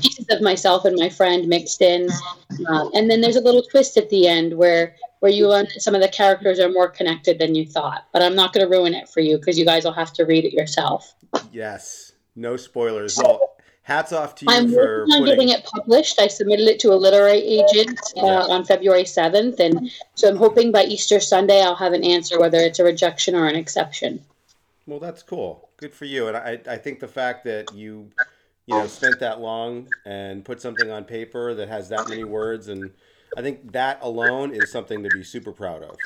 pieces 0.00 0.26
of 0.30 0.42
myself 0.42 0.84
and 0.84 0.96
my 0.96 1.08
friend 1.08 1.48
mixed 1.48 1.80
in, 1.80 2.08
uh, 2.68 2.88
and 2.94 3.08
then 3.08 3.20
there's 3.20 3.36
a 3.36 3.40
little 3.40 3.62
twist 3.62 3.96
at 3.96 4.10
the 4.10 4.26
end 4.26 4.56
where 4.56 4.96
where 5.24 5.32
you 5.32 5.48
learn 5.48 5.64
that 5.72 5.80
some 5.80 5.94
of 5.94 6.02
the 6.02 6.08
characters 6.08 6.60
are 6.60 6.68
more 6.68 6.86
connected 6.86 7.38
than 7.38 7.54
you 7.54 7.64
thought. 7.64 8.06
But 8.12 8.20
I'm 8.20 8.34
not 8.34 8.52
going 8.52 8.66
to 8.66 8.70
ruin 8.70 8.92
it 8.92 9.08
for 9.08 9.20
you 9.20 9.38
because 9.38 9.58
you 9.58 9.64
guys 9.64 9.82
will 9.82 9.94
have 9.94 10.12
to 10.12 10.24
read 10.24 10.44
it 10.44 10.52
yourself. 10.52 11.14
Yes, 11.50 12.12
no 12.36 12.58
spoilers. 12.58 13.16
Well, 13.16 13.56
hats 13.84 14.12
off 14.12 14.34
to 14.34 14.44
you 14.44 14.54
I'm 14.54 14.70
for 14.70 15.06
working 15.06 15.14
on 15.14 15.24
getting 15.24 15.48
it 15.48 15.64
published. 15.64 16.20
I 16.20 16.26
submitted 16.26 16.68
it 16.68 16.78
to 16.80 16.92
a 16.92 16.94
literary 16.94 17.38
agent 17.38 17.98
uh, 18.18 18.20
yeah. 18.22 18.40
on 18.40 18.66
February 18.66 19.04
7th, 19.04 19.58
and 19.60 19.90
so 20.14 20.28
I'm 20.28 20.36
hoping 20.36 20.70
by 20.70 20.82
Easter 20.84 21.18
Sunday 21.20 21.62
I'll 21.62 21.74
have 21.74 21.94
an 21.94 22.04
answer 22.04 22.38
whether 22.38 22.58
it's 22.58 22.78
a 22.78 22.84
rejection 22.84 23.34
or 23.34 23.46
an 23.46 23.56
exception. 23.56 24.22
Well, 24.86 25.00
that's 25.00 25.22
cool. 25.22 25.70
Good 25.78 25.94
for 25.94 26.04
you. 26.04 26.28
And 26.28 26.36
I, 26.36 26.60
I 26.68 26.76
think 26.76 27.00
the 27.00 27.08
fact 27.08 27.44
that 27.44 27.72
you, 27.74 28.10
you 28.66 28.76
know, 28.76 28.86
spent 28.88 29.20
that 29.20 29.40
long 29.40 29.88
and 30.04 30.44
put 30.44 30.60
something 30.60 30.90
on 30.90 31.04
paper 31.04 31.54
that 31.54 31.68
has 31.68 31.88
that 31.88 32.10
many 32.10 32.24
words, 32.24 32.68
and 32.68 32.90
I 33.36 33.42
think 33.42 33.72
that 33.72 33.98
alone 34.02 34.52
is 34.54 34.70
something 34.70 35.02
to 35.02 35.08
be 35.10 35.22
super 35.22 35.52
proud 35.52 35.82
of. 35.82 35.96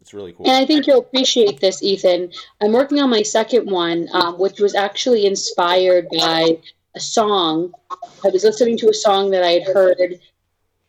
It's 0.00 0.12
really 0.12 0.32
cool. 0.32 0.46
And 0.46 0.56
I 0.56 0.66
think 0.66 0.86
you'll 0.86 0.98
appreciate 0.98 1.60
this, 1.60 1.82
Ethan. 1.82 2.32
I'm 2.60 2.72
working 2.72 2.98
on 2.98 3.08
my 3.08 3.22
second 3.22 3.70
one, 3.70 4.08
um, 4.12 4.38
which 4.38 4.58
was 4.58 4.74
actually 4.74 5.26
inspired 5.26 6.08
by 6.10 6.58
a 6.96 7.00
song. 7.00 7.72
I 7.90 8.28
was 8.28 8.42
listening 8.42 8.76
to 8.78 8.88
a 8.90 8.94
song 8.94 9.30
that 9.30 9.44
I 9.44 9.52
had 9.52 9.64
heard 9.64 10.20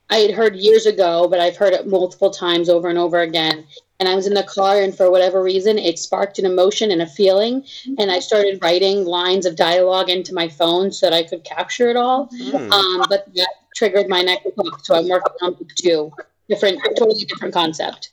I 0.09 0.17
had 0.17 0.31
heard 0.31 0.55
years 0.55 0.85
ago, 0.85 1.27
but 1.27 1.39
I've 1.39 1.57
heard 1.57 1.73
it 1.73 1.87
multiple 1.87 2.29
times 2.29 2.69
over 2.69 2.87
and 2.87 2.99
over 2.99 3.21
again. 3.21 3.65
And 3.99 4.09
I 4.09 4.15
was 4.15 4.27
in 4.27 4.33
the 4.33 4.43
car, 4.43 4.81
and 4.81 4.95
for 4.95 5.09
whatever 5.09 5.41
reason, 5.41 5.79
it 5.79 5.97
sparked 5.97 6.37
an 6.39 6.45
emotion 6.45 6.91
and 6.91 7.01
a 7.01 7.07
feeling. 7.07 7.63
And 7.97 8.11
I 8.11 8.19
started 8.19 8.61
writing 8.61 9.05
lines 9.05 9.45
of 9.45 9.55
dialogue 9.55 10.09
into 10.09 10.33
my 10.33 10.49
phone 10.49 10.91
so 10.91 11.05
that 11.05 11.15
I 11.15 11.23
could 11.23 11.43
capture 11.43 11.89
it 11.89 11.95
all. 11.95 12.27
Mm. 12.27 12.71
Um, 12.71 13.05
but 13.09 13.33
that 13.35 13.49
triggered 13.75 14.07
my 14.07 14.21
next 14.21 14.55
book, 14.55 14.83
so 14.83 14.95
I'm 14.95 15.07
working 15.07 15.33
on 15.41 15.53
book 15.53 15.69
two. 15.75 16.11
Different, 16.49 16.79
totally 16.97 17.23
different 17.25 17.53
concept. 17.53 18.11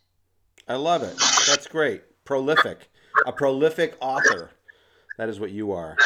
I 0.68 0.74
love 0.74 1.02
it. 1.02 1.16
That's 1.48 1.66
great. 1.66 2.02
Prolific, 2.24 2.90
a 3.26 3.32
prolific 3.32 3.96
author. 4.00 4.50
That 5.18 5.28
is 5.28 5.40
what 5.40 5.50
you 5.50 5.72
are. 5.72 5.96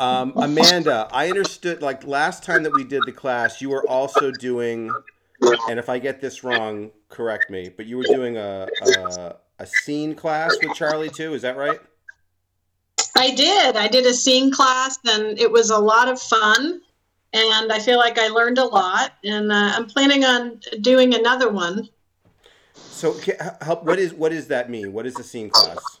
Um, 0.00 0.32
Amanda, 0.36 1.08
I 1.12 1.28
understood 1.28 1.82
like 1.82 2.06
last 2.06 2.42
time 2.42 2.62
that 2.62 2.72
we 2.74 2.84
did 2.84 3.02
the 3.06 3.12
class, 3.12 3.60
you 3.60 3.70
were 3.70 3.86
also 3.88 4.30
doing, 4.30 4.90
and 5.68 5.78
if 5.78 5.88
I 5.88 5.98
get 5.98 6.20
this 6.20 6.42
wrong, 6.42 6.90
correct 7.08 7.50
me, 7.50 7.68
but 7.68 7.86
you 7.86 7.96
were 7.98 8.04
doing 8.04 8.36
a, 8.36 8.66
a, 8.82 9.36
a 9.58 9.66
scene 9.66 10.14
class 10.14 10.56
with 10.62 10.74
Charlie 10.74 11.10
too. 11.10 11.34
Is 11.34 11.42
that 11.42 11.56
right? 11.56 11.80
I 13.16 13.34
did. 13.34 13.76
I 13.76 13.88
did 13.88 14.04
a 14.06 14.12
scene 14.12 14.50
class, 14.50 14.98
and 15.06 15.38
it 15.38 15.50
was 15.50 15.70
a 15.70 15.78
lot 15.78 16.08
of 16.08 16.20
fun. 16.20 16.82
And 17.32 17.72
I 17.72 17.78
feel 17.78 17.98
like 17.98 18.18
I 18.18 18.28
learned 18.28 18.58
a 18.58 18.64
lot, 18.64 19.12
and 19.24 19.52
uh, 19.52 19.72
I'm 19.74 19.86
planning 19.86 20.24
on 20.24 20.60
doing 20.80 21.14
another 21.14 21.50
one. 21.50 21.88
So, 22.74 23.14
help. 23.60 23.84
What 23.84 23.98
is 23.98 24.14
what 24.14 24.32
does 24.32 24.48
that 24.48 24.70
mean? 24.70 24.92
What 24.92 25.06
is 25.06 25.18
a 25.18 25.24
scene 25.24 25.50
class? 25.50 26.00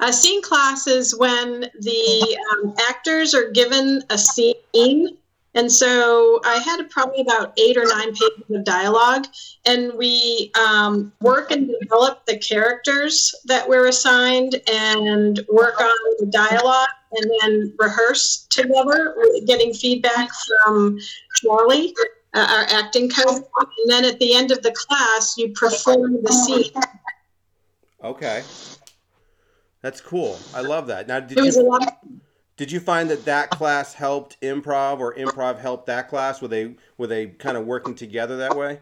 A 0.00 0.12
scene 0.12 0.42
class 0.42 0.86
is 0.86 1.16
when 1.16 1.70
the 1.78 2.38
um, 2.52 2.74
actors 2.88 3.34
are 3.34 3.50
given 3.50 4.02
a 4.10 4.18
scene. 4.18 5.16
And 5.54 5.70
so 5.70 6.40
I 6.44 6.56
had 6.56 6.88
probably 6.90 7.20
about 7.20 7.52
eight 7.58 7.76
or 7.76 7.84
nine 7.84 8.12
pages 8.14 8.50
of 8.50 8.64
dialogue, 8.64 9.26
and 9.66 9.92
we 9.94 10.50
um, 10.58 11.12
work 11.20 11.50
and 11.50 11.70
develop 11.80 12.24
the 12.26 12.38
characters 12.38 13.34
that 13.44 13.68
we're 13.68 13.86
assigned 13.86 14.60
and 14.66 15.40
work 15.50 15.78
on 15.80 15.98
the 16.18 16.26
dialogue 16.26 16.88
and 17.14 17.30
then 17.40 17.74
rehearse 17.78 18.46
together, 18.50 19.14
getting 19.46 19.72
feedback 19.72 20.30
from 20.64 20.98
Charlie, 21.36 21.94
uh, 22.34 22.46
our 22.50 22.78
acting 22.78 23.10
coach. 23.10 23.42
And 23.58 23.90
then 23.90 24.04
at 24.04 24.18
the 24.18 24.34
end 24.34 24.50
of 24.50 24.62
the 24.62 24.72
class, 24.72 25.36
you 25.36 25.52
perform 25.52 26.22
the 26.22 26.32
scene 26.32 26.72
Okay. 28.04 28.42
That's 29.80 30.00
cool. 30.00 30.38
I 30.54 30.60
love 30.60 30.88
that. 30.88 31.06
Now, 31.08 31.20
did 31.20 31.38
It 31.38 31.42
was 31.42 31.56
a 31.56 31.62
you 31.62 32.20
did 32.56 32.70
you 32.70 32.80
find 32.80 33.10
that 33.10 33.24
that 33.24 33.50
class 33.50 33.94
helped 33.94 34.40
improv, 34.40 35.00
or 35.00 35.14
improv 35.14 35.58
helped 35.58 35.86
that 35.86 36.08
class? 36.08 36.40
Were 36.40 36.48
they 36.48 36.76
were 36.98 37.06
they 37.06 37.26
kind 37.28 37.56
of 37.56 37.66
working 37.66 37.94
together 37.94 38.36
that 38.38 38.56
way? 38.56 38.80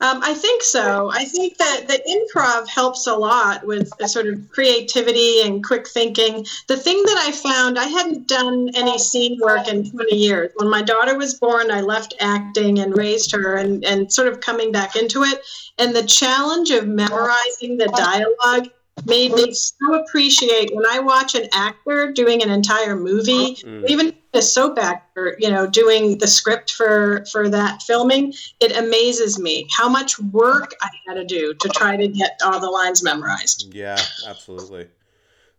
Um, 0.00 0.20
I 0.22 0.34
think 0.34 0.62
so. 0.62 1.10
I 1.10 1.24
think 1.24 1.56
that 1.56 1.88
the 1.88 2.00
improv 2.06 2.68
helps 2.68 3.06
a 3.06 3.14
lot 3.14 3.66
with 3.66 3.90
the 3.98 4.06
sort 4.06 4.26
of 4.26 4.46
creativity 4.50 5.40
and 5.42 5.64
quick 5.64 5.88
thinking. 5.88 6.44
The 6.68 6.76
thing 6.76 7.02
that 7.04 7.16
I 7.26 7.32
found, 7.32 7.78
I 7.78 7.86
hadn't 7.86 8.28
done 8.28 8.68
any 8.74 8.98
scene 8.98 9.38
work 9.40 9.68
in 9.68 9.90
20 9.90 10.14
years. 10.14 10.52
When 10.56 10.68
my 10.68 10.82
daughter 10.82 11.16
was 11.16 11.34
born, 11.34 11.70
I 11.70 11.80
left 11.80 12.14
acting 12.20 12.78
and 12.78 12.94
raised 12.96 13.32
her 13.32 13.56
and, 13.56 13.82
and 13.86 14.12
sort 14.12 14.28
of 14.28 14.40
coming 14.40 14.70
back 14.70 14.96
into 14.96 15.22
it. 15.22 15.40
And 15.78 15.96
the 15.96 16.04
challenge 16.04 16.70
of 16.70 16.86
memorizing 16.86 17.78
the 17.78 17.90
dialogue 17.96 18.68
made 19.06 19.32
me 19.32 19.52
so 19.52 19.94
appreciate 19.94 20.74
when 20.74 20.84
I 20.86 20.98
watch 20.98 21.34
an 21.34 21.48
actor 21.54 22.12
doing 22.12 22.42
an 22.42 22.50
entire 22.50 22.96
movie, 22.96 23.56
Mm. 23.56 23.88
even 23.88 24.14
a 24.36 24.42
soap 24.42 24.78
actor, 24.78 25.36
you 25.38 25.50
know, 25.50 25.66
doing 25.66 26.18
the 26.18 26.26
script 26.26 26.72
for 26.72 27.24
for 27.32 27.48
that 27.48 27.82
filming. 27.82 28.32
It 28.60 28.76
amazes 28.76 29.38
me 29.38 29.66
how 29.76 29.88
much 29.88 30.18
work 30.20 30.74
I 30.80 30.88
had 31.06 31.14
to 31.14 31.24
do 31.24 31.54
to 31.54 31.68
try 31.70 31.96
to 31.96 32.06
get 32.08 32.40
all 32.44 32.60
the 32.60 32.70
lines 32.70 33.02
memorized. 33.02 33.74
Yeah, 33.74 33.98
absolutely. 34.26 34.88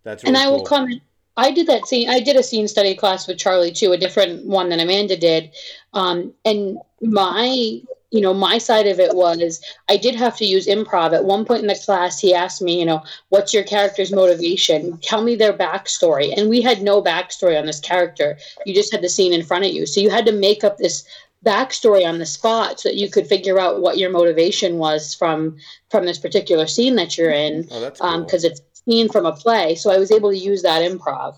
That's 0.03 0.23
And 0.23 0.33
really 0.33 0.45
I 0.45 0.49
will 0.49 0.57
cool. 0.59 0.65
comment. 0.65 1.01
I 1.35 1.51
did 1.51 1.67
that 1.67 1.85
scene. 1.85 2.09
I 2.09 2.19
did 2.19 2.35
a 2.35 2.43
scene 2.43 2.67
study 2.67 2.95
class 2.95 3.27
with 3.27 3.37
Charlie 3.37 3.71
too, 3.71 3.91
a 3.91 3.97
different 3.97 4.45
one 4.45 4.69
than 4.69 4.79
Amanda 4.79 5.15
did. 5.15 5.51
Um, 5.93 6.33
and 6.45 6.79
my, 7.01 7.81
you 8.11 8.21
know, 8.21 8.33
my 8.33 8.57
side 8.57 8.87
of 8.87 8.99
it 8.99 9.15
was 9.15 9.61
I 9.89 9.97
did 9.97 10.15
have 10.15 10.37
to 10.37 10.45
use 10.45 10.65
improv. 10.67 11.13
At 11.13 11.25
one 11.25 11.43
point 11.45 11.61
in 11.61 11.67
the 11.67 11.75
class, 11.85 12.19
he 12.19 12.33
asked 12.33 12.61
me, 12.61 12.79
you 12.79 12.85
know, 12.85 13.03
what's 13.29 13.53
your 13.53 13.63
character's 13.63 14.13
motivation? 14.13 14.97
Tell 14.99 15.21
me 15.23 15.35
their 15.35 15.51
backstory. 15.53 16.33
And 16.37 16.49
we 16.49 16.61
had 16.61 16.81
no 16.81 17.01
backstory 17.01 17.59
on 17.59 17.65
this 17.65 17.79
character. 17.81 18.37
You 18.65 18.73
just 18.73 18.91
had 18.93 19.01
the 19.01 19.09
scene 19.09 19.33
in 19.33 19.43
front 19.43 19.65
of 19.65 19.71
you, 19.71 19.85
so 19.85 19.99
you 19.99 20.09
had 20.09 20.25
to 20.25 20.31
make 20.31 20.63
up 20.63 20.77
this 20.77 21.05
backstory 21.45 22.05
on 22.07 22.17
the 22.19 22.25
spot 22.25 22.79
so 22.79 22.89
that 22.89 22.95
you 22.97 23.09
could 23.09 23.27
figure 23.27 23.59
out 23.59 23.79
what 23.81 23.97
your 23.97 24.09
motivation 24.09 24.77
was 24.77 25.13
from 25.13 25.55
from 25.91 26.03
this 26.05 26.17
particular 26.17 26.65
scene 26.65 26.95
that 26.95 27.15
you're 27.17 27.29
in 27.31 27.67
Oh, 27.71 27.79
that's 27.79 28.01
cool. 28.01 28.09
um 28.09 28.23
because 28.23 28.43
it's 28.43 28.59
scene 28.73 29.07
from 29.07 29.25
a 29.27 29.31
play 29.33 29.75
so 29.75 29.91
i 29.91 29.99
was 29.99 30.11
able 30.11 30.31
to 30.31 30.37
use 30.37 30.63
that 30.63 30.81
improv 30.81 31.35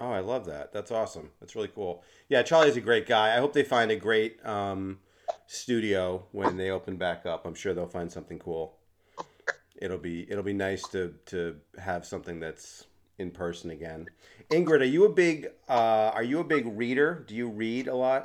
Oh, 0.00 0.12
I 0.12 0.20
love 0.20 0.46
that. 0.46 0.72
That's 0.72 0.92
awesome. 0.92 1.30
That's 1.40 1.56
really 1.56 1.72
cool. 1.74 2.04
Yeah, 2.28 2.42
Charlie's 2.44 2.76
a 2.76 2.80
great 2.80 3.08
guy. 3.08 3.34
I 3.36 3.40
hope 3.40 3.52
they 3.52 3.64
find 3.64 3.90
a 3.90 3.96
great 3.96 4.38
um, 4.46 5.00
studio 5.48 6.26
when 6.32 6.56
they 6.56 6.70
open 6.70 6.96
back 6.96 7.26
up. 7.26 7.46
I'm 7.46 7.54
sure 7.54 7.74
they'll 7.74 7.86
find 7.88 8.12
something 8.12 8.38
cool. 8.38 8.76
It'll 9.80 9.98
be 9.98 10.30
it'll 10.30 10.44
be 10.44 10.52
nice 10.52 10.86
to 10.88 11.14
to 11.26 11.56
have 11.78 12.06
something 12.06 12.38
that's 12.38 12.84
in 13.18 13.30
person 13.30 13.70
again. 13.70 14.06
Ingrid, 14.50 14.80
are 14.80 14.84
you 14.84 15.04
a 15.04 15.08
big 15.08 15.50
uh, 15.68 16.12
are 16.14 16.22
you 16.22 16.38
a 16.40 16.44
big 16.44 16.66
reader? 16.66 17.24
Do 17.26 17.34
you 17.34 17.48
read 17.48 17.88
a 17.88 17.94
lot? 17.94 18.24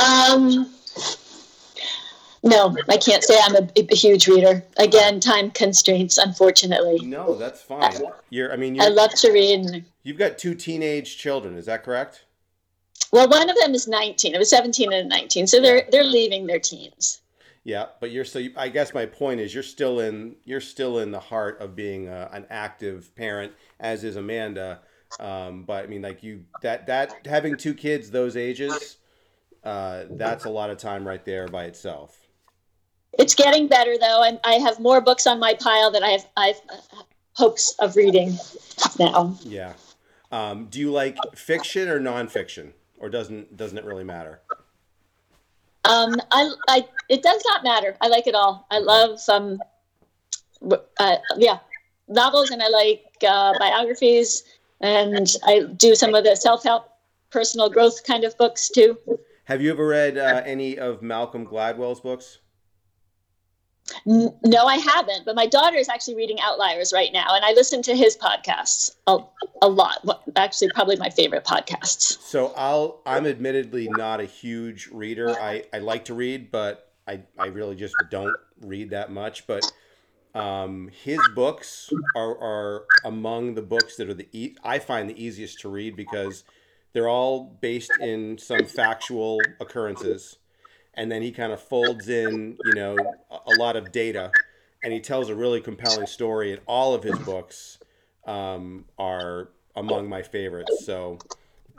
Um, 0.00 0.72
no, 2.42 2.76
I 2.88 2.96
can't 2.96 3.22
say 3.22 3.36
I'm 3.42 3.56
a, 3.56 3.68
a 3.76 3.94
huge 3.94 4.28
reader. 4.28 4.64
Again, 4.78 5.20
time 5.20 5.50
constraints, 5.50 6.18
unfortunately. 6.18 7.00
No, 7.04 7.34
that's 7.34 7.60
fine. 7.62 8.00
You're 8.30 8.52
I 8.52 8.56
mean 8.56 8.80
I 8.80 8.88
love 8.88 9.12
to 9.16 9.32
read. 9.32 9.84
you've 10.02 10.18
got 10.18 10.38
two 10.38 10.54
teenage 10.54 11.16
children. 11.18 11.56
Is 11.56 11.66
that 11.66 11.82
correct? 11.82 12.24
Well, 13.12 13.28
one 13.28 13.50
of 13.50 13.56
them 13.56 13.74
is 13.74 13.86
19. 13.86 14.34
It 14.34 14.38
was 14.38 14.50
17 14.50 14.92
and 14.92 15.08
19, 15.08 15.46
so 15.46 15.60
they're 15.60 15.86
they're 15.90 16.02
leaving 16.02 16.46
their 16.46 16.58
teens. 16.58 17.20
Yeah, 17.64 17.86
but 18.00 18.10
you're 18.10 18.24
so. 18.24 18.42
I 18.56 18.68
guess 18.68 18.92
my 18.92 19.06
point 19.06 19.40
is, 19.40 19.54
you're 19.54 19.62
still 19.62 20.00
in. 20.00 20.34
You're 20.44 20.60
still 20.60 20.98
in 20.98 21.12
the 21.12 21.20
heart 21.20 21.60
of 21.60 21.76
being 21.76 22.08
a, 22.08 22.28
an 22.32 22.46
active 22.50 23.14
parent, 23.14 23.52
as 23.78 24.02
is 24.02 24.16
Amanda. 24.16 24.80
Um, 25.20 25.64
but 25.64 25.84
I 25.84 25.86
mean, 25.88 26.02
like 26.02 26.22
you, 26.22 26.44
that 26.62 26.86
that 26.86 27.26
having 27.26 27.56
two 27.56 27.74
kids 27.74 28.10
those 28.10 28.36
ages, 28.36 28.96
uh, 29.62 30.04
that's 30.10 30.46
a 30.46 30.50
lot 30.50 30.70
of 30.70 30.78
time 30.78 31.06
right 31.06 31.24
there 31.24 31.46
by 31.46 31.64
itself. 31.64 32.18
It's 33.18 33.34
getting 33.34 33.68
better 33.68 33.96
though, 33.98 34.22
and 34.24 34.40
I 34.42 34.54
have 34.54 34.80
more 34.80 35.00
books 35.00 35.26
on 35.26 35.38
my 35.38 35.54
pile 35.54 35.90
that 35.92 36.02
I 36.02 36.08
have 36.08 36.26
I've 36.36 36.60
uh, 36.68 37.02
hopes 37.34 37.76
of 37.78 37.94
reading 37.94 38.36
now. 38.98 39.36
Yeah. 39.42 39.74
Um, 40.32 40.66
do 40.66 40.80
you 40.80 40.90
like 40.90 41.16
fiction 41.34 41.88
or 41.88 42.00
nonfiction, 42.00 42.72
or 43.02 43.10
doesn't 43.10 43.54
doesn't 43.58 43.76
it 43.76 43.84
really 43.84 44.04
matter? 44.04 44.40
Um, 45.84 46.14
I, 46.30 46.52
I, 46.68 46.88
it 47.08 47.22
does 47.22 47.42
not 47.44 47.64
matter. 47.64 47.96
I 48.00 48.06
like 48.06 48.28
it 48.28 48.36
all. 48.36 48.66
I 48.70 48.78
love 48.78 49.18
um, 49.28 49.58
w- 50.60 50.82
uh, 51.00 51.16
yeah, 51.36 51.58
novels, 52.08 52.50
and 52.50 52.62
I 52.62 52.68
like 52.68 53.02
uh, 53.26 53.58
biographies, 53.58 54.44
and 54.80 55.26
I 55.44 55.64
do 55.76 55.96
some 55.96 56.14
of 56.14 56.22
the 56.22 56.36
self-help, 56.36 56.88
personal 57.30 57.68
growth 57.68 58.04
kind 58.04 58.22
of 58.22 58.38
books 58.38 58.68
too. 58.68 58.96
Have 59.44 59.60
you 59.60 59.72
ever 59.72 59.84
read 59.84 60.16
uh, 60.16 60.42
any 60.46 60.78
of 60.78 61.02
Malcolm 61.02 61.44
Gladwell's 61.44 62.00
books? 62.00 62.38
No, 64.06 64.66
I 64.66 64.76
haven't, 64.76 65.24
but 65.24 65.34
my 65.34 65.46
daughter 65.46 65.76
is 65.76 65.88
actually 65.88 66.16
reading 66.16 66.38
Outliers 66.40 66.92
right 66.92 67.12
now, 67.12 67.34
and 67.34 67.44
I 67.44 67.52
listen 67.52 67.82
to 67.82 67.96
his 67.96 68.16
podcasts 68.16 68.96
a, 69.06 69.18
a 69.60 69.68
lot. 69.68 70.04
Actually, 70.36 70.70
probably 70.74 70.96
my 70.96 71.10
favorite 71.10 71.44
podcasts. 71.44 72.20
So 72.22 72.52
I'll 72.56 73.00
I'm 73.06 73.26
admittedly 73.26 73.88
not 73.90 74.20
a 74.20 74.24
huge 74.24 74.88
reader. 74.92 75.30
I, 75.30 75.64
I 75.72 75.78
like 75.78 76.06
to 76.06 76.14
read, 76.14 76.50
but 76.50 76.92
I, 77.06 77.22
I 77.38 77.46
really 77.46 77.76
just 77.76 77.94
don't 78.10 78.36
read 78.60 78.90
that 78.90 79.10
much. 79.10 79.46
But 79.46 79.70
um, 80.34 80.90
his 81.02 81.18
books 81.34 81.92
are, 82.16 82.38
are 82.38 82.84
among 83.04 83.54
the 83.54 83.62
books 83.62 83.96
that 83.96 84.08
are 84.08 84.14
the 84.14 84.28
e- 84.32 84.56
I 84.64 84.78
find 84.78 85.08
the 85.08 85.22
easiest 85.22 85.60
to 85.60 85.68
read 85.68 85.96
because 85.96 86.44
they're 86.92 87.08
all 87.08 87.58
based 87.60 87.92
in 88.00 88.38
some 88.38 88.64
factual 88.66 89.40
occurrences, 89.60 90.36
and 90.94 91.10
then 91.10 91.22
he 91.22 91.32
kind 91.32 91.52
of 91.52 91.60
folds 91.60 92.08
in 92.08 92.56
you 92.64 92.74
know 92.74 92.96
a, 93.30 93.52
a 93.52 93.54
lot 93.56 93.76
of 93.76 93.92
data, 93.92 94.30
and 94.82 94.92
he 94.92 95.00
tells 95.00 95.28
a 95.28 95.34
really 95.34 95.60
compelling 95.60 96.06
story. 96.06 96.52
And 96.52 96.60
all 96.66 96.94
of 96.94 97.02
his 97.02 97.18
books 97.20 97.78
um, 98.26 98.84
are 98.98 99.50
among 99.76 100.08
my 100.08 100.22
favorites. 100.22 100.84
So 100.84 101.18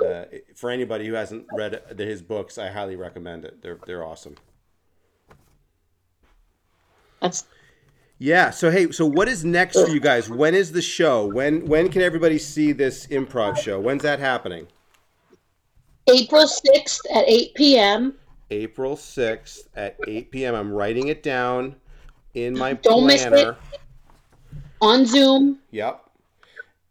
uh, 0.04 0.26
for 0.56 0.70
anybody 0.70 1.08
who 1.08 1.14
hasn't 1.14 1.46
read 1.54 1.82
his 1.98 2.22
books, 2.22 2.58
I 2.58 2.70
highly 2.70 2.96
recommend 2.96 3.46
it. 3.46 3.62
They're 3.62 3.80
they're 3.86 4.04
awesome. 4.04 4.36
That's 7.22 7.46
Yeah. 8.18 8.50
So 8.50 8.72
hey, 8.72 8.92
so 8.92 9.06
what 9.06 9.28
is 9.28 9.46
next 9.46 9.80
for 9.80 9.90
you 9.90 10.00
guys? 10.00 10.30
When 10.30 10.56
is 10.56 10.72
the 10.72 10.82
show? 10.82 11.28
When 11.28 11.66
when 11.66 11.90
can 11.90 12.02
everybody 12.02 12.40
see 12.40 12.72
this 12.72 13.08
improv 13.08 13.58
show? 13.58 13.80
When's 13.80 14.04
that 14.04 14.20
happening? 14.20 14.68
april 16.08 16.44
6th 16.44 17.00
at 17.14 17.24
8 17.28 17.54
p.m 17.56 18.14
April 18.54 18.96
sixth 18.96 19.68
at 19.76 19.98
eight 20.08 20.30
p.m. 20.32 20.54
I'm 20.54 20.72
writing 20.72 21.08
it 21.08 21.24
down 21.24 21.76
in 22.34 22.58
my 22.58 22.74
Don't 22.74 23.08
miss 23.08 23.26
planner. 23.26 23.58
on 24.80 25.06
zoom 25.06 25.60
Yep. 25.72 26.00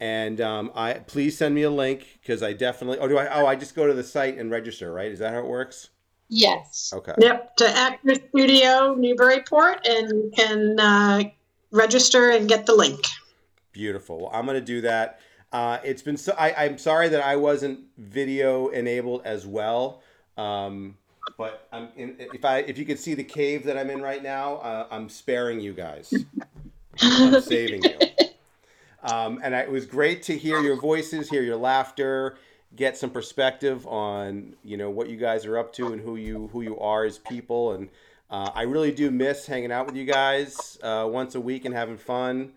And 0.00 0.40
um, 0.40 0.72
I 0.74 0.94
please 0.94 1.38
send 1.38 1.54
me 1.54 1.62
a 1.62 1.70
link 1.70 2.18
because 2.20 2.42
I 2.42 2.52
definitely. 2.54 2.98
Oh, 2.98 3.06
do 3.06 3.16
I? 3.18 3.40
Oh, 3.40 3.46
I 3.46 3.54
just 3.54 3.76
go 3.76 3.86
to 3.86 3.94
the 3.94 4.02
site 4.02 4.36
and 4.36 4.50
register, 4.50 4.92
right? 4.92 5.12
Is 5.12 5.20
that 5.20 5.32
how 5.32 5.38
it 5.38 5.46
works? 5.46 5.90
yes 6.28 6.92
Okay. 6.94 7.12
Yep, 7.18 7.56
to 7.58 7.68
Actor 7.68 8.14
Studio 8.30 8.94
Newburyport 8.94 9.86
and 9.86 10.34
can 10.34 10.80
uh, 10.80 11.22
register 11.70 12.30
and 12.30 12.48
get 12.48 12.66
the 12.66 12.74
link. 12.74 13.04
Beautiful. 13.72 14.18
Well, 14.22 14.30
I'm 14.32 14.44
going 14.46 14.58
to 14.58 14.64
do 14.64 14.80
that. 14.80 15.20
Uh, 15.52 15.78
it's 15.84 16.02
been 16.02 16.16
so. 16.16 16.34
I, 16.38 16.64
I'm 16.64 16.78
sorry 16.78 17.08
that 17.10 17.22
I 17.22 17.36
wasn't 17.36 17.80
video 17.98 18.68
enabled 18.68 19.22
as 19.24 19.46
well. 19.46 20.02
Um, 20.36 20.96
but 21.36 21.68
I'm 21.72 21.88
in, 21.96 22.16
if 22.18 22.44
I 22.44 22.58
if 22.58 22.78
you 22.78 22.84
could 22.84 22.98
see 22.98 23.14
the 23.14 23.24
cave 23.24 23.64
that 23.64 23.76
I'm 23.76 23.90
in 23.90 24.02
right 24.02 24.22
now, 24.22 24.56
uh, 24.56 24.86
I'm 24.90 25.08
sparing 25.08 25.60
you 25.60 25.72
guys. 25.72 26.12
I'm 27.00 27.40
saving 27.42 27.84
you. 27.84 27.98
Um, 29.02 29.40
and 29.42 29.54
I, 29.54 29.60
it 29.60 29.70
was 29.70 29.86
great 29.86 30.22
to 30.24 30.36
hear 30.36 30.60
your 30.60 30.80
voices, 30.80 31.28
hear 31.28 31.42
your 31.42 31.56
laughter, 31.56 32.36
get 32.76 32.96
some 32.96 33.10
perspective 33.10 33.86
on 33.86 34.54
you 34.64 34.76
know 34.76 34.90
what 34.90 35.08
you 35.08 35.16
guys 35.16 35.44
are 35.46 35.58
up 35.58 35.72
to 35.74 35.92
and 35.92 36.00
who 36.00 36.16
you 36.16 36.48
who 36.52 36.62
you 36.62 36.78
are 36.78 37.04
as 37.04 37.18
people. 37.18 37.72
And 37.72 37.88
uh, 38.30 38.50
I 38.54 38.62
really 38.62 38.92
do 38.92 39.10
miss 39.10 39.46
hanging 39.46 39.72
out 39.72 39.86
with 39.86 39.96
you 39.96 40.04
guys 40.04 40.78
uh, 40.82 41.08
once 41.10 41.34
a 41.34 41.40
week 41.40 41.64
and 41.64 41.74
having 41.74 41.98
fun. 41.98 42.52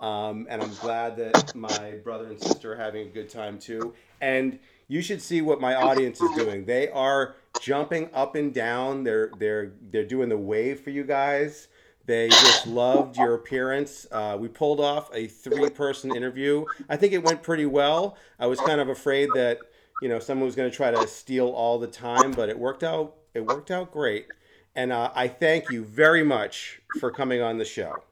Um, 0.00 0.46
and 0.48 0.62
I'm 0.62 0.74
glad 0.76 1.16
that 1.18 1.54
my 1.54 1.92
brother 2.02 2.24
and 2.24 2.40
sister 2.40 2.72
are 2.72 2.76
having 2.76 3.06
a 3.06 3.10
good 3.10 3.28
time 3.28 3.58
too. 3.58 3.94
And 4.20 4.58
you 4.88 5.02
should 5.02 5.20
see 5.20 5.42
what 5.42 5.60
my 5.60 5.74
audience 5.74 6.20
is 6.20 6.34
doing. 6.34 6.64
They 6.64 6.88
are 6.88 7.36
jumping 7.60 8.10
up 8.12 8.34
and 8.34 8.52
down. 8.52 9.04
They're 9.04 9.30
they're 9.38 9.72
they're 9.90 10.06
doing 10.06 10.28
the 10.28 10.38
wave 10.38 10.80
for 10.80 10.90
you 10.90 11.04
guys. 11.04 11.68
They 12.06 12.28
just 12.28 12.66
loved 12.66 13.16
your 13.16 13.34
appearance. 13.34 14.06
Uh, 14.10 14.36
we 14.40 14.48
pulled 14.48 14.80
off 14.80 15.10
a 15.14 15.28
three-person 15.28 16.16
interview. 16.16 16.64
I 16.88 16.96
think 16.96 17.12
it 17.12 17.22
went 17.22 17.42
pretty 17.42 17.66
well. 17.66 18.16
I 18.38 18.46
was 18.46 18.58
kind 18.60 18.80
of 18.80 18.88
afraid 18.88 19.28
that 19.34 19.58
you 20.02 20.08
know 20.08 20.18
someone 20.18 20.46
was 20.46 20.56
going 20.56 20.70
to 20.70 20.76
try 20.76 20.90
to 20.90 21.06
steal 21.06 21.48
all 21.48 21.78
the 21.78 21.86
time, 21.86 22.32
but 22.32 22.48
it 22.48 22.58
worked 22.58 22.82
out. 22.82 23.16
It 23.34 23.46
worked 23.46 23.70
out 23.70 23.92
great, 23.92 24.26
and 24.74 24.92
uh, 24.92 25.12
I 25.14 25.28
thank 25.28 25.70
you 25.70 25.84
very 25.84 26.24
much 26.24 26.80
for 26.98 27.10
coming 27.10 27.42
on 27.42 27.58
the 27.58 27.64
show. 27.64 28.02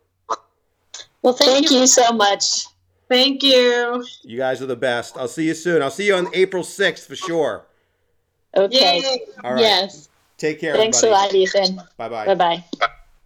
Well, 1.22 1.32
thank 1.32 1.70
you 1.70 1.86
so 1.86 2.12
much. 2.12 2.66
Thank 3.08 3.42
you. 3.42 4.04
You 4.22 4.36
guys 4.36 4.60
are 4.60 4.66
the 4.66 4.76
best. 4.76 5.16
I'll 5.16 5.28
see 5.28 5.46
you 5.46 5.54
soon. 5.54 5.82
I'll 5.82 5.90
see 5.90 6.06
you 6.06 6.14
on 6.14 6.28
April 6.34 6.62
6th 6.62 7.06
for 7.06 7.16
sure. 7.16 7.66
Okay. 8.56 9.00
Yay. 9.00 9.20
All 9.44 9.52
right. 9.54 9.60
Yes. 9.60 10.08
Take 10.38 10.60
care. 10.60 10.74
Thanks 10.74 11.02
everybody. 11.02 11.34
a 11.34 11.40
lot, 11.44 11.56
Ethan. 11.56 11.76
Bye 11.96 12.08
bye. 12.08 12.26
Bye 12.34 12.64
bye. 12.80 12.88